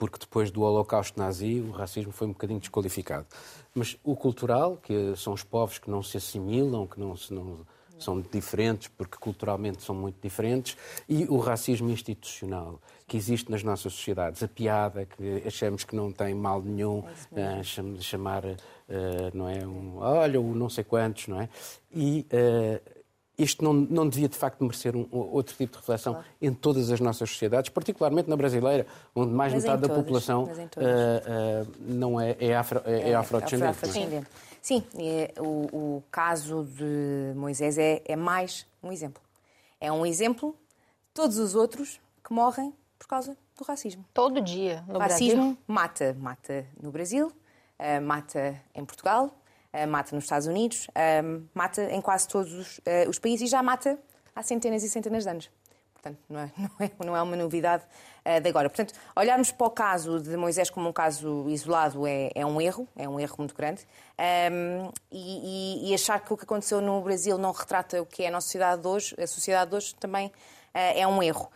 porque 0.01 0.19
depois 0.19 0.51
do 0.51 0.63
Holocausto 0.63 1.21
nazi 1.21 1.61
o 1.61 1.71
racismo 1.73 2.11
foi 2.11 2.27
um 2.27 2.33
bocadinho 2.33 2.59
desqualificado. 2.59 3.27
Mas 3.75 3.99
o 4.03 4.17
cultural, 4.17 4.79
que 4.79 5.15
são 5.15 5.35
os 5.35 5.45
povos 5.45 5.79
que 5.79 5.91
não 5.91 6.03
se 6.03 6.17
assimilam, 6.17 6.87
que 6.87 6.99
não, 6.99 7.15
se, 7.15 7.35
não 7.35 7.59
são 7.99 8.19
diferentes 8.19 8.89
porque 8.89 9.19
culturalmente 9.19 9.83
são 9.83 9.95
muito 9.95 10.17
diferentes, 10.23 10.75
e 11.07 11.25
o 11.25 11.37
racismo 11.37 11.91
institucional 11.91 12.81
que 13.07 13.19
existe 13.19 13.51
nas 13.51 13.63
nossas 13.63 13.93
sociedades, 13.93 14.43
a 14.43 14.49
piada 14.49 15.05
que 15.05 15.43
achamos 15.47 15.85
que 15.85 15.95
não 15.95 16.11
tem 16.11 16.33
mal 16.33 16.63
nenhum, 16.63 17.05
é 17.35 17.61
uh, 17.61 18.03
chamar, 18.03 18.45
uh, 18.47 18.57
não 19.35 19.49
é, 19.51 19.67
um, 19.67 19.99
olha, 19.99 20.41
o 20.41 20.55
não 20.55 20.71
sei 20.71 20.83
quantos, 20.83 21.29
não 21.29 21.43
é? 21.43 21.49
E 21.93 22.27
uh, 22.33 23.00
isto 23.43 23.65
não, 23.65 23.73
não 23.73 24.09
devia 24.09 24.29
de 24.29 24.37
facto 24.37 24.63
merecer 24.63 24.95
um, 24.95 25.07
outro 25.11 25.57
tipo 25.57 25.73
de 25.73 25.79
reflexão 25.79 26.15
claro. 26.15 26.29
em 26.41 26.53
todas 26.53 26.91
as 26.91 27.01
nossas 27.01 27.31
sociedades, 27.31 27.71
particularmente 27.71 28.29
na 28.29 28.37
brasileira, 28.37 28.87
onde 29.15 29.33
mais 29.33 29.53
mas 29.53 29.65
metade 29.65 29.83
da 29.83 29.89
população 29.89 30.45
uh, 30.45 30.47
uh, 30.47 31.73
não 31.81 32.21
é, 32.21 32.37
é, 32.39 32.55
afro, 32.55 32.83
é, 32.85 33.11
é 33.11 33.15
afrodescendente. 33.15 33.71
afrodescendente. 33.71 34.27
Sim, 34.63 34.85
o, 35.39 35.97
o, 35.97 36.03
caso 36.11 36.65
de 36.65 37.33
Moisés 37.35 37.79
é, 37.79 38.03
é 38.05 38.15
mais 38.15 38.67
um 38.83 38.93
exemplo. 38.93 39.23
É 39.81 39.91
um 39.91 40.05
exemplo 40.05 40.55
todos 41.15 41.39
os 41.39 41.55
outros 41.55 41.99
que 42.23 42.35
morrem 42.35 42.75
por 42.99 43.09
causa 43.09 43.37
do 43.57 43.65
racismo. 43.65 44.05
Todo 44.13 44.41
dia 44.41 44.85
no 44.87 44.97
o 44.97 44.99
racismo 44.99 45.37
Brasil. 45.37 45.59
mata, 45.67 46.17
mata 46.19 46.67
no 46.81 46.91
Brasil, 46.91 47.29
uh, 47.29 48.03
mata 48.03 48.61
em 48.75 48.85
Portugal, 48.85 49.35
mata 49.89 50.15
nos 50.15 50.25
Estados 50.25 50.47
Unidos, 50.47 50.89
uh, 50.89 51.49
mata 51.55 51.83
em 51.85 52.01
quase 52.01 52.27
todos 52.27 52.53
os, 52.53 52.79
uh, 52.79 53.09
os, 53.09 53.19
países 53.19 53.49
e 53.49 53.51
já 53.51 53.63
mata 53.63 53.99
há 54.35 54.43
centenas 54.43 54.83
e 54.83 54.89
centenas 54.89 55.25
de 55.25 55.31
anos. 55.31 55.51
Portanto, 55.95 56.19
não 56.29 56.41
é, 56.41 56.53
não 56.59 56.87
é, 56.87 56.91
não 57.07 57.17
é 57.17 57.23
uma 57.23 57.37
novidade 57.37 57.85
de 58.43 58.49
agora. 58.49 58.69
Portanto, 58.69 58.93
olharmos 59.17 59.51
para 59.51 59.67
o 59.67 59.71
caso 59.71 60.21
de 60.21 60.37
Moisés 60.37 60.69
como 60.69 60.89
um 60.89 60.93
caso 60.93 61.49
isolado 61.49 62.07
é, 62.07 62.31
é 62.35 62.45
um 62.45 62.61
erro, 62.61 62.87
é 62.95 63.09
um 63.09 63.19
erro 63.19 63.35
muito 63.39 63.55
grande. 63.55 63.87
Um, 64.53 64.91
e, 65.11 65.91
e, 65.91 65.95
achar 65.95 66.21
que 66.21 66.31
o 66.31 66.37
que 66.37 66.45
aconteceu 66.45 66.83
no 66.83 67.01
Brasil 67.01 67.39
não 67.39 67.51
retrata 67.51 68.01
o 68.01 68.05
que 68.05 68.25
é 68.25 68.29
a 68.29 68.31
nossa 68.31 68.47
sociedade 68.47 68.83
de 68.83 68.89
hoje, 68.89 69.15
a 69.19 69.27
sociedade 69.27 69.71
de 69.71 69.77
hoje 69.77 69.95
também 69.95 70.31
é 70.75 71.07
um 71.07 71.23
erro. 71.23 71.51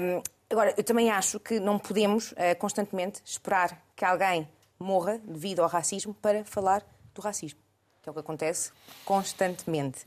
Um, 0.00 0.22
agora, 0.48 0.72
eu 0.76 0.84
também 0.84 1.10
acho 1.10 1.40
que 1.40 1.58
não 1.58 1.80
podemos 1.80 2.32
constantemente 2.60 3.20
esperar 3.24 3.76
que 3.96 4.04
alguém 4.04 4.48
morra 4.78 5.20
devido 5.24 5.60
ao 5.60 5.68
racismo 5.68 6.14
para 6.14 6.44
falar 6.44 6.84
do 7.14 7.22
racismo, 7.22 7.60
que 8.02 8.08
é 8.08 8.10
o 8.10 8.14
que 8.14 8.20
acontece 8.20 8.72
constantemente. 9.04 10.04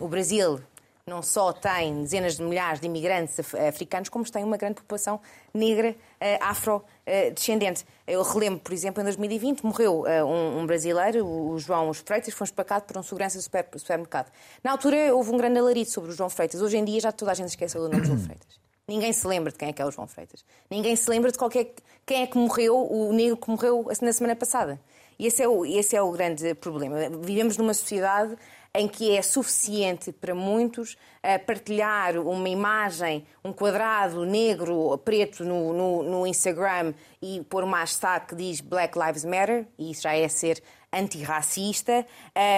Um, 0.00 0.04
o 0.04 0.08
Brasil 0.08 0.60
não 1.06 1.22
só 1.22 1.52
tem 1.52 2.02
dezenas 2.02 2.36
de 2.36 2.42
milhares 2.42 2.80
de 2.80 2.86
imigrantes 2.86 3.38
africanos, 3.68 4.08
como 4.08 4.24
tem 4.30 4.44
uma 4.44 4.56
grande 4.56 4.76
população 4.76 5.20
negra 5.52 5.90
uh, 5.90 6.24
afrodescendente. 6.40 7.84
Eu 8.06 8.22
relembro, 8.22 8.60
por 8.60 8.72
exemplo, 8.72 9.00
em 9.00 9.04
2020 9.04 9.64
morreu 9.64 10.02
uh, 10.02 10.24
um, 10.24 10.64
brasileiro, 10.66 11.26
o 11.26 11.58
João 11.58 11.92
Freitas, 11.92 12.32
foi 12.32 12.44
espacado 12.44 12.84
por 12.84 12.96
um 12.96 13.02
segurança 13.02 13.38
do 13.38 13.78
supermercado. 13.78 14.30
Na 14.62 14.70
altura 14.72 15.14
houve 15.14 15.30
um 15.30 15.36
grande 15.36 15.58
alarido 15.58 15.90
sobre 15.90 16.10
o 16.10 16.12
João 16.12 16.30
Freitas. 16.30 16.62
Hoje 16.62 16.76
em 16.76 16.84
dia 16.84 17.00
já 17.00 17.12
toda 17.12 17.32
a 17.32 17.34
gente 17.34 17.48
esqueceu 17.48 17.80
do 17.82 17.88
nome 17.88 18.02
de 18.02 18.06
João 18.06 18.20
Freitas. 18.20 18.60
Ninguém 18.86 19.12
se 19.12 19.26
lembra 19.26 19.52
de 19.52 19.58
quem 19.58 19.68
é 19.68 19.72
que 19.72 19.80
é 19.80 19.86
o 19.86 19.90
João 19.90 20.06
Freitas. 20.06 20.44
Ninguém 20.68 20.96
se 20.96 21.08
lembra 21.08 21.30
de 21.30 21.38
qualquer, 21.38 21.74
quem 22.04 22.22
é 22.22 22.26
que 22.26 22.36
morreu, 22.36 22.76
o 22.76 23.12
negro 23.12 23.36
que 23.36 23.48
morreu 23.48 23.86
na 24.02 24.12
semana 24.12 24.34
passada. 24.34 24.80
E 25.20 25.26
esse 25.26 25.42
é 25.42 25.46
o, 25.46 25.66
esse 25.66 25.94
é 25.94 26.00
o 26.00 26.10
grande 26.10 26.54
problema. 26.54 26.96
Vivemos 27.20 27.58
numa 27.58 27.74
sociedade 27.74 28.34
em 28.74 28.88
que 28.88 29.14
é 29.14 29.20
suficiente 29.20 30.10
para 30.12 30.34
muitos 30.34 30.94
uh, 30.94 31.44
partilhar 31.44 32.16
uma 32.16 32.48
imagem, 32.48 33.26
um 33.44 33.52
quadrado 33.52 34.24
negro, 34.24 34.96
preto 35.04 35.44
no, 35.44 35.74
no, 35.74 36.02
no 36.04 36.26
Instagram 36.26 36.94
e 37.20 37.42
pôr 37.50 37.64
uma 37.64 37.80
hashtag 37.80 38.28
que 38.28 38.34
diz 38.34 38.62
Black 38.62 38.98
Lives 38.98 39.26
Matter, 39.26 39.68
e 39.78 39.90
isso 39.90 40.04
já 40.04 40.14
é 40.14 40.26
ser 40.26 40.62
antirracista, 40.90 42.06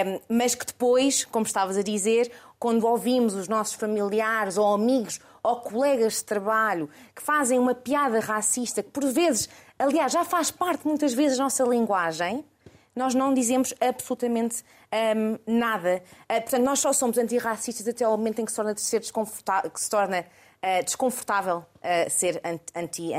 um, 0.07 0.37
mas 0.37 0.55
que 0.55 0.65
depois, 0.65 1.25
como 1.25 1.45
estavas 1.45 1.75
a 1.75 1.83
dizer, 1.83 2.31
quando 2.57 2.87
ouvimos 2.87 3.35
os 3.35 3.49
nossos 3.49 3.73
familiares 3.73 4.57
ou 4.57 4.73
amigos 4.73 5.19
ou 5.43 5.57
colegas 5.57 6.19
de 6.19 6.23
trabalho 6.23 6.89
que 7.13 7.21
fazem 7.21 7.59
uma 7.59 7.75
piada 7.75 8.21
racista, 8.21 8.81
que 8.81 8.89
por 8.89 9.03
vezes, 9.11 9.49
aliás, 9.77 10.13
já 10.13 10.23
faz 10.23 10.49
parte 10.49 10.87
muitas 10.87 11.13
vezes 11.13 11.37
da 11.37 11.43
nossa 11.43 11.65
linguagem, 11.65 12.45
nós 12.95 13.13
não 13.13 13.33
dizemos 13.33 13.73
absolutamente 13.79 14.63
um, 15.15 15.57
nada. 15.57 16.01
Uh, 16.23 16.41
portanto, 16.41 16.63
nós 16.63 16.79
só 16.79 16.93
somos 16.93 17.17
antirracistas 17.17 17.87
até 17.87 18.05
ao 18.05 18.17
momento 18.17 18.39
em 18.39 18.45
que 18.45 18.51
se 18.51 18.55
torna, 18.55 18.75
ser 18.77 18.99
desconfortável, 18.99 19.71
que 19.71 19.79
se 19.79 19.89
torna 19.89 20.19
uh, 20.21 20.83
desconfortável 20.83 21.57
uh, 21.57 22.09
ser. 22.09 22.41
Anti 22.75 23.13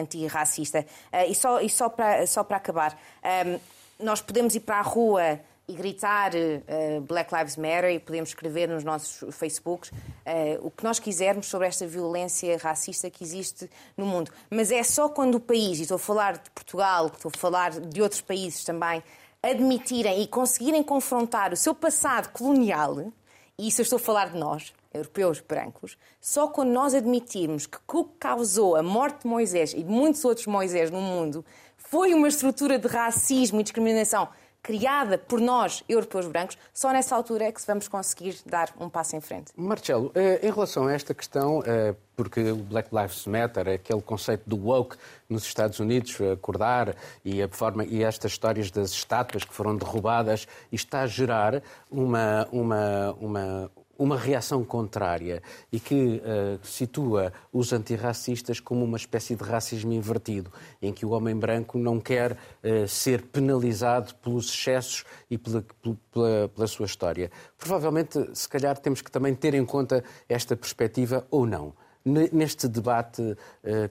e 1.29 1.35
só, 1.35 1.61
e 1.61 1.69
só, 1.69 1.89
para, 1.89 2.27
só 2.27 2.45
para 2.45 2.57
acabar, 2.57 2.99
um, 3.47 3.59
nós 4.05 4.21
podemos 4.21 4.55
ir 4.55 4.61
para 4.61 4.79
a 4.79 4.83
rua 4.83 5.41
e 5.67 5.73
gritar 5.73 6.33
uh, 6.35 7.01
Black 7.03 7.35
Lives 7.35 7.57
Matter 7.57 7.91
e 7.93 7.99
podemos 7.99 8.31
escrever 8.31 8.69
nos 8.69 8.85
nossos 8.85 9.35
Facebooks 9.35 9.91
uh, 9.91 10.67
o 10.67 10.71
que 10.71 10.85
nós 10.85 10.99
quisermos 10.99 11.47
sobre 11.47 11.67
esta 11.67 11.87
violência 11.87 12.59
racista 12.59 13.09
que 13.11 13.25
existe 13.25 13.71
no 13.97 14.05
mundo. 14.05 14.31
Mas 14.51 14.71
é 14.71 14.83
só 14.83 15.09
quando 15.09 15.37
o 15.37 15.41
país, 15.41 15.79
e 15.79 15.83
estou 15.83 15.97
a 15.97 15.99
falar 15.99 16.35
de 16.35 16.51
Portugal, 16.51 17.07
estou 17.07 17.31
a 17.35 17.39
falar 17.39 17.71
de 17.73 18.03
outros 18.03 18.21
países 18.21 18.63
também, 18.63 19.03
admitirem 19.45 20.23
e 20.23 20.27
conseguirem 20.27 20.83
confrontar 20.83 21.53
o 21.53 21.57
seu 21.57 21.75
passado 21.75 22.33
colonial, 22.33 23.13
e 23.59 23.69
isso 23.69 23.81
eu 23.81 23.85
estou 23.85 23.97
a 23.97 24.01
falar 24.01 24.31
de 24.31 24.39
nós, 24.39 24.73
europeus 24.93 25.41
brancos, 25.41 25.99
só 26.21 26.49
quando 26.49 26.71
nós 26.71 26.95
admitirmos 26.95 27.67
que 27.67 27.79
o 27.89 28.05
que 28.05 28.19
causou 28.19 28.77
a 28.77 28.83
morte 28.83 29.23
de 29.23 29.29
Moisés 29.29 29.75
e 29.75 29.83
de 29.83 29.91
muitos 29.91 30.25
outros 30.25 30.47
Moisés 30.47 30.91
no 30.91 31.01
mundo 31.01 31.45
foi 31.77 32.15
uma 32.15 32.29
estrutura 32.29 32.79
de 32.79 32.89
racismo 32.89 33.61
e 33.61 33.63
discriminação 33.63 34.29
criada 34.65 35.19
por 35.19 35.39
nós, 35.41 35.85
europeus 35.87 36.27
brancos, 36.27 36.57
só 36.73 36.91
nessa 36.91 37.15
altura 37.15 37.45
é 37.45 37.53
que 37.53 37.61
vamos 37.67 37.87
conseguir 37.87 38.39
dar 38.47 38.73
um 38.81 38.89
passo 38.89 39.15
em 39.15 39.21
frente. 39.21 39.53
Marcelo, 39.55 40.11
eh, 40.15 40.41
em 40.43 40.51
relação 40.51 40.87
a 40.87 40.93
esta 40.95 41.13
questão, 41.13 41.63
eh, 41.67 41.95
porque 42.17 42.41
o 42.51 42.57
Black 42.57 42.89
Lives 42.91 43.27
Matter, 43.27 43.69
aquele 43.69 44.01
conceito 44.01 44.43
do 44.47 44.57
woke 44.57 44.97
nos 45.29 45.45
Estados 45.45 45.79
Unidos, 45.81 46.17
acordar 46.33 46.97
e 47.23 47.43
a 47.43 47.49
forma 47.49 47.85
e 47.85 48.03
estas 48.03 48.33
histórias 48.33 48.71
das 48.71 48.91
estátuas 48.93 49.45
que 49.45 49.53
foram 49.53 49.77
derrubadas, 49.77 50.49
está 50.73 51.03
a 51.03 51.07
gerar 51.07 51.63
uma, 51.91 52.49
uma, 52.51 53.13
uma 53.21 53.71
uma 53.99 54.17
reação 54.17 54.65
contrária 54.65 55.43
e 55.71 55.79
que 55.79 55.95
uh, 55.95 56.65
situa 56.65 57.33
os 57.53 57.73
antirracistas 57.73 58.61
como 58.61 58.85
uma 58.85 58.97
espécie 58.97 59.35
de 59.35 59.43
racismo 59.43 59.93
invertido, 59.93 60.51
em 60.81 60.93
que 60.93 61.07
o 61.07 61.11
homem 61.11 61.37
branco 61.37 61.79
não 61.79 62.01
quer 62.01 62.33
uh, 62.33 62.89
ser 62.89 63.23
penalizado 63.23 64.15
pelos 64.17 64.49
excessos 64.49 65.05
e 65.31 65.39
pela, 65.39 65.65
pela, 66.13 66.49
pela, 66.49 66.67
sua 66.67 66.87
história. 66.87 67.31
Provavelmente, 67.59 68.19
se 68.35 68.49
calhar, 68.49 68.77
temos 68.79 69.01
que 69.01 69.11
também 69.11 69.35
ter 69.35 69.55
em 69.55 69.65
conta 69.65 70.03
esta 70.29 70.57
perspectiva 70.57 71.27
ou 71.31 71.47
não, 71.47 71.73
neste 72.05 72.69
debate 72.69 73.23
uh, 73.23 73.37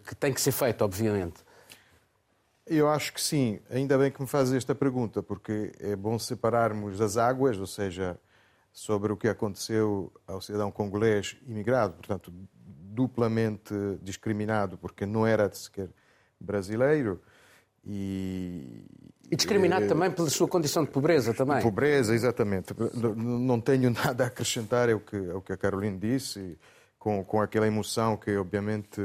que 0.06 0.16
tem 0.16 0.34
que 0.34 0.42
ser 0.42 0.52
feito, 0.52 0.84
obviamente. 0.84 1.42
Eu 2.66 2.90
acho 2.90 3.14
que 3.14 3.20
sim. 3.20 3.60
Ainda 3.70 3.98
bem 3.98 4.10
que 4.10 4.22
me 4.22 4.28
fazes 4.28 4.54
esta 4.54 4.74
pergunta, 4.74 5.22
porque 5.22 5.74
é 5.80 5.96
bom 5.96 6.18
separarmos 6.18 7.02
as 7.02 7.18
águas, 7.18 7.60
ou 7.60 7.68
seja, 7.68 8.18
sobre 8.74 9.14
o 9.14 9.18
que 9.18 9.28
aconteceu 9.28 10.12
ao 10.26 10.42
cidadão 10.42 10.72
congolês 10.72 11.38
imigrado, 11.48 11.94
portanto, 11.94 12.34
duplamente 12.66 13.74
discriminado, 14.02 14.78
porque 14.80 15.06
não 15.06 15.26
era 15.26 15.52
sequer 15.54 15.90
brasileiro. 16.40 17.22
E, 17.86 18.86
e 19.30 19.36
discriminado 19.36 19.86
e, 19.86 19.88
também 19.88 20.10
pela 20.10 20.30
sua 20.30 20.48
condição 20.48 20.84
de 20.84 20.90
pobreza 20.90 21.34
também. 21.34 21.62
Pobreza, 21.62 22.16
exatamente. 22.16 22.74
Não 23.16 23.62
tenho 23.62 23.92
nada 23.92 24.24
a 24.24 24.28
acrescentar 24.28 24.90
ao 24.90 25.00
que, 25.00 25.30
ao 25.30 25.42
que 25.42 25.54
a 25.54 25.58
Carolina 25.58 25.98
disse, 25.98 26.58
com, 26.98 27.24
com 27.24 27.42
aquela 27.42 27.68
emoção 27.68 28.18
que, 28.18 28.36
obviamente, 28.38 29.00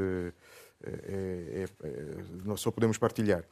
é, 0.81 0.89
é, 0.89 1.65
é, 1.83 2.15
nós 2.43 2.61
só 2.61 2.71
podemos 2.71 2.97
partilhar. 2.97 3.43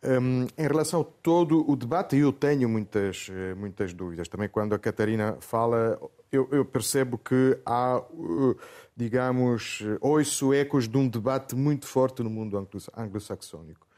Um, 0.00 0.46
em 0.56 0.66
relação 0.66 1.00
a 1.00 1.04
todo 1.04 1.68
o 1.68 1.74
debate, 1.74 2.16
eu 2.16 2.32
tenho 2.32 2.68
muitas, 2.68 3.28
eh, 3.32 3.54
muitas 3.54 3.92
dúvidas. 3.92 4.28
Também 4.28 4.48
quando 4.48 4.72
a 4.72 4.78
Catarina 4.78 5.36
fala, 5.40 5.98
eu, 6.30 6.48
eu 6.52 6.64
percebo 6.64 7.18
que 7.18 7.58
há, 7.66 7.98
uh, 7.98 8.56
digamos, 8.96 9.82
ouço 10.00 10.54
ecos 10.54 10.86
de 10.88 10.96
um 10.96 11.08
debate 11.08 11.56
muito 11.56 11.86
forte 11.86 12.22
no 12.22 12.30
mundo 12.30 12.56
anglo-saxónico. 12.96 13.88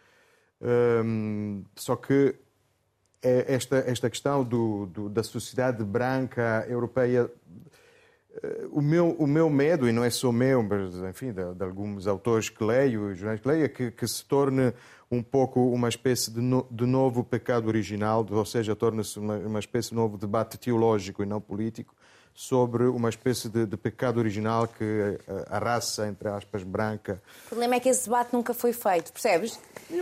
Um, 0.62 1.64
só 1.76 1.96
que 1.96 2.34
é 3.22 3.54
esta, 3.54 3.76
esta 3.86 4.08
questão 4.08 4.42
do, 4.42 4.86
do, 4.86 5.08
da 5.10 5.22
sociedade 5.22 5.84
branca 5.84 6.64
europeia 6.66 7.30
eh, 8.42 8.68
o 8.70 8.80
meu, 8.80 9.10
o 9.12 9.26
meu 9.26 9.50
medo, 9.50 9.88
e 9.88 9.92
não 9.92 10.04
é 10.04 10.10
só 10.10 10.30
meu, 10.30 10.62
mas 10.62 10.94
enfim, 10.96 11.32
de, 11.32 11.54
de 11.54 11.64
alguns 11.64 12.06
autores 12.06 12.48
que 12.48 12.62
leio, 12.62 13.14
jornais 13.14 13.40
que 13.40 13.48
leio, 13.48 13.64
é 13.64 13.68
que, 13.68 13.90
que 13.90 14.06
se 14.06 14.24
torne 14.24 14.72
um 15.10 15.22
pouco 15.22 15.60
uma 15.72 15.88
espécie 15.88 16.30
de, 16.30 16.40
no, 16.40 16.66
de 16.70 16.86
novo 16.86 17.24
pecado 17.24 17.66
original, 17.66 18.24
ou 18.30 18.44
seja, 18.44 18.76
torna-se 18.76 19.18
uma, 19.18 19.36
uma 19.38 19.58
espécie 19.58 19.90
de 19.90 19.96
novo 19.96 20.16
debate 20.16 20.56
teológico 20.56 21.22
e 21.22 21.26
não 21.26 21.40
político, 21.40 21.94
sobre 22.34 22.84
uma 22.84 23.08
espécie 23.08 23.48
de, 23.48 23.66
de, 23.66 23.76
pecado 23.76 24.18
original 24.18 24.66
que 24.66 25.18
a, 25.50 25.56
a, 25.56 25.58
raça, 25.58 26.08
entre 26.08 26.28
aspas, 26.28 26.62
branca. 26.62 27.20
O 27.46 27.48
problema 27.50 27.74
é 27.74 27.80
que 27.80 27.88
esse 27.88 28.04
debate 28.04 28.32
nunca 28.32 28.54
foi 28.54 28.72
feito, 28.72 29.12
percebes? 29.12 29.58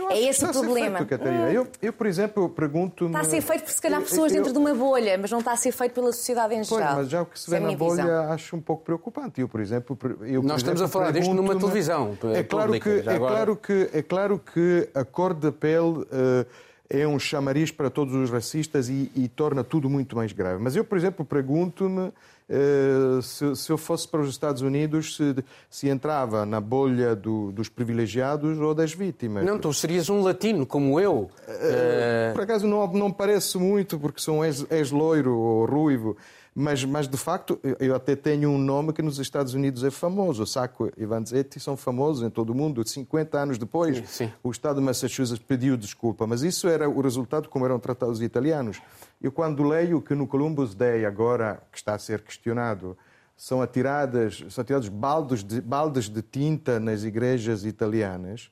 É 0.09 0.19
esse 0.21 0.45
o 0.45 0.51
problema. 0.51 0.99
Feito, 0.99 1.09
Catarina. 1.09 1.51
Eu, 1.51 1.67
eu, 1.81 1.91
por 1.91 2.07
exemplo, 2.07 2.49
pergunto-me. 2.49 3.09
Está 3.09 3.21
a 3.21 3.23
ser 3.23 3.41
feito 3.41 3.63
por 3.63 3.71
se 3.71 3.81
calhar 3.81 3.99
pessoas 4.01 4.31
eu, 4.31 4.37
dentro 4.37 4.53
de 4.53 4.57
uma 4.57 4.73
bolha, 4.73 5.17
mas 5.17 5.31
não 5.31 5.39
está 5.39 5.51
a 5.51 5.57
ser 5.57 5.71
feito 5.71 5.93
pela 5.93 6.13
sociedade 6.13 6.55
em 6.55 6.63
geral. 6.63 6.95
Pois, 6.95 6.97
mas 6.97 7.09
já 7.09 7.21
o 7.21 7.25
que 7.25 7.39
se 7.39 7.49
vê 7.49 7.57
é 7.57 7.59
na 7.59 7.71
bolha 7.73 8.03
visão. 8.03 8.31
acho 8.31 8.55
um 8.55 8.61
pouco 8.61 8.83
preocupante. 8.83 9.41
Eu, 9.41 9.49
por 9.49 9.59
exemplo. 9.59 9.97
Eu, 10.21 10.43
Nós 10.43 10.57
estamos 10.57 10.81
a 10.81 10.87
falar 10.87 11.11
disto 11.11 11.33
numa 11.33 11.57
televisão. 11.57 12.17
É 12.33 12.43
claro, 12.43 12.67
pública, 12.67 13.01
que, 13.01 13.09
é, 13.09 13.17
claro 13.17 13.55
que, 13.55 13.89
é 13.91 14.01
claro 14.01 14.39
que 14.39 14.89
a 14.93 15.03
cor 15.03 15.33
da 15.33 15.51
pele. 15.51 16.03
Uh, 16.03 16.68
é 16.89 17.07
um 17.07 17.19
chamariz 17.19 17.71
para 17.71 17.89
todos 17.89 18.15
os 18.15 18.29
racistas 18.29 18.89
e, 18.89 19.11
e 19.15 19.27
torna 19.27 19.63
tudo 19.63 19.89
muito 19.89 20.15
mais 20.15 20.33
grave. 20.33 20.61
Mas 20.61 20.75
eu, 20.75 20.83
por 20.83 20.97
exemplo, 20.97 21.23
pergunto-me 21.23 22.11
Uh, 22.49 23.21
se, 23.21 23.55
se, 23.55 23.71
eu 23.71 23.77
fosse 23.77 24.07
para 24.07 24.21
os 24.21 24.29
Estados 24.31 24.63
Unidos, 24.63 25.15
se, 25.15 25.35
se 25.69 25.87
entrava 25.87 26.47
na 26.47 26.59
bolha 26.59 27.15
do, 27.15 27.51
dos 27.51 27.69
privilegiados 27.69 28.57
ou 28.57 28.73
das 28.73 28.91
vítimas. 28.91 29.45
Não, 29.45 29.59
tu 29.59 29.71
serias 29.71 30.09
um 30.09 30.23
latino 30.23 30.65
como 30.65 30.99
eu. 30.99 31.29
Uh, 31.47 32.33
por 32.33 32.41
acaso 32.41 32.65
não, 32.65 32.87
não 32.87 33.11
parece 33.11 33.55
muito, 33.59 33.99
porque 33.99 34.19
sou 34.19 34.43
ex-loiro 34.43 35.37
ou 35.37 35.65
ruivo. 35.67 36.17
Mas, 36.61 36.83
mas, 36.83 37.07
de 37.07 37.15
facto, 37.15 37.57
eu 37.79 37.95
até 37.95 38.17
tenho 38.17 38.49
um 38.49 38.57
nome 38.57 38.91
que 38.91 39.01
nos 39.01 39.17
Estados 39.17 39.53
Unidos 39.53 39.81
é 39.81 39.89
famoso. 39.89 40.45
Sacco 40.45 40.91
e 40.97 41.05
Vanzetti 41.05 41.57
são 41.57 41.77
famosos 41.77 42.21
em 42.21 42.29
todo 42.29 42.49
o 42.49 42.53
mundo. 42.53 42.85
50 42.85 43.39
anos 43.39 43.57
depois, 43.57 43.99
sim, 43.99 44.05
sim. 44.05 44.33
o 44.43 44.51
Estado 44.51 44.75
de 44.75 44.81
Massachusetts 44.81 45.41
pediu 45.41 45.77
desculpa. 45.77 46.27
Mas 46.27 46.41
isso 46.41 46.67
era 46.67 46.89
o 46.89 46.99
resultado 46.99 47.47
como 47.47 47.63
eram 47.63 47.79
tratados 47.79 48.17
os 48.17 48.21
italianos. 48.21 48.81
Eu, 49.21 49.31
quando 49.31 49.63
leio 49.63 50.01
que 50.01 50.13
no 50.13 50.27
Columbus 50.27 50.75
Day, 50.75 51.05
agora 51.05 51.63
que 51.71 51.77
está 51.77 51.95
a 51.95 51.97
ser 51.97 52.21
questionado, 52.23 52.97
são 53.37 53.61
atiradas, 53.61 54.43
são 54.49 54.61
atirados 54.61 54.89
baldes 54.89 55.45
de, 55.45 55.61
baldes 55.61 56.09
de 56.09 56.21
tinta 56.21 56.77
nas 56.77 57.05
igrejas 57.05 57.63
italianas, 57.63 58.51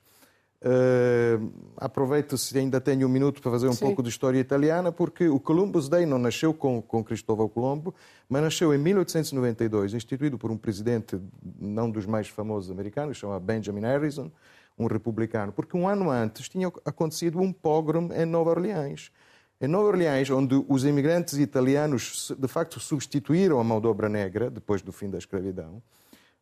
Uh, 0.60 1.52
aproveito 1.78 2.36
se 2.36 2.58
ainda 2.58 2.82
tenho 2.82 3.08
um 3.08 3.12
minuto 3.12 3.42
para 3.42 3.52
fazer 3.52 3.68
um 3.68 3.74
Sim. 3.74 3.86
pouco 3.86 4.02
de 4.02 4.10
história 4.10 4.40
italiana, 4.40 4.92
porque 4.92 5.28
o 5.28 5.40
Columbus 5.40 5.88
Day 5.88 6.06
não 6.06 6.18
nasceu 6.18 6.52
com, 6.52 6.82
com 6.82 7.04
Cristóvão 7.04 7.48
Colombo, 7.48 7.94
mas 8.28 8.42
nasceu 8.42 8.74
em 8.74 8.78
1892, 8.80 9.94
instituído 9.94 10.38
por 10.38 10.50
um 10.50 10.58
presidente 10.58 11.20
não 11.60 11.92
dos 11.92 12.08
mais 12.08 12.28
famosos 12.28 12.72
americanos, 12.72 13.18
chama 13.18 13.40
Benjamin 13.40 13.82
Harrison, 13.82 14.32
um 14.80 14.88
republicano, 14.88 15.52
porque 15.52 15.78
um 15.78 15.88
ano 15.88 16.10
antes 16.10 16.50
tinha 16.50 16.72
acontecido 16.86 17.40
um 17.40 17.54
pogrom 17.54 18.10
em 18.14 18.26
Nova 18.26 18.50
Orleans. 18.52 19.12
Em 19.62 19.68
Nova 19.68 19.90
Orleans, 19.90 20.30
onde 20.32 20.64
os 20.68 20.86
imigrantes 20.86 21.38
italianos 21.38 22.32
de 22.38 22.48
facto 22.48 22.80
substituíram 22.80 23.60
a 23.60 23.64
mão 23.64 23.80
de 23.80 23.88
obra 23.88 24.10
negra 24.10 24.50
depois 24.50 24.82
do 24.82 24.92
fim 24.92 25.10
da 25.10 25.18
escravidão, 25.20 25.82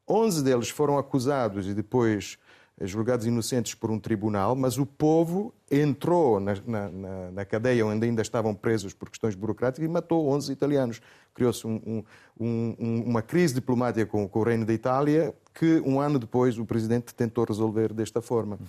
11 0.07 0.43
deles 0.43 0.69
foram 0.69 0.97
acusados 0.97 1.67
e 1.67 1.73
depois 1.73 2.37
julgados 2.81 3.25
inocentes 3.25 3.73
por 3.73 3.89
um 3.89 3.97
tribunal, 3.97 4.55
mas 4.55 4.77
o 4.77 4.85
povo 4.85 5.53
entrou 5.71 6.39
na, 6.39 6.55
na, 6.65 7.31
na, 7.31 7.45
cadeia 7.45 7.85
onde 7.85 8.05
ainda 8.05 8.21
estavam 8.21 8.53
presos 8.53 8.93
por 8.93 9.09
questões 9.09 9.33
burocráticas 9.33 9.85
e 9.85 9.91
matou 9.91 10.27
11 10.27 10.51
italianos. 10.51 11.01
Criou-se 11.33 11.65
um, 11.65 12.03
um, 12.39 12.75
um, 12.79 13.03
uma 13.05 13.21
crise 13.21 13.53
diplomática 13.53 14.05
com, 14.05 14.27
com, 14.27 14.39
o 14.39 14.43
Reino 14.43 14.65
da 14.65 14.73
Itália 14.73 15.33
que 15.53 15.81
um 15.85 16.01
ano 16.01 16.19
depois 16.19 16.57
o 16.59 16.65
presidente 16.65 17.15
tentou 17.15 17.45
resolver 17.45 17.93
desta 17.93 18.21
forma. 18.21 18.59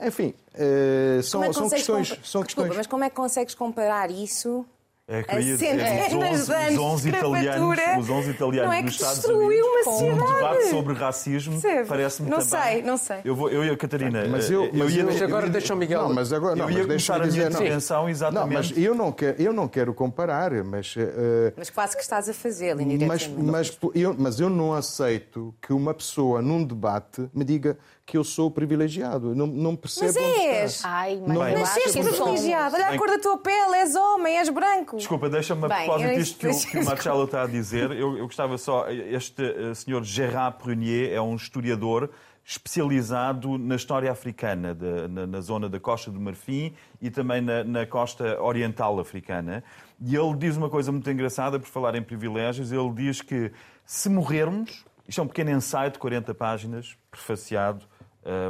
Enfim, 0.00 0.34
eh, 0.54 1.20
são, 1.22 1.42
é 1.42 1.52
são 1.52 1.70
questões. 1.70 2.10
compa- 2.10 2.22
São 2.24 2.42
Desculpa, 2.42 2.68
questões. 2.68 2.76
mas 2.76 2.86
como 2.86 3.04
é 3.04 3.08
que 3.08 3.16
consegues 3.16 3.54
comparar 3.54 4.10
isso 4.10 4.66
É, 5.08 5.20
a 5.20 5.22
queria 5.22 5.42
dizer, 5.56 5.68
centenas 5.68 6.40
os 6.40 6.46
de 6.46 6.52
anos 6.52 6.68
11, 6.68 6.74
os 6.74 6.78
11 6.80 7.10
de 7.10 7.16
italianos, 7.16 7.78
os 8.00 8.10
11 8.10 8.30
italianos 8.30 8.66
Não 8.66 8.72
é 8.72 8.78
que 8.78 8.82
nos 8.86 8.94
Estados 8.94 9.14
destruiu 9.18 9.64
Unidos, 9.64 9.86
uma 9.86 9.94
um 9.94 9.98
cidade. 10.16 10.34
debate 10.34 10.64
sobre 10.70 10.94
racismo, 10.94 11.62
parece-me 11.86 12.28
Não 12.30 12.38
também... 12.40 12.62
sei, 12.72 12.82
não 12.82 12.96
sei. 12.96 13.16
Eu, 13.24 13.36
vou, 13.36 13.48
eu 13.48 13.64
e 13.64 13.70
a 13.70 13.76
Catarina, 13.76 14.26
Mas 14.26 14.50
eu- 14.50 14.64
eh, 14.64 14.70
mas 14.72 14.92
ia, 14.92 15.02
eu- 15.02 15.06
Mas 15.06 15.22
agora 15.22 15.48
deixa 15.48 15.74
o 15.74 15.76
Miguel. 15.76 16.02
Não, 16.02 16.12
mas 16.12 16.32
agora, 16.32 16.56
não, 16.56 16.64
eu 16.64 16.70
ia 16.70 16.78
mas 16.78 16.86
começar 16.88 17.22
a 17.22 17.26
minha 17.26 17.48
não. 17.50 17.60
intervenção 17.60 18.08
exatamente... 18.08 18.50
Não, 18.50 18.52
mas 18.52 18.76
eu 18.84 18.94
não 18.96 19.12
quero, 19.12 19.40
eu 19.40 19.52
não 19.52 19.68
quero 19.68 19.94
comparar, 19.94 20.50
mas 20.64 20.94
eh, 20.98 21.52
Mas 21.56 21.70
quase 21.70 21.94
que 21.94 22.02
estás 22.02 22.28
a 22.28 22.34
fazê-lo 22.34 22.80
Mas, 23.06 23.28
mas, 23.28 23.78
eu, 23.94 24.12
mas 24.18 24.40
eu 24.40 24.50
não 24.50 24.74
aceito 24.74 25.54
que 25.62 25.72
uma 25.72 25.94
pessoa 25.94 26.42
num 26.42 26.64
debate 26.64 27.28
me 27.32 27.44
diga 27.44 27.78
que 28.06 28.16
eu 28.16 28.22
sou 28.22 28.48
privilegiado. 28.50 29.34
Não, 29.34 29.48
não 29.48 29.74
percebo. 29.74 30.12
Mas 30.14 30.16
és. 30.16 30.84
Ai, 30.84 31.20
mas 31.26 31.36
Bem, 31.36 31.46
acho 31.48 31.58
Nasceste 31.60 31.98
privilegiado. 32.00 32.74
Olha 32.76 32.88
a 32.90 32.96
cor 32.96 33.08
da 33.08 33.18
tua 33.18 33.36
pele, 33.38 33.74
és 33.78 33.96
homem, 33.96 34.38
és 34.38 34.48
branco. 34.48 34.96
Desculpa, 34.96 35.28
deixa-me 35.28 35.64
a 35.64 35.68
propósito 35.68 36.14
disto 36.14 36.38
que, 36.38 36.46
o- 36.46 36.70
que 36.70 36.78
o 36.78 36.84
Marcelo 36.84 37.24
está 37.24 37.42
a 37.42 37.46
dizer. 37.48 37.90
Eu, 37.90 38.16
eu 38.16 38.24
gostava 38.26 38.56
só. 38.56 38.88
Este 38.88 39.42
eh, 39.42 39.74
senhor 39.74 40.04
Gerard 40.04 40.56
Prunier 40.58 41.12
é 41.12 41.20
um 41.20 41.34
historiador 41.34 42.08
especializado 42.44 43.58
na 43.58 43.74
história 43.74 44.10
africana, 44.10 44.72
de- 44.74 45.08
na, 45.08 45.26
na 45.26 45.40
zona 45.40 45.68
da 45.68 45.80
Costa 45.80 46.10
do 46.10 46.20
Marfim 46.20 46.72
e 47.02 47.10
também 47.10 47.40
na, 47.40 47.64
na 47.64 47.86
costa 47.86 48.40
oriental 48.40 48.98
africana. 49.00 49.64
E 50.00 50.14
ele 50.14 50.36
diz 50.36 50.56
uma 50.56 50.70
coisa 50.70 50.92
muito 50.92 51.10
engraçada, 51.10 51.58
por 51.58 51.66
falar 51.68 51.94
em 51.96 52.02
privilégios. 52.02 52.70
Ele 52.70 52.90
diz 52.92 53.20
que 53.20 53.50
se 53.84 54.08
morrermos, 54.08 54.84
isto 55.08 55.20
é 55.20 55.24
um 55.24 55.26
pequeno 55.26 55.50
ensaio 55.50 55.90
de 55.90 55.98
40 55.98 56.34
páginas, 56.34 56.96
prefaciado 57.10 57.84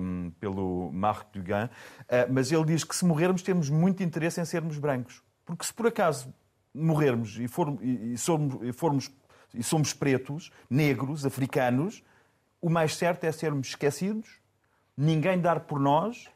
um, 0.02 0.32
pelo 0.40 0.90
Marc 0.92 1.26
Dugan, 1.32 1.68
uh, 2.00 2.32
mas 2.32 2.50
ele 2.50 2.64
diz 2.64 2.84
que 2.84 2.94
se 2.96 3.04
morrermos 3.04 3.42
temos 3.42 3.70
muito 3.70 4.02
interesse 4.02 4.40
em 4.40 4.44
sermos 4.44 4.78
brancos. 4.78 5.22
Porque 5.44 5.64
se 5.64 5.72
por 5.72 5.86
acaso 5.86 6.32
morrermos 6.74 7.38
e, 7.38 7.46
for, 7.46 7.78
e, 7.80 8.14
e 8.14 8.18
somos, 8.18 8.62
e 8.62 8.72
formos 8.72 9.10
e 9.54 9.62
somos 9.62 9.92
pretos, 9.92 10.50
negros, 10.68 11.24
africanos, 11.24 12.02
o 12.60 12.68
mais 12.68 12.94
certo 12.96 13.24
é 13.24 13.32
sermos 13.32 13.68
esquecidos, 13.68 14.28
ninguém 14.96 15.40
dar 15.40 15.60
por 15.60 15.80
nós, 15.80 16.28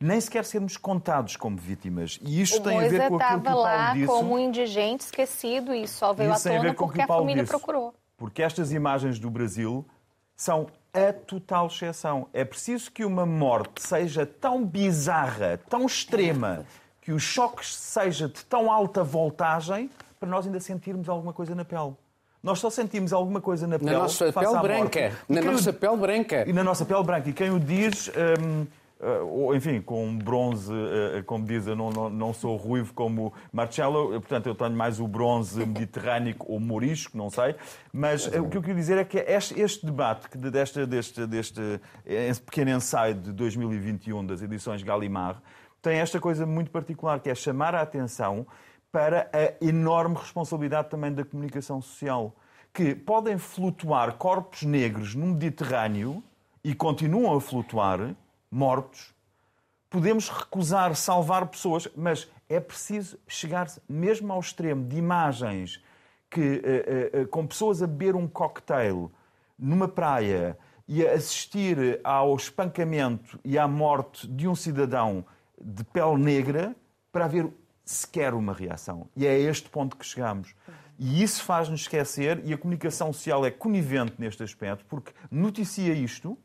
nem 0.00 0.20
sequer 0.20 0.44
sermos 0.44 0.76
contados 0.76 1.36
como 1.36 1.56
vítimas. 1.56 2.18
E 2.22 2.40
isto 2.40 2.58
O 2.58 2.62
tem 2.62 2.72
a 2.72 2.80
Moisa 2.80 2.98
ver 2.98 3.08
com 3.08 3.16
aquilo 3.16 3.18
que 3.18 3.24
o 3.24 3.38
estava 3.38 3.42
Paulo 3.42 3.62
lá 3.62 3.92
disse. 3.92 4.06
como 4.06 4.34
um 4.34 4.38
indigente 4.38 5.04
esquecido 5.04 5.74
e 5.74 5.86
só 5.88 6.12
veio 6.12 6.32
à 6.32 6.36
Isso 6.36 6.48
a 6.48 6.52
tona 6.52 6.74
porque 6.74 6.94
que 6.94 7.02
a 7.02 7.06
família 7.06 7.42
disse. 7.42 7.50
procurou. 7.56 7.94
Porque 8.16 8.42
estas 8.42 8.72
imagens 8.72 9.18
do 9.18 9.30
Brasil 9.30 9.86
são 10.34 10.66
a 10.96 11.12
total 11.12 11.66
exceção. 11.66 12.26
É 12.32 12.44
preciso 12.44 12.90
que 12.90 13.04
uma 13.04 13.26
morte 13.26 13.82
seja 13.86 14.24
tão 14.26 14.64
bizarra, 14.64 15.58
tão 15.68 15.86
extrema, 15.86 16.64
que 17.00 17.12
o 17.12 17.18
choque 17.18 17.64
seja 17.64 18.28
de 18.28 18.44
tão 18.44 18.70
alta 18.70 19.02
voltagem 19.04 19.90
para 20.18 20.28
nós 20.28 20.46
ainda 20.46 20.58
sentirmos 20.60 21.08
alguma 21.08 21.32
coisa 21.32 21.54
na 21.54 21.64
pele. 21.64 21.92
Nós 22.42 22.58
só 22.58 22.70
sentimos 22.70 23.12
alguma 23.12 23.40
coisa 23.40 23.66
na 23.66 23.78
pele. 23.78 23.90
Na 23.92 23.98
nossa 23.98 24.32
pele 24.32 24.58
branca. 24.60 25.12
Na 25.28 25.40
quem 25.40 25.48
o- 25.48 25.52
nossa 25.52 25.72
pele 25.72 25.96
branca. 25.96 26.44
e 26.48 26.52
na 26.52 26.62
nossa 26.64 26.84
pele 26.84 27.02
branca. 27.02 27.28
E 27.28 27.32
quem 27.32 27.50
o 27.50 27.58
diz, 27.58 28.08
hum, 28.40 28.66
ou, 29.22 29.54
enfim, 29.54 29.80
com 29.80 30.16
bronze, 30.16 30.72
eh, 30.72 31.22
como 31.26 31.44
diz, 31.44 31.66
eu 31.66 31.76
não, 31.76 31.90
não, 31.90 32.08
não 32.08 32.32
sou 32.32 32.56
ruivo 32.56 32.94
como 32.94 33.32
Marcelo, 33.52 34.14
eh, 34.14 34.18
portanto 34.18 34.46
eu 34.46 34.54
tenho 34.54 34.72
mais 34.74 34.98
o 34.98 35.06
bronze 35.06 35.64
mediterrâneo 35.66 36.34
ou 36.40 36.58
morisco, 36.58 37.16
não 37.16 37.28
sei. 37.28 37.54
Mas 37.92 38.32
eh, 38.32 38.40
o 38.40 38.48
que 38.48 38.56
eu 38.56 38.60
queria 38.62 38.76
dizer 38.76 38.96
é 38.98 39.04
que 39.04 39.18
este, 39.18 39.60
este 39.60 39.84
debate, 39.84 40.28
que 40.30 40.38
de- 40.38 40.50
deste, 40.50 40.86
deste, 40.86 41.26
deste 41.26 41.60
eh, 42.06 42.32
pequeno 42.44 42.70
ensaio 42.70 43.14
de 43.14 43.32
2021 43.32 44.24
das 44.24 44.40
edições 44.40 44.82
Gallimard, 44.82 45.38
tem 45.82 45.98
esta 45.98 46.18
coisa 46.18 46.46
muito 46.46 46.70
particular, 46.70 47.20
que 47.20 47.28
é 47.28 47.34
chamar 47.34 47.74
a 47.74 47.82
atenção 47.82 48.46
para 48.90 49.30
a 49.32 49.64
enorme 49.64 50.16
responsabilidade 50.16 50.88
também 50.88 51.12
da 51.12 51.24
comunicação 51.24 51.82
social. 51.82 52.34
Que 52.72 52.94
podem 52.94 53.36
flutuar 53.38 54.14
corpos 54.14 54.62
negros 54.62 55.14
no 55.14 55.26
Mediterrâneo 55.26 56.22
e 56.64 56.74
continuam 56.74 57.36
a 57.36 57.40
flutuar, 57.40 58.14
mortos. 58.56 59.14
Podemos 59.90 60.30
recusar 60.30 60.96
salvar 60.96 61.46
pessoas, 61.46 61.86
mas 61.94 62.26
é 62.48 62.58
preciso 62.58 63.18
chegar 63.28 63.66
mesmo 63.86 64.32
ao 64.32 64.40
extremo 64.40 64.84
de 64.86 64.96
imagens 64.96 65.82
que, 66.30 66.62
eh, 66.64 67.10
eh, 67.12 67.24
com 67.26 67.46
pessoas 67.46 67.82
a 67.82 67.86
beber 67.86 68.16
um 68.16 68.26
cocktail 68.26 69.12
numa 69.58 69.86
praia 69.86 70.58
e 70.88 71.06
a 71.06 71.12
assistir 71.12 72.00
ao 72.02 72.34
espancamento 72.34 73.38
e 73.44 73.58
à 73.58 73.68
morte 73.68 74.26
de 74.26 74.48
um 74.48 74.54
cidadão 74.54 75.24
de 75.60 75.84
pele 75.84 76.16
negra 76.16 76.74
para 77.12 77.26
haver 77.26 77.52
sequer 77.84 78.32
uma 78.34 78.52
reação. 78.52 79.08
E 79.14 79.26
é 79.26 79.30
a 79.30 79.38
este 79.38 79.68
ponto 79.68 79.96
que 79.96 80.04
chegamos. 80.04 80.54
E 80.98 81.22
isso 81.22 81.44
faz-nos 81.44 81.82
esquecer, 81.82 82.40
e 82.44 82.54
a 82.54 82.58
comunicação 82.58 83.12
social 83.12 83.44
é 83.44 83.50
conivente 83.50 84.14
neste 84.18 84.42
aspecto, 84.42 84.84
porque 84.86 85.12
noticia 85.30 85.92
isto, 85.92 86.38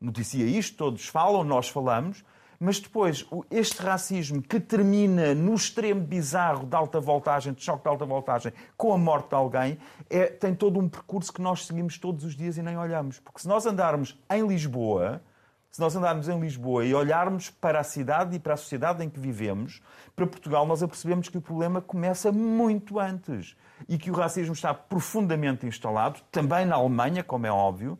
noticia 0.00 0.44
isto, 0.46 0.76
todos 0.76 1.06
falam, 1.06 1.42
nós 1.44 1.68
falamos, 1.68 2.24
mas 2.58 2.80
depois 2.80 3.26
este 3.50 3.82
racismo 3.82 4.40
que 4.40 4.58
termina 4.58 5.34
no 5.34 5.54
extremo 5.54 6.00
bizarro 6.00 6.66
de 6.66 6.74
alta 6.74 6.98
voltagem, 7.00 7.52
de 7.52 7.62
choque 7.62 7.82
de 7.82 7.88
alta 7.88 8.06
voltagem, 8.06 8.52
com 8.76 8.92
a 8.94 8.98
morte 8.98 9.28
de 9.28 9.34
alguém, 9.34 9.78
é- 10.08 10.26
tem 10.26 10.54
todo 10.54 10.78
um 10.78 10.88
percurso 10.88 11.32
que 11.32 11.42
nós 11.42 11.66
seguimos 11.66 11.98
todos 11.98 12.24
os 12.24 12.34
dias 12.34 12.56
e 12.56 12.62
nem 12.62 12.76
olhamos. 12.78 13.20
Porque 13.20 13.40
se 13.40 13.48
nós 13.48 13.66
andarmos 13.66 14.18
em 14.30 14.46
Lisboa, 14.46 15.22
se 15.70 15.80
nós 15.82 15.94
andarmos 15.94 16.30
em 16.30 16.40
Lisboa 16.40 16.86
e 16.86 16.94
olharmos 16.94 17.50
para 17.50 17.78
a 17.80 17.84
cidade 17.84 18.34
e 18.36 18.38
para 18.38 18.54
a 18.54 18.56
sociedade 18.56 19.04
em 19.04 19.10
que 19.10 19.20
vivemos, 19.20 19.82
para 20.14 20.26
Portugal, 20.26 20.66
nós 20.66 20.82
apercebemos 20.82 21.28
que 21.28 21.36
o 21.36 21.42
problema 21.42 21.82
começa 21.82 22.32
muito 22.32 22.98
antes 22.98 23.54
e 23.86 23.98
que 23.98 24.10
o 24.10 24.14
racismo 24.14 24.54
está 24.54 24.72
profundamente 24.72 25.66
instalado, 25.66 26.20
também 26.32 26.64
na 26.64 26.76
Alemanha, 26.76 27.22
como 27.22 27.46
é 27.46 27.52
óbvio, 27.52 27.98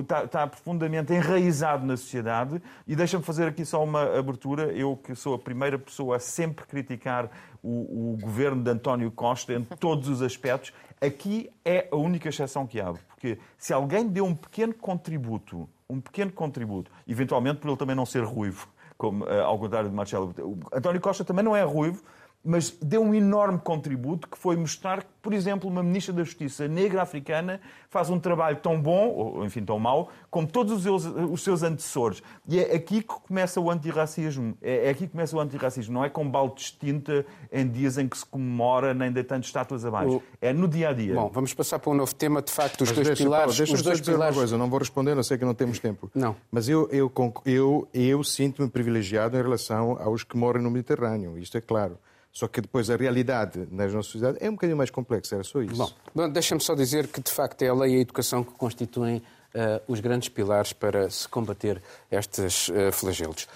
está, 0.00 0.24
está 0.24 0.46
profundamente 0.46 1.12
enraizado 1.12 1.84
na 1.84 1.96
sociedade. 1.96 2.62
E 2.86 2.96
deixa-me 2.96 3.22
fazer 3.22 3.48
aqui 3.48 3.64
só 3.64 3.82
uma 3.82 4.18
abertura. 4.18 4.72
Eu, 4.72 4.96
que 4.96 5.14
sou 5.14 5.34
a 5.34 5.38
primeira 5.38 5.78
pessoa 5.78 6.16
a 6.16 6.18
sempre 6.18 6.64
criticar 6.66 7.30
o, 7.62 8.12
o 8.12 8.18
governo 8.20 8.62
de 8.62 8.70
António 8.70 9.10
Costa 9.10 9.52
em 9.52 9.62
todos 9.62 10.08
os 10.08 10.22
aspectos, 10.22 10.72
aqui 11.00 11.50
é 11.64 11.88
a 11.90 11.96
única 11.96 12.28
exceção 12.28 12.66
que 12.66 12.80
abre. 12.80 13.02
Porque 13.08 13.38
se 13.58 13.72
alguém 13.72 14.08
deu 14.08 14.24
um 14.24 14.34
pequeno 14.34 14.74
contributo, 14.74 15.68
um 15.88 16.00
pequeno 16.00 16.32
contributo, 16.32 16.90
eventualmente 17.06 17.60
por 17.60 17.68
ele 17.68 17.76
também 17.76 17.94
não 17.94 18.06
ser 18.06 18.24
ruivo, 18.24 18.68
como 18.96 19.26
eh, 19.26 19.40
ao 19.40 19.58
contrário 19.58 19.88
de 19.88 19.94
Marcelo, 19.94 20.34
António 20.72 21.00
Costa 21.00 21.24
também 21.24 21.44
não 21.44 21.56
é 21.56 21.62
ruivo, 21.62 22.02
mas 22.44 22.70
deu 22.70 23.02
um 23.02 23.14
enorme 23.14 23.58
contributo 23.58 24.28
que 24.28 24.36
foi 24.36 24.56
mostrar 24.56 25.04
por 25.22 25.32
exemplo, 25.32 25.70
uma 25.70 25.82
ministra 25.82 26.12
da 26.12 26.24
Justiça 26.24 26.66
negra 26.66 27.00
africana 27.02 27.60
faz 27.88 28.10
um 28.10 28.18
trabalho 28.18 28.56
tão 28.56 28.80
bom, 28.82 29.08
ou 29.10 29.44
enfim, 29.44 29.64
tão 29.64 29.78
mau, 29.78 30.10
como 30.28 30.46
todos 30.48 30.72
os 30.74 30.82
seus, 30.82 31.04
os 31.06 31.42
seus 31.44 31.62
antecessores. 31.62 32.22
E 32.48 32.58
é 32.58 32.74
aqui 32.74 33.00
que 33.02 33.06
começa 33.26 33.60
o 33.60 33.70
antirracismo. 33.70 34.56
É, 34.60 34.86
é 34.86 34.90
aqui 34.90 35.06
que 35.06 35.12
começa 35.12 35.36
o 35.36 35.40
antirracismo. 35.40 35.94
Não 35.94 36.04
é 36.04 36.08
com 36.10 36.28
balde 36.28 36.56
de 36.64 36.72
tinta 36.72 37.24
em 37.52 37.68
dias 37.68 37.98
em 37.98 38.08
que 38.08 38.18
se 38.18 38.26
comemora, 38.26 38.92
nem 38.92 39.12
deitando 39.12 39.44
estátuas 39.44 39.84
abaixo. 39.84 40.16
O- 40.16 40.22
É 40.40 40.52
no 40.52 40.66
dia 40.66 40.88
a 40.88 40.92
dia. 40.92 41.14
Bom, 41.14 41.30
vamos 41.32 41.54
passar 41.54 41.78
para 41.78 41.90
um 41.90 41.94
novo 41.94 42.14
tema. 42.14 42.42
De 42.42 42.50
facto, 42.50 42.80
os 42.82 42.88
Mas 42.88 42.96
dois 42.96 43.06
deixa, 43.06 43.22
pilares. 43.22 43.44
Paulo, 43.44 43.56
deixa-me 43.56 43.76
os 43.76 43.82
dois 43.82 44.00
pilares. 44.00 44.34
uma 44.36 44.40
coisa, 44.42 44.58
não 44.58 44.68
vou 44.68 44.78
responder, 44.80 45.16
eu 45.16 45.22
sei 45.22 45.38
que 45.38 45.44
não 45.44 45.54
temos 45.54 45.78
tempo. 45.78 46.10
Não. 46.14 46.34
Mas 46.50 46.68
eu, 46.68 46.88
eu, 46.90 47.12
eu, 47.46 47.88
eu 47.94 48.24
sinto-me 48.24 48.68
privilegiado 48.68 49.36
em 49.36 49.42
relação 49.42 49.96
aos 50.00 50.24
que 50.24 50.36
morrem 50.36 50.62
no 50.62 50.70
Mediterrâneo, 50.70 51.38
isto 51.38 51.56
é 51.56 51.60
claro. 51.60 51.96
Só 52.34 52.48
que 52.48 52.62
depois 52.62 52.88
a 52.88 52.96
realidade 52.96 53.68
nas 53.70 53.92
nossas 53.92 54.10
sociedades 54.10 54.40
é 54.40 54.48
um 54.48 54.52
bocadinho 54.52 54.76
mais 54.78 54.88
complexa, 54.88 55.11
era 55.32 55.44
só 55.44 55.60
isso. 55.60 55.74
Bom, 55.76 55.90
bom, 56.14 56.28
deixa-me 56.28 56.60
só 56.60 56.74
dizer 56.74 57.08
que, 57.08 57.20
de 57.20 57.30
facto, 57.30 57.62
é 57.62 57.68
a 57.68 57.74
lei 57.74 57.94
e 57.94 57.98
a 57.98 58.00
educação 58.00 58.42
que 58.44 58.52
constituem 58.52 59.22
eh, 59.54 59.82
os 59.86 60.00
grandes 60.00 60.28
pilares 60.28 60.72
para 60.72 61.10
se 61.10 61.28
combater 61.28 61.82
estes 62.10 62.70
eh, 62.70 62.90
flagelos. 62.90 63.46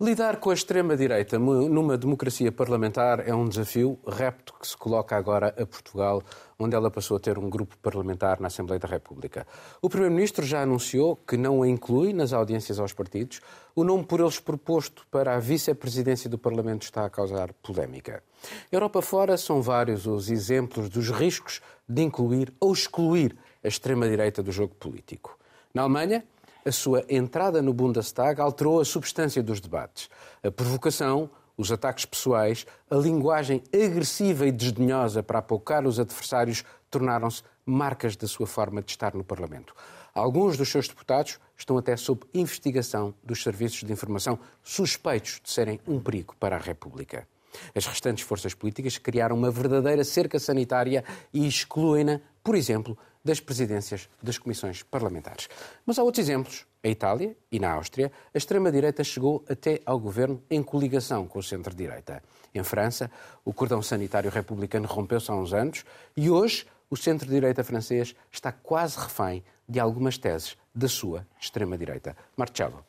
Lidar 0.00 0.36
com 0.36 0.50
a 0.50 0.54
extrema-direita 0.54 1.40
numa 1.40 1.98
democracia 1.98 2.52
parlamentar 2.52 3.28
é 3.28 3.34
um 3.34 3.48
desafio 3.48 3.98
repto 4.06 4.54
que 4.60 4.64
se 4.64 4.76
coloca 4.76 5.16
agora 5.16 5.48
a 5.48 5.66
Portugal, 5.66 6.22
onde 6.56 6.76
ela 6.76 6.88
passou 6.88 7.16
a 7.16 7.20
ter 7.20 7.36
um 7.36 7.50
grupo 7.50 7.76
parlamentar 7.78 8.38
na 8.38 8.46
Assembleia 8.46 8.78
da 8.78 8.86
República. 8.86 9.44
O 9.82 9.90
Primeiro-Ministro 9.90 10.46
já 10.46 10.62
anunciou 10.62 11.16
que 11.16 11.36
não 11.36 11.64
a 11.64 11.68
inclui 11.68 12.12
nas 12.12 12.32
audiências 12.32 12.78
aos 12.78 12.92
partidos. 12.92 13.40
O 13.74 13.82
nome 13.82 14.04
por 14.04 14.20
eles 14.20 14.38
proposto 14.38 15.04
para 15.10 15.34
a 15.34 15.40
vice-presidência 15.40 16.30
do 16.30 16.38
Parlamento 16.38 16.82
está 16.82 17.04
a 17.04 17.10
causar 17.10 17.52
polémica. 17.54 18.22
Europa 18.70 19.02
fora 19.02 19.36
são 19.36 19.60
vários 19.60 20.06
os 20.06 20.30
exemplos 20.30 20.88
dos 20.88 21.10
riscos 21.10 21.60
de 21.88 22.02
incluir 22.02 22.54
ou 22.60 22.72
excluir 22.72 23.36
a 23.64 23.66
extrema-direita 23.66 24.44
do 24.44 24.52
jogo 24.52 24.76
político. 24.76 25.36
Na 25.74 25.82
Alemanha, 25.82 26.24
a 26.64 26.72
sua 26.72 27.04
entrada 27.08 27.62
no 27.62 27.72
Bundestag 27.72 28.40
alterou 28.40 28.80
a 28.80 28.84
substância 28.84 29.42
dos 29.42 29.60
debates. 29.60 30.08
A 30.42 30.50
provocação, 30.50 31.30
os 31.56 31.72
ataques 31.72 32.04
pessoais, 32.04 32.66
a 32.90 32.96
linguagem 32.96 33.62
agressiva 33.72 34.46
e 34.46 34.52
desdenhosa 34.52 35.22
para 35.22 35.40
apoucar 35.40 35.86
os 35.86 35.98
adversários 35.98 36.64
tornaram-se 36.90 37.42
marcas 37.64 38.16
da 38.16 38.26
sua 38.26 38.46
forma 38.46 38.82
de 38.82 38.90
estar 38.90 39.14
no 39.14 39.24
Parlamento. 39.24 39.74
Alguns 40.14 40.56
dos 40.56 40.68
seus 40.70 40.88
deputados 40.88 41.38
estão 41.56 41.76
até 41.76 41.96
sob 41.96 42.22
investigação 42.32 43.14
dos 43.22 43.42
serviços 43.42 43.84
de 43.84 43.92
informação 43.92 44.38
suspeitos 44.62 45.40
de 45.42 45.50
serem 45.50 45.80
um 45.86 46.00
perigo 46.00 46.34
para 46.38 46.56
a 46.56 46.60
República. 46.60 47.26
As 47.74 47.86
restantes 47.86 48.24
forças 48.24 48.54
políticas 48.54 48.98
criaram 48.98 49.36
uma 49.36 49.50
verdadeira 49.50 50.04
cerca 50.04 50.38
sanitária 50.38 51.04
e 51.32 51.46
excluem-na, 51.46 52.20
por 52.42 52.54
exemplo, 52.54 52.96
das 53.24 53.40
presidências 53.40 54.08
das 54.22 54.38
comissões 54.38 54.82
parlamentares. 54.82 55.48
Mas 55.84 55.98
há 55.98 56.02
outros 56.02 56.24
exemplos. 56.24 56.66
A 56.82 56.88
Itália 56.88 57.36
e 57.50 57.58
na 57.58 57.72
Áustria, 57.72 58.12
a 58.32 58.38
extrema-direita 58.38 59.02
chegou 59.02 59.44
até 59.48 59.80
ao 59.84 59.98
governo 59.98 60.42
em 60.48 60.62
coligação 60.62 61.26
com 61.26 61.40
o 61.40 61.42
centro-direita. 61.42 62.22
Em 62.54 62.62
França, 62.62 63.10
o 63.44 63.52
cordão 63.52 63.82
sanitário 63.82 64.30
republicano 64.30 64.86
rompeu-se 64.86 65.30
há 65.30 65.34
uns 65.34 65.52
anos 65.52 65.84
e 66.16 66.30
hoje 66.30 66.66
o 66.88 66.96
centro-direita 66.96 67.64
francês 67.64 68.14
está 68.30 68.52
quase 68.52 68.98
refém 68.98 69.42
de 69.68 69.78
algumas 69.78 70.16
teses 70.16 70.56
da 70.74 70.88
sua 70.88 71.26
extrema-direita. 71.40 72.16
Marcelo. 72.36 72.84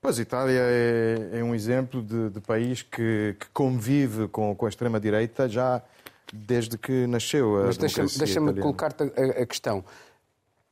Pois, 0.00 0.18
a 0.18 0.22
Itália 0.22 0.60
é, 0.60 1.38
é 1.38 1.42
um 1.42 1.54
exemplo 1.54 2.02
de, 2.02 2.28
de 2.28 2.40
país 2.40 2.82
que, 2.82 3.36
que, 3.40 3.46
convive 3.54 4.28
com, 4.28 4.54
com 4.54 4.66
a 4.66 4.68
extrema-direita 4.68 5.48
já 5.48 5.82
desde 6.32 6.78
que 6.78 7.06
nasceu 7.06 7.62
a 7.62 7.66
Mas 7.66 7.76
deixa-me 7.76 8.08
deixa 8.08 8.40
colocar-te 8.40 9.02
a, 9.02 9.42
a 9.42 9.46
questão. 9.46 9.84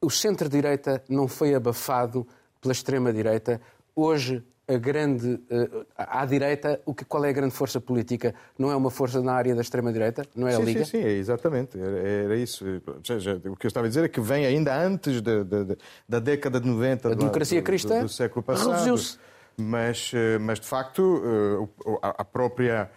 O 0.01 0.11
centro-direita 0.11 1.03
não 1.09 1.29
foi 1.29 1.55
abafado 1.55 2.27
pela 2.61 2.73
extrema-direita. 2.73 3.61
Hoje 3.95 4.43
a 4.67 4.79
grande 4.79 5.35
uh, 5.35 5.87
à 5.97 6.25
direita, 6.25 6.81
o 6.87 6.95
que, 6.95 7.05
qual 7.05 7.25
é 7.25 7.31
a 7.31 7.33
grande 7.33 7.53
força 7.53 7.81
política? 7.81 8.35
Não 8.59 8.71
é 8.71 8.77
uma 8.77 8.91
força 8.91 9.21
na 9.21 9.33
área 9.33 9.55
da 9.55 9.61
extrema 9.61 9.93
direita? 9.93 10.25
Não 10.35 10.47
é 10.47 10.53
sim, 10.53 10.63
a 10.63 10.65
Liga? 10.65 10.85
Sim, 10.85 10.91
sim, 10.91 11.05
é 11.05 11.11
exatamente. 11.13 11.79
Era, 11.79 11.99
era, 11.99 12.37
isso. 12.37 12.65
Ou 12.87 13.05
seja, 13.05 13.41
o 13.47 13.57
que 13.57 13.67
eu 13.67 13.69
estava 13.69 13.87
a 13.87 13.89
dizer 13.89 14.05
é 14.05 14.09
que 14.09 14.21
vem 14.21 14.47
ainda 14.47 14.75
antes 14.77 15.21
de, 15.21 15.45
de, 15.45 15.65
de, 15.65 15.79
da 16.09 16.21
década 16.21 16.61
de 16.61 16.69
90 16.69 17.11
a 17.11 17.15
democracia 17.15 17.61
do, 17.61 17.65
cristã 17.65 17.99
do, 17.99 18.03
do 18.07 18.09
século 18.09 18.43
passado. 18.43 18.71
Reduziu-se. 18.71 19.19
Mas, 19.57 20.13
eh, 20.15 20.39
mas 20.39 20.59
de 20.59 20.67
facto 20.67 21.23
eh, 21.23 22.03
a 22.03 22.25
própria 22.25 22.91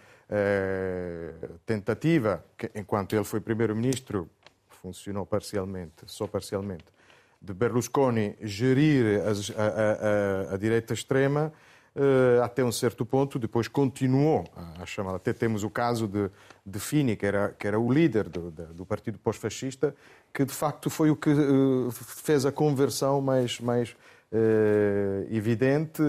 tentativa, 1.64 2.44
que, 2.56 2.70
enquanto 2.74 3.14
ele 3.14 3.24
foi 3.24 3.40
primeiro-ministro, 3.40 4.28
funcionou 4.82 5.24
parcialmente, 5.24 6.04
só 6.06 6.26
parcialmente, 6.26 6.84
de 7.40 7.52
Berlusconi 7.52 8.36
gerir 8.40 9.20
a, 9.20 9.62
a, 9.62 10.50
a, 10.50 10.54
a 10.54 10.56
direita 10.56 10.94
extrema 10.94 11.52
uh, 11.94 12.42
até 12.42 12.64
um 12.64 12.72
certo 12.72 13.04
ponto, 13.04 13.38
depois 13.38 13.68
continuou 13.68 14.44
a 14.80 14.86
chamar. 14.86 15.14
Até 15.14 15.32
temos 15.32 15.62
o 15.62 15.70
caso 15.70 16.08
de, 16.08 16.30
de 16.64 16.78
Fini, 16.80 17.16
que 17.16 17.26
era, 17.26 17.54
que 17.56 17.66
era 17.66 17.78
o 17.78 17.92
líder 17.92 18.28
do, 18.28 18.50
do 18.50 18.86
partido 18.86 19.18
pós-fascista, 19.18 19.94
que 20.32 20.44
de 20.44 20.52
facto 20.52 20.90
foi 20.90 21.10
o 21.10 21.16
que 21.16 21.30
uh, 21.30 21.90
fez 21.92 22.44
a 22.44 22.52
conversão 22.52 23.20
mais, 23.20 23.60
mais 23.60 23.96
evidente 25.30 26.02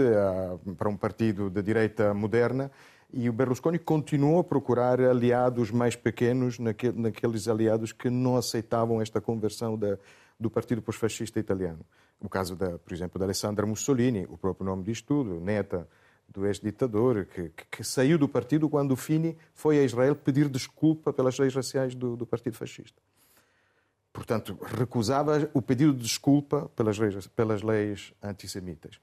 para 0.75 0.89
um 0.89 0.97
partido 0.97 1.49
de 1.49 1.61
direita 1.61 2.13
moderna. 2.13 2.69
E 3.11 3.29
o 3.29 3.33
Berlusconi 3.33 3.79
continuou 3.79 4.39
a 4.39 4.43
procurar 4.43 4.99
aliados 4.99 5.71
mais 5.71 5.95
pequenos 5.95 6.59
naqueles 6.59 7.47
aliados 7.47 7.93
que 7.93 8.09
não 8.09 8.35
aceitavam 8.35 9.01
esta 9.01 9.21
conversão 9.21 9.77
da, 9.77 9.97
do 10.39 10.49
Partido 10.49 10.81
Pós-Fascista 10.81 11.39
Italiano. 11.39 11.85
O 12.19 12.27
caso, 12.27 12.55
da, 12.55 12.77
por 12.77 12.93
exemplo, 12.93 13.17
da 13.17 13.25
Alessandra 13.25 13.65
Mussolini, 13.65 14.25
o 14.29 14.37
próprio 14.37 14.65
nome 14.65 14.83
diz 14.83 15.01
tudo, 15.01 15.39
neta 15.39 15.87
do 16.27 16.45
ex-ditador, 16.45 17.25
que, 17.25 17.49
que, 17.49 17.65
que, 17.71 17.83
saiu 17.83 18.17
do 18.17 18.27
partido 18.27 18.69
quando 18.69 18.95
Fini 18.95 19.37
foi 19.53 19.79
a 19.79 19.83
Israel 19.83 20.15
pedir 20.15 20.49
desculpa 20.49 21.13
pelas 21.13 21.37
leis 21.39 21.55
raciais 21.55 21.95
do, 21.95 22.17
do 22.17 22.25
Partido 22.25 22.57
Fascista. 22.57 23.01
Portanto, 24.11 24.57
recusava 24.61 25.49
o 25.53 25.61
pedido 25.61 25.93
de 25.93 26.01
desculpa 26.01 26.69
pelas 26.75 26.97
leis, 26.97 27.27
pelas 27.27 27.61
leis 27.61 28.13
antissemitas. 28.21 28.99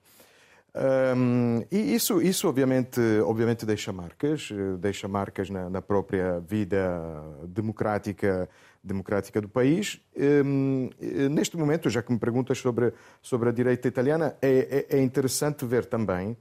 Um, 0.76 1.64
e 1.70 1.94
isso, 1.94 2.20
isso 2.20 2.48
obviamente, 2.48 3.00
obviamente 3.24 3.64
deixa 3.64 3.92
marcas, 3.92 4.48
deixa 4.80 5.06
marcas 5.06 5.48
na, 5.48 5.70
na 5.70 5.80
própria 5.80 6.40
vida 6.40 7.00
democrática, 7.46 8.48
democrática 8.82 9.40
do 9.40 9.48
país. 9.48 10.00
Um, 10.16 10.90
neste 11.30 11.56
momento, 11.56 11.88
já 11.88 12.02
que 12.02 12.12
me 12.12 12.18
perguntas 12.18 12.58
sobre, 12.58 12.92
sobre 13.22 13.50
a 13.50 13.52
direita 13.52 13.86
italiana, 13.86 14.36
é, 14.42 14.86
é, 14.90 14.96
é 14.98 15.02
interessante 15.02 15.64
ver 15.64 15.84
também 15.84 16.36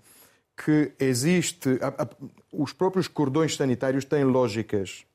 que 0.58 0.92
existe. 1.00 1.78
A, 1.80 2.04
a, 2.04 2.10
os 2.52 2.74
próprios 2.74 3.08
cordões 3.08 3.56
sanitários 3.56 4.04
têm 4.04 4.24
lógicas 4.24 5.06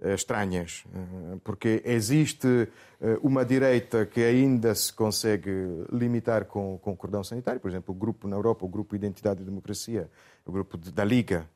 estranhas, 0.00 0.84
uh, 0.86 1.40
porque 1.42 1.82
existe 1.84 2.68
eh, 3.00 3.18
uma 3.22 3.44
direita 3.44 4.04
que 4.04 4.22
ainda 4.22 4.74
se 4.74 4.92
consegue 4.92 5.50
limitar 5.90 6.44
com, 6.44 6.78
com 6.78 6.92
o 6.92 6.96
cordão 6.96 7.24
sanitário, 7.24 7.60
por 7.60 7.70
exemplo, 7.70 7.94
o 7.94 7.98
grupo 7.98 8.28
na 8.28 8.36
Europa, 8.36 8.64
o 8.64 8.68
grupo 8.68 8.94
Identidade 8.94 9.42
e 9.42 9.44
Democracia, 9.44 10.10
o 10.44 10.52
grupo 10.52 10.76
da 10.76 11.04
Liga 11.04 11.48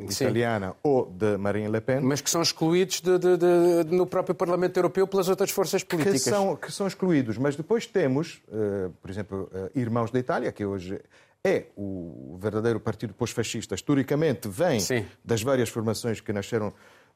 italiana 0.00 0.74
ou 0.82 1.06
de 1.06 1.36
Marine 1.36 1.68
Le 1.68 1.80
Pen. 1.80 2.00
Mas 2.00 2.20
que 2.20 2.30
são 2.30 2.40
excluídos 2.40 3.00
de, 3.00 3.18
de, 3.18 3.36
de, 3.36 3.94
no 3.94 4.06
próprio 4.06 4.34
Parlamento 4.34 4.76
Europeu 4.76 5.06
pelas 5.06 5.28
outras 5.28 5.50
forças 5.50 5.82
políticas. 5.82 6.24
Que 6.24 6.30
são, 6.30 6.56
que 6.56 6.72
são 6.72 6.86
excluídos, 6.86 7.36
mas 7.36 7.56
depois 7.56 7.86
temos, 7.86 8.42
uh, 8.48 8.90
por 9.02 9.10
exemplo, 9.10 9.50
uh, 9.52 9.78
Irmãos 9.78 10.10
da 10.10 10.18
Itália, 10.18 10.52
que 10.52 10.64
hoje 10.64 11.00
é 11.44 11.66
o 11.76 12.36
verdadeiro 12.40 12.80
partido 12.80 13.14
pós-fascista, 13.14 13.74
historicamente 13.76 14.48
vem 14.48 14.80
Sim. 14.80 15.06
das 15.24 15.42
várias 15.42 15.68
formações 15.68 16.20
que 16.20 16.32
nasceram 16.32 16.68
eh, 16.68 16.72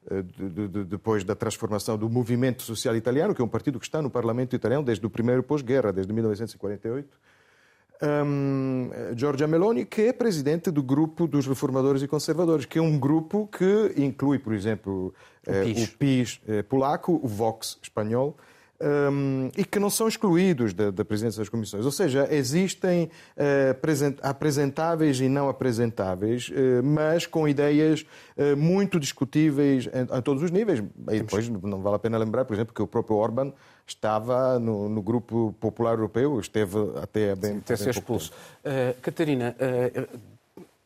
de, 0.09 0.67
de, 0.67 0.83
depois 0.83 1.23
da 1.23 1.35
transformação 1.35 1.97
do 1.97 2.09
movimento 2.09 2.63
social 2.63 2.95
italiano, 2.95 3.35
que 3.35 3.41
é 3.41 3.45
um 3.45 3.47
partido 3.47 3.79
que 3.79 3.85
está 3.85 4.01
no 4.01 4.09
Parlamento 4.09 4.55
italiano 4.55 4.83
desde 4.83 5.05
o 5.05 5.09
primeiro 5.09 5.43
pós-guerra, 5.43 5.93
desde 5.93 6.11
1948. 6.11 7.07
Um, 8.03 8.89
Giorgia 9.15 9.47
Meloni, 9.47 9.85
que 9.85 10.01
é 10.01 10.13
presidente 10.13 10.71
do 10.71 10.81
grupo 10.81 11.27
dos 11.27 11.45
reformadores 11.45 12.01
e 12.01 12.07
conservadores, 12.07 12.65
que 12.65 12.79
é 12.79 12.81
um 12.81 12.97
grupo 12.97 13.47
que 13.47 13.93
inclui, 13.95 14.39
por 14.39 14.53
exemplo, 14.53 15.13
o 15.45 15.51
PIS, 15.51 15.77
eh, 15.77 15.83
o 15.83 15.97
PIS 15.97 16.41
eh, 16.47 16.63
polaco, 16.63 17.19
o 17.21 17.27
Vox 17.27 17.77
espanhol, 17.79 18.35
um, 18.81 19.51
e 19.55 19.63
que 19.63 19.79
não 19.79 19.89
são 19.89 20.07
excluídos 20.07 20.73
da, 20.73 20.91
da, 20.91 21.05
presidência 21.05 21.39
das 21.39 21.49
comissões. 21.49 21.85
Ou 21.85 21.91
seja, 21.91 22.27
existem 22.31 23.05
uh, 23.37 24.17
apresentáveis 24.21 25.19
e 25.19 25.29
não 25.29 25.47
apresentáveis, 25.47 26.49
uh, 26.49 26.83
mas 26.83 27.25
com 27.25 27.47
ideias 27.47 28.05
uh, 28.37 28.57
muito 28.57 28.99
discutíveis 28.99 29.87
em, 29.87 30.17
a 30.17 30.21
todos 30.21 30.41
os 30.43 30.51
níveis. 30.51 30.79
E 30.79 31.19
depois 31.19 31.47
não 31.47 31.81
vale 31.81 31.95
a 31.95 31.99
pena 31.99 32.17
lembrar, 32.17 32.45
por 32.45 32.53
exemplo, 32.53 32.73
que 32.73 32.81
o 32.81 32.87
próprio 32.87 33.17
Orban 33.17 33.53
estava 33.85 34.59
no, 34.59 34.89
no 34.89 35.01
grupo 35.01 35.55
popular 35.59 35.91
europeu, 35.91 36.39
esteve 36.39 36.77
até 37.01 37.35
bem. 37.35 37.57
Até 37.57 37.75
ser 37.75 37.89
expulso. 37.89 38.31
Catarina, 39.01 39.55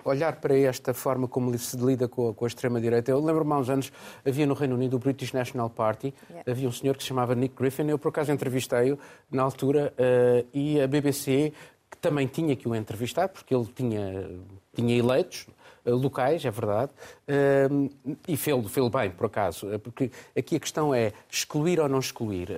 olhar 0.05 0.35
para 0.39 0.57
esta 0.57 0.93
forma 0.93 1.27
como 1.27 1.57
se 1.57 1.75
lida 1.77 2.07
com 2.07 2.29
a, 2.29 2.33
com 2.33 2.45
a 2.45 2.47
extrema-direita. 2.47 3.11
Eu 3.11 3.23
lembro-me 3.23 3.51
há 3.53 3.57
uns 3.57 3.69
anos, 3.69 3.91
havia 4.25 4.45
no 4.45 4.53
Reino 4.53 4.75
Unido 4.75 4.95
o 4.95 4.99
British 4.99 5.33
National 5.33 5.69
Party, 5.69 6.13
yeah. 6.29 6.51
havia 6.51 6.69
um 6.69 6.71
senhor 6.71 6.95
que 6.95 7.03
se 7.03 7.09
chamava 7.09 7.33
Nick 7.33 7.55
Griffin, 7.55 7.89
eu 7.89 7.97
por 7.97 8.09
acaso 8.09 8.31
entrevistei-o 8.31 8.97
na 9.31 9.43
altura, 9.43 9.93
uh, 9.97 10.47
e 10.53 10.79
a 10.79 10.87
BBC, 10.87 11.51
que 11.89 11.97
também 11.97 12.27
tinha 12.27 12.55
que 12.55 12.67
o 12.67 12.75
entrevistar, 12.75 13.27
porque 13.27 13.53
ele 13.53 13.65
tinha, 13.73 14.29
tinha 14.73 14.95
eleitos, 14.95 15.47
locais, 15.91 16.43
é 16.45 16.51
verdade, 16.51 16.91
uh, 17.27 18.15
e 18.27 18.37
fê-lo 18.37 18.89
bem, 18.89 19.11
por 19.11 19.27
acaso, 19.27 19.71
eh, 19.71 19.77
porque 19.77 20.11
aqui 20.37 20.55
a 20.55 20.59
questão 20.59 20.93
é 20.93 21.13
excluir 21.29 21.79
ou 21.79 21.87
não 21.87 21.99
excluir, 21.99 22.49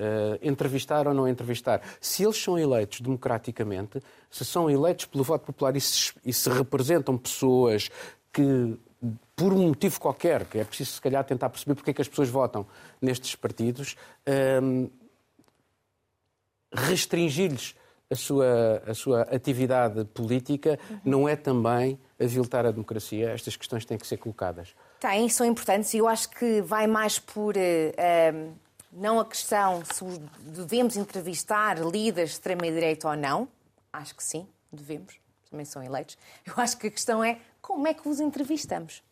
entrevistar 0.41 1.07
ou 1.07 1.13
não 1.13 1.27
entrevistar. 1.27 1.81
Se 1.99 2.23
eles 2.23 2.41
são 2.41 2.57
eleitos 2.57 3.01
democraticamente, 3.01 4.01
se 4.29 4.45
são 4.45 4.69
eleitos 4.69 5.05
pelo 5.05 5.23
voto 5.23 5.45
popular 5.45 5.75
e 5.75 5.81
se, 5.81 6.13
e 6.25 6.33
se 6.33 6.49
representam 6.49 7.17
pessoas 7.17 7.89
que 8.31 8.77
por 9.35 9.53
um 9.53 9.67
motivo 9.67 9.99
qualquer, 9.99 10.45
que 10.45 10.57
é 10.57 10.63
preciso 10.63 10.91
se 10.93 11.01
calhar 11.01 11.23
tentar 11.23 11.49
perceber 11.49 11.75
porque 11.75 11.91
é 11.91 11.93
que 11.93 12.01
as 12.01 12.07
pessoas 12.07 12.29
votam 12.29 12.65
nestes 13.01 13.35
partidos, 13.35 13.95
restringir-lhes 16.73 17.75
a 18.09 18.15
sua, 18.15 18.83
a 18.85 18.93
sua 18.93 19.21
atividade 19.23 20.05
política 20.05 20.79
uhum. 20.89 20.99
não 21.03 21.29
é 21.29 21.35
também 21.35 21.99
aviltar 22.19 22.65
a 22.65 22.71
democracia? 22.71 23.31
Estas 23.31 23.55
questões 23.55 23.85
têm 23.85 23.97
que 23.97 24.07
ser 24.07 24.17
colocadas. 24.17 24.73
Tem, 24.99 25.27
são 25.29 25.45
importantes 25.45 25.93
e 25.93 25.97
eu 25.97 26.07
acho 26.07 26.29
que 26.29 26.61
vai 26.61 26.87
mais 26.87 27.19
por. 27.19 27.55
Uh, 27.55 28.53
não 28.91 29.19
a 29.19 29.25
questão 29.25 29.83
se 29.85 30.03
devemos 30.39 30.95
entrevistar 30.95 31.77
líderes 31.79 32.31
de 32.31 32.35
extrema-direita 32.35 33.09
ou 33.09 33.15
não. 33.15 33.47
Acho 33.91 34.15
que 34.15 34.23
sim, 34.23 34.47
devemos. 34.71 35.19
Também 35.49 35.65
são 35.65 35.83
eleitos. 35.83 36.17
Eu 36.45 36.53
acho 36.57 36.77
que 36.77 36.87
a 36.87 36.91
questão 36.91 37.23
é 37.23 37.39
como 37.61 37.87
é 37.87 37.93
que 37.93 38.07
os 38.07 38.19
entrevistamos? 38.19 39.03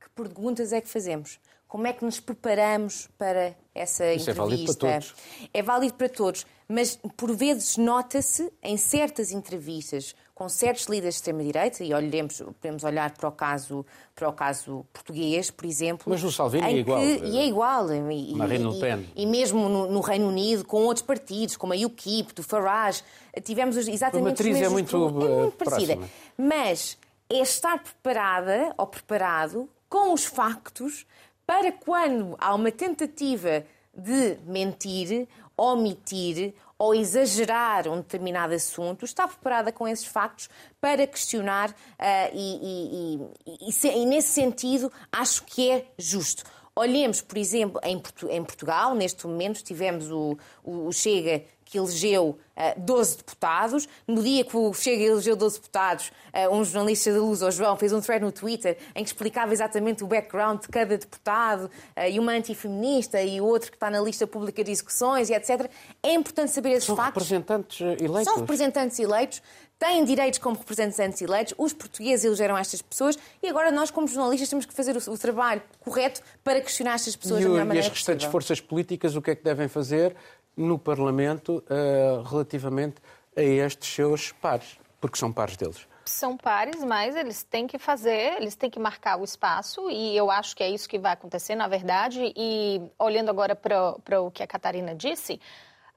Que 0.00 0.08
perguntas 0.10 0.72
é 0.72 0.80
que 0.80 0.88
fazemos? 0.88 1.38
Como 1.74 1.88
é 1.88 1.92
que 1.92 2.04
nos 2.04 2.20
preparamos 2.20 3.08
para 3.18 3.52
essa 3.74 4.12
Isso 4.12 4.30
é 4.30 4.32
entrevista. 4.32 4.34
válido 4.34 4.64
para 4.78 4.90
todos. 4.92 5.14
É 5.52 5.60
válido 5.60 5.94
para 5.94 6.08
todos, 6.08 6.46
mas 6.68 6.96
por 7.16 7.34
vezes 7.34 7.76
nota-se 7.76 8.48
em 8.62 8.76
certas 8.76 9.32
entrevistas 9.32 10.14
com 10.36 10.48
certos 10.48 10.84
líderes 10.86 11.14
de 11.14 11.18
extrema-direita, 11.18 11.82
e 11.82 11.92
olhemos, 11.92 12.40
podemos 12.60 12.84
olhar 12.84 13.10
para 13.12 13.28
o, 13.28 13.32
caso, 13.32 13.84
para 14.14 14.28
o 14.28 14.32
caso 14.32 14.86
português, 14.92 15.50
por 15.50 15.64
exemplo. 15.66 16.04
Mas 16.06 16.22
o 16.22 16.30
Salvini 16.30 16.64
é 16.64 16.72
igual. 16.76 17.00
que- 17.00 17.24
e 17.24 17.38
é 17.38 17.46
igual. 17.46 17.92
E, 17.92 18.34
Marine 18.36 18.64
Le 18.70 18.76
e- 18.76 18.80
Pen. 18.80 19.08
E, 19.16 19.26
mesmo 19.26 19.68
no, 19.68 19.90
no 19.90 20.00
Reino 20.00 20.28
Unido, 20.28 20.64
com 20.64 20.76
outros 20.82 21.04
partidos, 21.04 21.56
como 21.56 21.72
a 21.72 21.76
UKIP, 21.76 22.34
do 22.34 22.42
Farage, 22.44 23.02
tivemos 23.42 23.76
os- 23.76 23.88
exatamente 23.88 24.26
A 24.26 24.30
matriz 24.30 24.54
os 24.56 24.56
é 24.56 24.68
mesmos 24.70 24.72
muito. 24.92 24.96
É 24.96 24.98
muito 25.10 25.24
eh, 25.48 25.64
parecida. 25.64 25.96
próxima. 25.96 26.10
Mas 26.38 26.98
é 27.28 27.38
estar 27.40 27.82
preparada 27.82 28.72
ou 28.78 28.86
preparado 28.86 29.68
com 29.88 30.12
os 30.12 30.24
factos 30.24 31.04
para 31.46 31.70
quando 31.72 32.36
há 32.40 32.54
uma 32.54 32.70
tentativa 32.72 33.64
de 33.96 34.38
mentir, 34.46 35.28
omitir 35.56 36.54
ou 36.78 36.94
exagerar 36.94 37.86
um 37.88 37.96
determinado 37.98 38.52
assunto, 38.54 39.04
estar 39.04 39.28
preparada 39.28 39.70
com 39.70 39.86
esses 39.86 40.04
factos 40.06 40.48
para 40.80 41.06
questionar 41.06 41.74
ah, 41.98 42.30
e, 42.32 42.58
e- 42.62 43.28
e- 43.46 43.68
e 43.68 43.72
se- 43.72 44.04
nesse 44.06 44.28
sentido 44.28 44.90
acho 45.12 45.44
que 45.44 45.70
é 45.70 45.86
justo. 45.96 46.42
Olhemos, 46.76 47.20
por 47.22 47.38
exemplo, 47.38 47.80
em, 47.84 47.96
Portu- 48.00 48.28
em 48.28 48.42
Portugal, 48.42 48.94
neste 48.96 49.24
momento 49.28 49.62
tivemos 49.62 50.10
o- 50.10 50.36
o 50.64 50.90
Chega 50.92 51.44
que 51.74 51.78
elegeu 51.78 52.38
ah, 52.56 52.72
12 52.78 53.16
deputados. 53.16 53.88
No 54.06 54.22
dia 54.22 54.44
que 54.44 54.56
o 54.56 54.72
Chega 54.72 55.02
elegeu 55.02 55.34
12 55.34 55.56
deputados, 55.56 56.12
ah, 56.32 56.48
um 56.50 56.64
jornalista 56.64 57.12
da 57.12 57.18
Luz, 57.18 57.42
o 57.42 57.50
João, 57.50 57.76
fez 57.76 57.92
um 57.92 58.00
thread 58.00 58.24
no 58.24 58.30
Twitter 58.30 58.78
em 58.94 59.02
que 59.02 59.08
explicava 59.08 59.52
exatamente 59.52 60.04
o 60.04 60.06
background 60.06 60.60
de 60.62 60.68
cada 60.68 60.96
deputado 60.96 61.68
ah, 61.96 62.08
e 62.08 62.20
uma 62.20 62.30
antifeminista 62.32 63.20
e 63.20 63.40
o 63.40 63.44
outro 63.44 63.72
que 63.72 63.76
está 63.76 63.90
na 63.90 64.00
lista 64.00 64.24
pública 64.24 64.62
de 64.62 64.70
execuções 64.70 65.30
e 65.30 65.34
etc. 65.34 65.68
É 66.00 66.14
importante 66.14 66.52
saber 66.52 66.70
esses 66.70 66.84
São 66.84 66.94
factos. 66.94 67.24
representantes 67.24 67.80
eh, 67.80 68.04
eleitos. 68.04 68.32
São 68.32 68.40
representantes 68.40 68.98
eleitos, 69.00 69.42
têm 69.76 70.04
direitos 70.04 70.38
como 70.38 70.56
representantes 70.56 71.20
eleitos, 71.20 71.54
os 71.58 71.72
portugueses 71.72 72.24
elegeram 72.24 72.56
estas 72.56 72.80
pessoas 72.80 73.18
e 73.42 73.48
agora 73.48 73.72
nós, 73.72 73.90
como 73.90 74.06
jornalistas, 74.06 74.48
temos 74.48 74.64
que 74.64 74.72
fazer 74.72 74.96
o, 74.96 75.10
o 75.12 75.18
trabalho 75.18 75.60
correto 75.80 76.20
para 76.44 76.60
questionar 76.60 76.94
estas 76.94 77.16
pessoas 77.16 77.40
E, 77.40 77.42
da 77.42 77.48
melhor 77.50 77.64
e 77.64 77.68
maneira 77.68 77.88
as 77.88 77.92
restantes 77.92 78.24
possível. 78.26 78.30
forças 78.30 78.60
políticas 78.60 79.16
o 79.16 79.20
que 79.22 79.32
é 79.32 79.34
que 79.34 79.42
devem 79.42 79.66
fazer 79.66 80.14
no 80.56 80.78
Parlamento 80.78 81.62
eh, 81.68 82.22
relativamente 82.28 82.96
a 83.36 83.42
estes 83.42 83.88
seus 83.92 84.32
pares? 84.32 84.78
Porque 85.00 85.18
são 85.18 85.32
pares 85.32 85.56
deles. 85.56 85.86
são 86.06 86.36
pares, 86.36 86.84
mas 86.84 87.16
eles 87.16 87.42
têm 87.42 87.66
que 87.66 87.78
fazer, 87.78 88.36
eles 88.40 88.54
têm 88.54 88.70
que 88.70 88.78
marcar 88.78 89.18
o 89.18 89.24
espaço 89.24 89.90
e 89.90 90.16
eu 90.16 90.30
acho 90.30 90.54
que 90.54 90.62
é 90.62 90.68
isso 90.70 90.88
que 90.88 90.98
vai 90.98 91.12
acontecer, 91.12 91.54
na 91.54 91.66
verdade. 91.66 92.32
E 92.36 92.80
olhando 92.98 93.30
agora 93.30 93.56
para 93.56 94.20
o 94.20 94.30
que 94.30 94.42
a 94.42 94.46
Catarina 94.46 94.94
disse, 94.94 95.40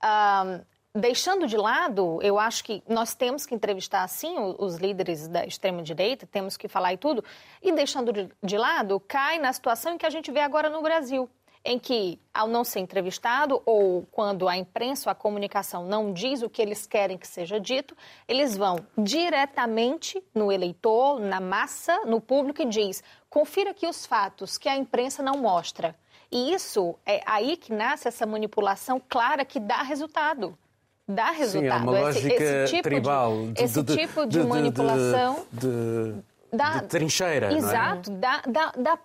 ah, 0.01 0.59
deixando 0.95 1.45
de 1.45 1.57
lado, 1.57 2.19
eu 2.21 2.39
acho 2.39 2.63
que 2.63 2.81
nós 2.87 3.13
temos 3.13 3.45
que 3.45 3.53
entrevistar, 3.53 4.07
sim, 4.07 4.35
os 4.57 4.77
líderes 4.77 5.27
da 5.27 5.45
extrema-direita, 5.45 6.25
temos 6.25 6.57
que 6.57 6.67
falar 6.67 6.93
e 6.93 6.97
tudo, 6.97 7.23
e 7.61 7.71
deixando 7.71 8.11
de, 8.11 8.29
de 8.41 8.57
lado, 8.57 8.99
cai 9.01 9.37
na 9.37 9.51
situação 9.53 9.97
que 9.97 10.05
a 10.05 10.09
gente 10.09 10.31
vê 10.31 10.39
agora 10.39 10.69
no 10.69 10.81
Brasil 10.81 11.29
em 11.69 11.77
que, 11.77 12.17
ao 12.33 12.47
não 12.47 12.63
ser 12.63 12.79
entrevistado, 12.79 13.61
ou 13.65 14.07
quando 14.11 14.47
a 14.47 14.55
imprensa 14.55 15.09
ou 15.09 15.11
a 15.11 15.15
comunicação 15.15 15.85
não 15.85 16.13
diz 16.13 16.41
o 16.41 16.49
que 16.49 16.61
eles 16.61 16.87
querem 16.87 17.17
que 17.17 17.27
seja 17.27 17.59
dito, 17.59 17.95
eles 18.27 18.55
vão 18.55 18.77
diretamente 18.97 20.23
no 20.33 20.51
eleitor, 20.51 21.19
na 21.19 21.39
massa, 21.41 22.05
no 22.05 22.21
público 22.21 22.61
e 22.61 22.65
diz: 22.65 23.03
confira 23.29 23.71
aqui 23.71 23.85
os 23.85 24.05
fatos 24.05 24.57
que 24.57 24.69
a 24.69 24.77
imprensa 24.77 25.21
não 25.21 25.37
mostra. 25.37 25.95
E 26.31 26.53
isso 26.53 26.95
é 27.05 27.21
aí 27.25 27.55
que 27.57 27.71
nasce 27.73 28.07
essa 28.07 28.25
manipulação 28.25 29.01
clara 29.07 29.45
que 29.45 29.59
dá 29.59 29.81
resultado. 29.83 30.57
Dá 31.07 31.27
Sim, 31.33 31.37
resultado. 31.37 31.69
é 31.69 31.83
uma 31.83 31.93
Esse- 31.93 32.01
lógica 32.27 32.43
esse 32.43 32.71
tipo 32.75 32.83
tribal. 32.83 33.31
De, 33.47 33.63
esse 33.63 33.83
tipo 33.83 34.25
de, 34.25 34.43
manipulação 34.43 35.45
De, 35.53 35.67
de, 36.13 36.23
dá- 36.51 36.79
de 36.81 36.87
trincheira, 36.87 37.53
é? 37.53 37.57
Exato, 37.57 38.11
dá, 38.11 38.41
dá, 38.45 38.73
dá 38.77 38.99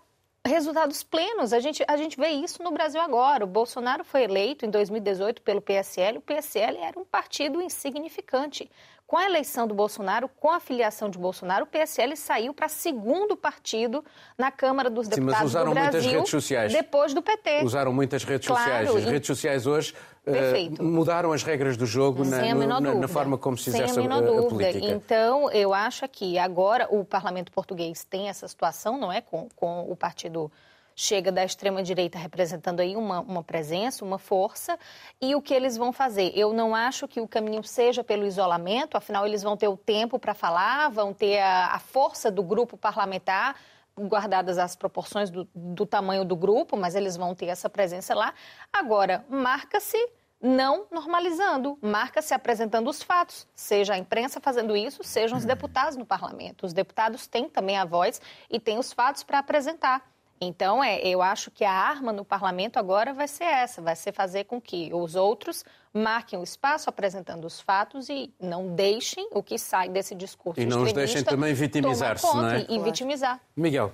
resultados 0.47 1.03
plenos. 1.03 1.53
A 1.53 1.61
gente, 1.61 1.84
a 1.86 1.97
gente 1.97 2.16
vê 2.16 2.28
isso 2.30 2.62
no 2.62 2.70
Brasil 2.70 3.01
agora. 3.01 3.45
O 3.45 3.47
Bolsonaro 3.47 4.05
foi 4.05 4.24
eleito 4.24 4.66
em 4.66 4.70
2018 4.70 5.43
pelo 5.43 5.61
PSL. 5.61 6.18
O 6.18 6.22
PSL 6.22 6.78
era 6.78 6.99
um 6.99 7.05
partido 7.05 7.62
insignificante. 7.62 8.70
Com 9.12 9.18
a 9.18 9.26
eleição 9.26 9.66
do 9.68 9.74
Bolsonaro, 9.74 10.26
com 10.40 10.48
a 10.50 10.58
filiação 10.58 11.10
de 11.10 11.18
Bolsonaro, 11.18 11.64
o 11.64 11.66
PSL 11.66 12.16
saiu 12.16 12.54
para 12.54 12.66
segundo 12.66 13.36
partido 13.36 14.02
na 14.38 14.50
Câmara 14.50 14.88
dos 14.88 15.04
Sim, 15.04 15.10
mas 15.10 15.18
Deputados 15.18 15.50
usaram 15.50 15.68
do 15.74 15.74
muitas 15.78 15.90
Brasil, 15.92 16.12
redes 16.12 16.30
sociais. 16.30 16.72
depois 16.72 17.12
do 17.12 17.20
PT. 17.20 17.62
Usaram 17.62 17.92
muitas 17.92 18.24
redes 18.24 18.48
Claro, 18.48 18.62
sociais. 18.64 18.88
As 18.96 19.02
e- 19.02 19.10
redes 19.10 19.26
sociais 19.26 19.66
hoje 19.66 19.94
eh, 20.24 20.32
Perfeito. 20.32 20.82
mudaram 20.82 21.30
as 21.30 21.42
regras 21.42 21.76
do 21.76 21.84
jogo 21.84 22.24
na, 22.24 22.54
no- 22.54 22.80
na- 22.80 22.94
na 22.94 23.06
forma 23.08 23.36
como 23.36 23.54
se 23.58 23.70
Sem 23.70 23.82
exerce 23.82 23.98
a 23.98 24.00
a, 24.00 24.08
menor 24.08 24.22
a 24.22 24.26
dúvida. 24.40 24.48
política. 24.48 24.86
Então, 24.86 25.50
eu 25.52 25.74
acho 25.74 26.08
que 26.08 26.38
agora 26.38 26.88
o 26.90 27.04
parlamento 27.04 27.52
português 27.52 28.04
tem 28.04 28.30
essa 28.30 28.48
situação, 28.48 28.96
não 28.96 29.12
é? 29.12 29.20
Com, 29.20 29.46
com 29.54 29.90
o 29.92 29.94
partido 29.94 30.50
chega 30.95 31.32
da 31.32 31.45
extrema-direita 31.45 32.18
representando 32.18 32.80
aí 32.80 32.97
uma, 32.97 33.20
uma 33.20 33.43
presença, 33.43 34.05
uma 34.05 34.18
força. 34.18 34.78
E 35.20 35.34
o 35.34 35.43
que 35.43 35.55
eles 35.55 35.76
vão 35.76 35.93
fazer? 35.93 36.32
Eu 36.34 36.53
não 36.53 36.74
acho 36.74 37.09
que 37.09 37.20
o 37.20 37.28
caminho 37.28 37.62
seja 37.64 38.05
pelo 38.05 38.26
isolamento, 38.26 38.97
afinal, 38.97 39.26
eles 39.26 39.43
vão 39.43 39.57
ter 39.57 39.68
o 39.68 39.76
tempo 39.76 40.18
para 40.18 40.34
falar, 40.34 40.88
vão 40.90 41.12
ter 41.12 41.40
a, 41.40 41.74
a 41.74 41.78
força 41.78 42.30
do 42.30 42.43
grupo 42.43 42.76
parlamentar 42.76 43.57
guardadas 43.99 44.59
as 44.59 44.74
proporções 44.74 45.30
do, 45.30 45.47
do 45.55 45.84
tamanho 45.84 46.24
do 46.24 46.34
grupo, 46.34 46.76
mas 46.76 46.95
eles 46.95 47.16
vão 47.16 47.34
ter 47.34 47.47
essa 47.47 47.68
presença 47.68 48.14
lá. 48.14 48.32
Agora, 48.72 49.24
marca-se 49.28 49.99
não 50.43 50.86
normalizando, 50.90 51.78
marca-se 51.80 52.34
apresentando 52.34 52.90
os 52.90 53.01
fatos, 53.01 53.47
seja 53.55 53.95
a 53.95 53.99
imprensa 53.99 54.40
fazendo 54.40 54.76
isso, 54.76 55.05
sejam 55.05 55.38
os 55.38 55.45
deputados 55.45 55.97
no 55.97 56.05
parlamento. 56.05 56.66
Os 56.66 56.72
deputados 56.72 57.28
têm 57.28 57.49
também 57.49 57.76
a 57.76 57.84
voz 57.84 58.20
e 58.51 58.59
têm 58.59 58.76
os 58.76 58.93
fatos 58.93 59.22
para 59.22 59.38
apresentar. 59.38 60.11
Então, 60.45 60.82
é, 60.82 61.01
eu 61.07 61.22
acho 61.22 61.53
que 61.53 61.64
a 61.64 61.70
arma 61.70 62.12
no 62.12 62.24
parlamento 62.24 62.76
agora 62.76 63.14
vai 63.14 63.28
ser 63.28 63.45
essa, 63.45 63.80
vai 63.80 63.95
ser 63.95 64.12
fazer 64.12 64.43
com 64.43 64.61
que 64.61 64.93
os 64.93 65.14
outros 65.14 65.64
marquem 65.95 66.36
o 66.36 66.43
espaço 66.43 66.90
apresentando 66.90 67.45
os 67.45 67.61
fatos 67.61 68.09
e 68.09 68.34
não 68.40 68.74
deixem 68.74 69.28
o 69.30 69.40
que 69.40 69.57
sai 69.57 69.88
desse 69.88 70.16
discurso 70.16 70.61
E 70.61 70.66
não 70.66 70.82
os 70.82 70.93
deixem 70.93 71.18
extremista 71.18 71.30
também 71.30 71.55
vitimizar-se, 71.55 72.26
não 72.26 72.49
é? 72.49 72.66
E, 72.68 72.80
vitimizar. 72.80 73.40
Miguel, 73.57 73.93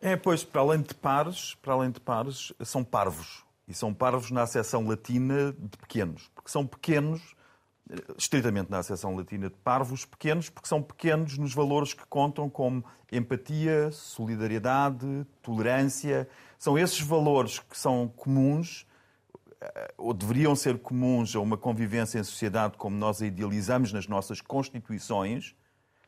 É, 0.00 0.16
pois, 0.16 0.42
para 0.42 0.62
além 0.62 0.80
de 0.80 0.94
pares, 0.94 1.54
para 1.60 1.74
além 1.74 1.90
de 1.90 2.00
pares, 2.00 2.50
são 2.64 2.82
parvos. 2.82 3.44
E 3.66 3.74
são 3.74 3.92
parvos 3.92 4.30
na 4.30 4.44
acessão 4.44 4.88
latina 4.88 5.52
de 5.52 5.76
pequenos. 5.76 6.30
Porque 6.34 6.50
são 6.50 6.66
pequenos, 6.66 7.20
estritamente 8.16 8.70
na 8.70 8.78
acessão 8.78 9.16
latina 9.16 9.48
de 9.48 9.56
parvos, 9.56 10.04
pequenos, 10.04 10.50
porque 10.50 10.68
são 10.68 10.82
pequenos 10.82 11.38
nos 11.38 11.54
valores 11.54 11.94
que 11.94 12.06
contam 12.06 12.48
como 12.48 12.84
empatia, 13.10 13.90
solidariedade, 13.90 15.26
tolerância. 15.42 16.28
São 16.58 16.78
esses 16.78 17.00
valores 17.00 17.58
que 17.58 17.78
são 17.78 18.08
comuns 18.08 18.86
eh, 19.60 19.94
ou 19.96 20.12
deveriam 20.14 20.54
ser 20.54 20.78
comuns 20.78 21.34
a 21.34 21.40
uma 21.40 21.56
convivência 21.56 22.18
em 22.18 22.24
sociedade 22.24 22.76
como 22.76 22.96
nós 22.96 23.22
a 23.22 23.26
idealizamos 23.26 23.92
nas 23.92 24.06
nossas 24.06 24.40
constituições, 24.40 25.54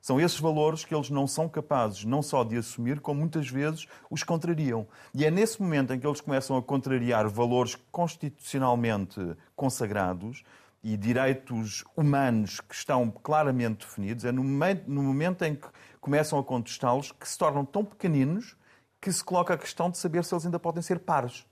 são 0.00 0.18
esses 0.18 0.40
valores 0.40 0.84
que 0.84 0.94
eles 0.94 1.10
não 1.10 1.26
são 1.26 1.48
capazes 1.48 2.04
não 2.04 2.22
só 2.22 2.42
de 2.42 2.56
assumir, 2.56 3.00
como 3.00 3.20
muitas 3.20 3.48
vezes 3.48 3.86
os 4.10 4.22
contrariam. 4.22 4.86
E 5.14 5.26
é 5.26 5.30
nesse 5.30 5.60
momento 5.60 5.92
em 5.92 6.00
que 6.00 6.06
eles 6.06 6.22
começam 6.22 6.56
a 6.56 6.62
contrariar 6.62 7.28
valores 7.28 7.76
constitucionalmente 7.92 9.20
consagrados 9.54 10.42
e 10.82 10.96
direitos 10.96 11.84
humanos 11.96 12.60
que 12.60 12.74
estão 12.74 13.10
claramente 13.10 13.86
definidos, 13.86 14.24
é 14.24 14.32
no 14.32 14.42
momento, 14.42 14.84
no 14.90 15.02
momento 15.02 15.42
em 15.44 15.54
que 15.54 15.66
começam 16.00 16.38
a 16.38 16.44
contestá-los 16.44 17.12
que 17.12 17.28
se 17.28 17.36
tornam 17.36 17.64
tão 17.64 17.84
pequeninos 17.84 18.56
que 19.00 19.12
se 19.12 19.22
coloca 19.22 19.54
a 19.54 19.58
questão 19.58 19.90
de 19.90 19.98
saber 19.98 20.24
se 20.24 20.34
eles 20.34 20.44
ainda 20.46 20.58
podem 20.58 20.82
ser 20.82 20.98
pares. 21.00 21.44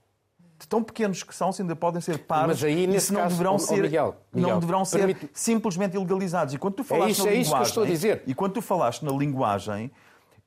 De 0.57 0.67
tão 0.67 0.83
pequenos 0.83 1.23
que 1.23 1.33
são, 1.33 1.51
se 1.53 1.61
ainda 1.61 1.75
podem 1.75 2.01
ser 2.01 2.19
pares 2.19 2.47
Mas 2.47 2.63
aí, 2.63 2.83
e 2.83 2.87
nesse 2.87 3.07
se 3.07 3.13
não 3.13 3.21
caso, 3.21 3.35
deverão 3.35 3.57
ser, 3.59 3.81
Miguel, 3.83 4.17
Miguel, 4.33 4.49
não 4.51 4.59
deverão 4.59 4.83
ser 4.83 4.97
permite- 4.97 5.29
simplesmente 5.33 5.95
ilegalizados. 5.95 6.53
E 6.53 6.57
quando 6.57 6.73
tu 6.75 6.83
falaste 6.83 7.11
isso- 7.11 7.23
na 7.25 7.31
é 7.31 7.35
isso 7.35 7.49
que 7.49 7.55
eu 7.55 7.59
linguagem, 7.59 7.67
estou 7.69 7.83
a 7.83 7.87
dizer. 7.87 8.23
e 8.27 8.33
quando 8.35 8.53
tu 8.53 8.61
falaste 8.61 9.05
na 9.05 9.11
linguagem, 9.11 9.89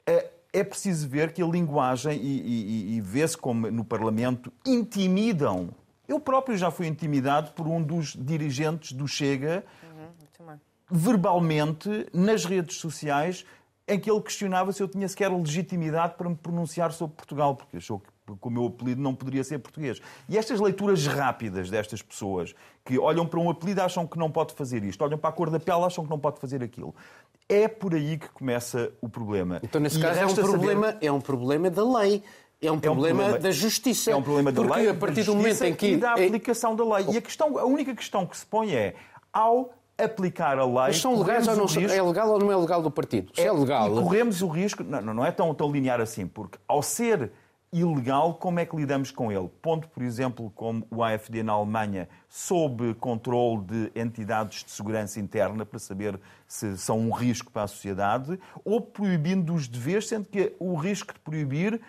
é, 0.07 0.29
é 0.53 0.63
preciso 0.65 1.09
ver 1.09 1.33
que 1.33 1.41
a 1.43 1.47
linguagem, 1.47 2.21
e, 2.21 2.41
e- 2.41 2.97
e 2.97 3.01
vê-se 3.01 3.39
como 3.39 3.71
no 3.71 3.85
Parlamento, 3.85 4.53
intimidam. 4.67 5.71
Eu 6.13 6.21
próprio 6.21 6.59
já 6.59 6.71
fui 6.71 6.87
intimidado 6.87 7.53
por 7.53 7.67
um 7.67 7.83
dos 7.83 8.09
dirigentes 8.15 8.93
do 8.93 9.09
Chega, 9.09 9.65
verbalmente, 10.91 12.07
nas 12.13 12.45
redes 12.45 12.77
sociais, 12.77 13.47
em 13.89 13.99
que 13.99 14.11
ele 14.11 14.21
questionava 14.21 14.73
se 14.75 14.83
eu 14.83 14.89
tinha 14.89 15.09
sequer 15.09 15.31
legitimidade 15.33 16.17
para 16.19 16.29
me 16.29 16.37
pronunciar 16.37 16.93
sobre 16.93 17.17
Portugal, 17.17 17.57
porque 17.57 17.79
achou 17.79 17.99
que 18.01 18.37
com 18.39 18.49
o 18.51 18.53
meu 18.53 18.67
apelido 18.67 19.01
não 19.01 19.15
poderia 19.15 19.43
ser 19.43 19.59
português. 19.59 20.03
E 20.29 20.37
estas 20.37 20.61
leituras 20.61 21.07
rápidas 21.07 21.71
destas 21.71 22.03
pessoas, 22.03 22.55
que 22.85 22.99
olham 22.99 23.27
para 23.27 23.41
um 23.41 23.49
apelido 23.49 23.81
e 23.81 23.83
acham 23.83 24.07
que 24.07 24.19
não 24.19 24.31
pode 24.31 24.53
fazer 24.53 24.85
isto, 24.85 25.03
olham 25.03 25.17
para 25.19 25.31
a 25.31 25.33
cor 25.33 25.49
da 25.49 25.59
pele 25.59 25.81
e 25.81 25.85
acham 25.85 26.05
que 26.05 26.11
não 26.11 26.19
pode 26.19 26.39
fazer 26.41 26.63
aquilo. 26.63 26.95
É 27.49 27.67
por 27.69 27.95
aí 27.95 28.19
que 28.19 28.29
começa 28.29 28.93
o 29.01 29.09
problema. 29.09 29.61
então 29.63 29.81
nesse 29.81 29.99
E 29.99 30.03
caso 30.03 30.19
é 30.21 30.25
um, 30.25 30.27
resta 30.27 30.43
saber- 30.43 30.51
problema, 30.53 30.97
é 31.01 31.11
um 31.11 31.21
problema 31.23 31.71
da 31.71 31.83
lei. 32.01 32.23
É 32.63 32.71
um 32.71 32.79
problema, 32.79 33.19
problema- 33.21 33.39
da 33.43 33.51
justiça. 33.51 34.11
É 34.11 34.17
um 34.17 34.23
problema 34.23 34.53
da 34.53 34.63
porque 34.63 34.79
lei, 34.81 34.89
a 34.89 34.95
partir 34.95 35.25
do 35.25 35.35
momento 35.35 35.63
em 35.65 35.75
que 35.75 35.87
e 35.93 35.97
da 35.97 36.11
é- 36.11 36.27
aplicação 36.27 36.77
da 36.77 36.85
lei. 36.85 37.07
E 37.11 37.19
a, 37.19 37.21
questão, 37.21 37.59
a 37.59 37.65
única 37.65 37.95
questão 37.95 38.25
que 38.27 38.37
se 38.37 38.47
põe 38.47 38.73
é, 38.75 38.95
ao 39.33 39.73
aplicar 39.99 40.59
a 40.59 40.65
lei... 40.65 40.75
Mas 40.75 41.01
são 41.01 41.19
legais 41.19 41.47
ou 41.49 41.57
não 41.57 41.69
são? 41.69 41.83
risco- 41.83 41.97
É 41.99 42.03
legal 42.03 42.29
ou 42.31 42.39
não 42.39 42.51
é 42.53 42.57
legal 42.57 42.81
do 42.83 42.91
partido? 42.91 43.33
Se 43.35 43.41
é, 43.43 43.53
legal. 43.53 43.91
Corremos 43.91 44.41
o 44.43 44.49
risco, 44.49 44.83
não, 44.83 45.01
não 45.15 45.25
é 45.25 45.31
tão, 45.31 45.53
tão 45.55 45.71
linear 45.71 46.01
assim, 46.01 46.27
porque 46.27 46.59
ao 46.67 46.83
ser 46.83 47.31
ilegal, 47.73 48.35
como 48.35 48.61
é 48.61 48.67
que 48.67 48.77
lidamos 48.77 49.11
com 49.11 49.33
ele? 49.33 49.49
Ponto, 49.63 49.89
por 49.89 50.03
exemplo, 50.03 50.53
como 50.55 50.87
o 50.91 51.03
AFD 51.03 51.43
na 51.43 51.53
Alemanha, 51.55 52.07
sob 52.29 52.93
controle 52.95 53.63
de 53.63 53.93
entidades 53.99 54.63
de 54.65 54.71
segurança 54.71 55.19
interna 55.19 55.65
para 55.65 55.79
saber 55.79 56.21
se 56.47 56.77
são 56.77 56.99
um 56.99 57.11
risco 57.11 57.51
para 57.51 57.63
a 57.63 57.67
sociedade, 57.67 58.39
ou 58.63 58.79
proibindo 58.81 59.55
os 59.55 59.67
deveres, 59.69 60.07
sendo 60.07 60.29
que 60.29 60.53
o 60.59 60.75
risco 60.75 61.15
de 61.15 61.21
proibir 61.21 61.81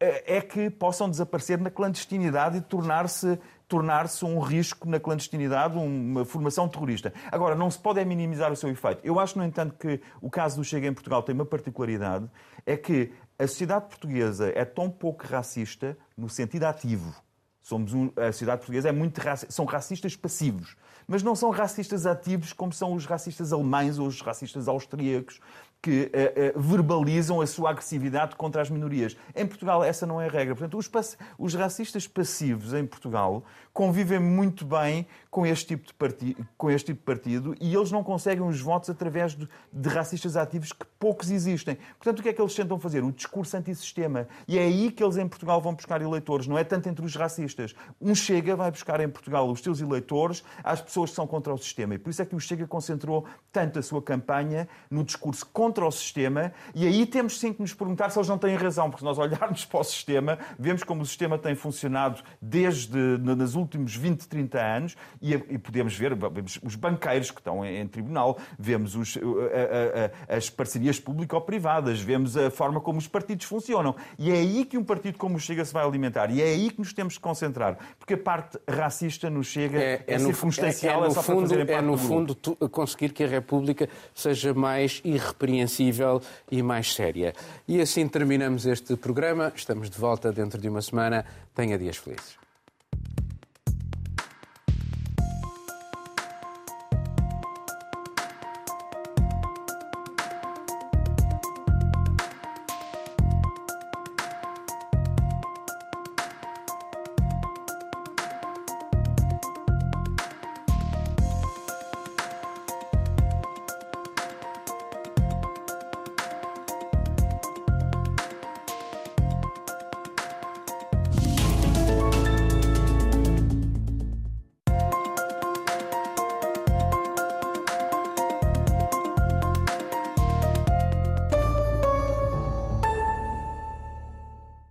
é 0.00 0.40
que 0.40 0.70
possam 0.70 1.10
desaparecer 1.10 1.58
na 1.60 1.70
clandestinidade 1.70 2.58
e 2.58 2.60
tornar-se 2.60 3.38
tornar-se 3.66 4.24
um 4.24 4.38
risco 4.38 4.88
na 4.88 4.98
clandestinidade, 4.98 5.76
uma 5.76 6.24
formação 6.24 6.66
terrorista. 6.66 7.12
Agora, 7.30 7.54
não 7.54 7.70
se 7.70 7.78
pode 7.78 8.00
é 8.00 8.04
minimizar 8.04 8.50
o 8.50 8.56
seu 8.56 8.70
efeito. 8.70 9.00
Eu 9.04 9.20
acho, 9.20 9.36
no 9.36 9.44
entanto, 9.44 9.74
que 9.78 10.00
o 10.22 10.30
caso 10.30 10.56
do 10.56 10.64
Chega 10.64 10.86
em 10.86 10.94
Portugal 10.94 11.22
tem 11.22 11.34
uma 11.34 11.44
particularidade, 11.44 12.26
é 12.64 12.78
que 12.78 13.12
a 13.38 13.46
sociedade 13.46 13.86
portuguesa 13.88 14.50
é 14.54 14.64
tão 14.64 14.88
pouco 14.88 15.26
racista 15.26 15.98
no 16.16 16.30
sentido 16.30 16.64
ativo. 16.64 17.14
Somos 17.60 17.92
um- 17.92 18.10
a 18.16 18.32
sociedade 18.32 18.60
portuguesa 18.60 18.88
é 18.88 18.92
muito 18.92 19.18
raci- 19.18 19.46
são 19.50 19.66
racistas 19.66 20.16
passivos, 20.16 20.74
mas 21.06 21.22
não 21.22 21.34
são 21.34 21.50
racistas 21.50 22.06
ativos 22.06 22.54
como 22.54 22.72
são 22.72 22.94
os 22.94 23.04
racistas 23.04 23.52
alemães 23.52 23.98
ou 23.98 24.06
os 24.06 24.22
racistas 24.22 24.66
austríacos 24.66 25.40
que 25.80 26.10
eh, 26.12 26.32
eh, 26.36 26.52
verbalizam 26.56 27.40
a 27.40 27.46
sua 27.46 27.70
agressividade 27.70 28.34
contra 28.36 28.60
as 28.60 28.68
minorias. 28.68 29.16
Em 29.34 29.46
Portugal 29.46 29.84
essa 29.84 30.06
não 30.06 30.20
é 30.20 30.26
a 30.26 30.30
regra. 30.30 30.54
Portanto, 30.54 30.76
os, 30.76 30.90
os 31.38 31.54
racistas 31.54 32.06
passivos 32.06 32.74
em 32.74 32.84
Portugal 32.84 33.44
convivem 33.78 34.18
muito 34.18 34.64
bem 34.64 35.06
com 35.30 35.46
este 35.46 35.66
tipo 35.66 35.86
de 35.86 35.94
partido, 35.94 36.48
com 36.56 36.68
este 36.68 36.86
tipo 36.86 36.98
de 36.98 37.04
partido 37.04 37.54
e 37.60 37.72
eles 37.72 37.92
não 37.92 38.02
conseguem 38.02 38.44
os 38.44 38.60
votos 38.60 38.90
através 38.90 39.36
de, 39.36 39.48
de 39.72 39.88
racistas 39.88 40.36
ativos 40.36 40.72
que 40.72 40.84
poucos 40.98 41.30
existem. 41.30 41.76
Portanto, 41.96 42.18
o 42.18 42.22
que 42.24 42.30
é 42.30 42.32
que 42.32 42.42
eles 42.42 42.52
tentam 42.52 42.76
fazer? 42.80 43.04
O 43.04 43.12
discurso 43.12 43.56
antissistema. 43.56 44.26
E 44.48 44.58
é 44.58 44.62
aí 44.62 44.90
que 44.90 45.00
eles 45.00 45.16
em 45.16 45.28
Portugal 45.28 45.60
vão 45.60 45.74
buscar 45.74 46.02
eleitores, 46.02 46.48
não 46.48 46.58
é 46.58 46.64
tanto 46.64 46.88
entre 46.88 47.06
os 47.06 47.14
racistas. 47.14 47.72
Um 48.00 48.16
Chega 48.16 48.56
vai 48.56 48.68
buscar 48.68 48.98
em 48.98 49.08
Portugal 49.08 49.48
os 49.48 49.60
seus 49.60 49.80
eleitores 49.80 50.42
às 50.64 50.80
pessoas 50.80 51.10
que 51.10 51.16
são 51.16 51.28
contra 51.28 51.54
o 51.54 51.58
sistema. 51.58 51.94
E 51.94 51.98
por 51.98 52.10
isso 52.10 52.20
é 52.20 52.26
que 52.26 52.34
o 52.34 52.40
Chega 52.40 52.66
concentrou 52.66 53.26
tanto 53.52 53.78
a 53.78 53.82
sua 53.82 54.02
campanha 54.02 54.68
no 54.90 55.04
discurso 55.04 55.46
contra 55.52 55.86
o 55.86 55.90
sistema. 55.92 56.52
E 56.74 56.84
aí 56.84 57.06
temos 57.06 57.38
sim 57.38 57.52
que 57.52 57.60
nos 57.60 57.74
perguntar 57.74 58.10
se 58.10 58.18
eles 58.18 58.28
não 58.28 58.38
têm 58.38 58.56
razão, 58.56 58.90
porque 58.90 59.02
se 59.02 59.04
nós 59.04 59.18
olharmos 59.18 59.64
para 59.64 59.78
o 59.78 59.84
sistema, 59.84 60.36
vemos 60.58 60.82
como 60.82 61.02
o 61.02 61.06
sistema 61.06 61.38
tem 61.38 61.54
funcionado 61.54 62.24
desde 62.42 62.98
nos 62.98 63.54
últimos 63.68 63.94
20, 63.94 64.26
30 64.26 64.58
anos 64.60 64.96
e, 65.20 65.34
e 65.34 65.58
podemos 65.58 65.94
ver 65.96 66.14
vemos 66.14 66.58
os 66.62 66.74
banqueiros 66.74 67.30
que 67.30 67.40
estão 67.40 67.64
em, 67.64 67.80
em 67.80 67.86
tribunal, 67.86 68.38
vemos 68.58 68.94
os, 68.96 69.16
a- 69.16 69.20
a- 69.20 70.32
a- 70.32 70.36
as 70.36 70.48
parcerias 70.50 70.98
público-privadas, 70.98 72.00
vemos 72.00 72.36
a 72.36 72.50
forma 72.50 72.80
como 72.80 72.98
os 72.98 73.06
partidos 73.06 73.44
funcionam. 73.46 73.94
E 74.18 74.30
é 74.30 74.34
aí 74.34 74.64
que 74.64 74.78
um 74.78 74.84
partido 74.84 75.18
como 75.18 75.36
o 75.36 75.40
Chega 75.40 75.64
se 75.64 75.72
vai 75.72 75.84
alimentar. 75.84 76.30
E 76.30 76.40
é 76.40 76.46
aí 76.46 76.70
que 76.70 76.78
nos 76.78 76.92
temos 76.92 77.14
que 77.14 77.20
concentrar. 77.20 77.76
Porque 77.98 78.14
a 78.14 78.18
parte 78.18 78.58
racista 78.68 79.28
no 79.30 79.44
Chega 79.44 79.78
é, 79.78 80.18
no- 80.18 80.26
circunstancial, 80.26 81.02
é, 81.02 81.04
é, 81.04 81.08
no 81.08 81.14
só 81.14 81.22
fundo, 81.22 81.54
é 81.54 81.80
no 81.82 81.96
fundo 81.98 82.34
tu- 82.34 82.56
conseguir 82.70 83.12
que 83.12 83.22
a 83.24 83.28
República 83.28 83.88
seja 84.14 84.54
mais 84.54 85.00
irrepreensível 85.04 86.20
e 86.50 86.62
mais 86.62 86.94
séria. 86.94 87.34
E 87.66 87.80
assim 87.80 88.08
terminamos 88.08 88.66
este 88.66 88.96
programa. 88.96 89.52
Estamos 89.54 89.90
de 89.90 89.98
volta 89.98 90.32
dentro 90.32 90.60
de 90.60 90.68
uma 90.68 90.80
semana. 90.82 91.24
Tenha 91.54 91.76
dias 91.78 91.96
felizes. 91.96 92.36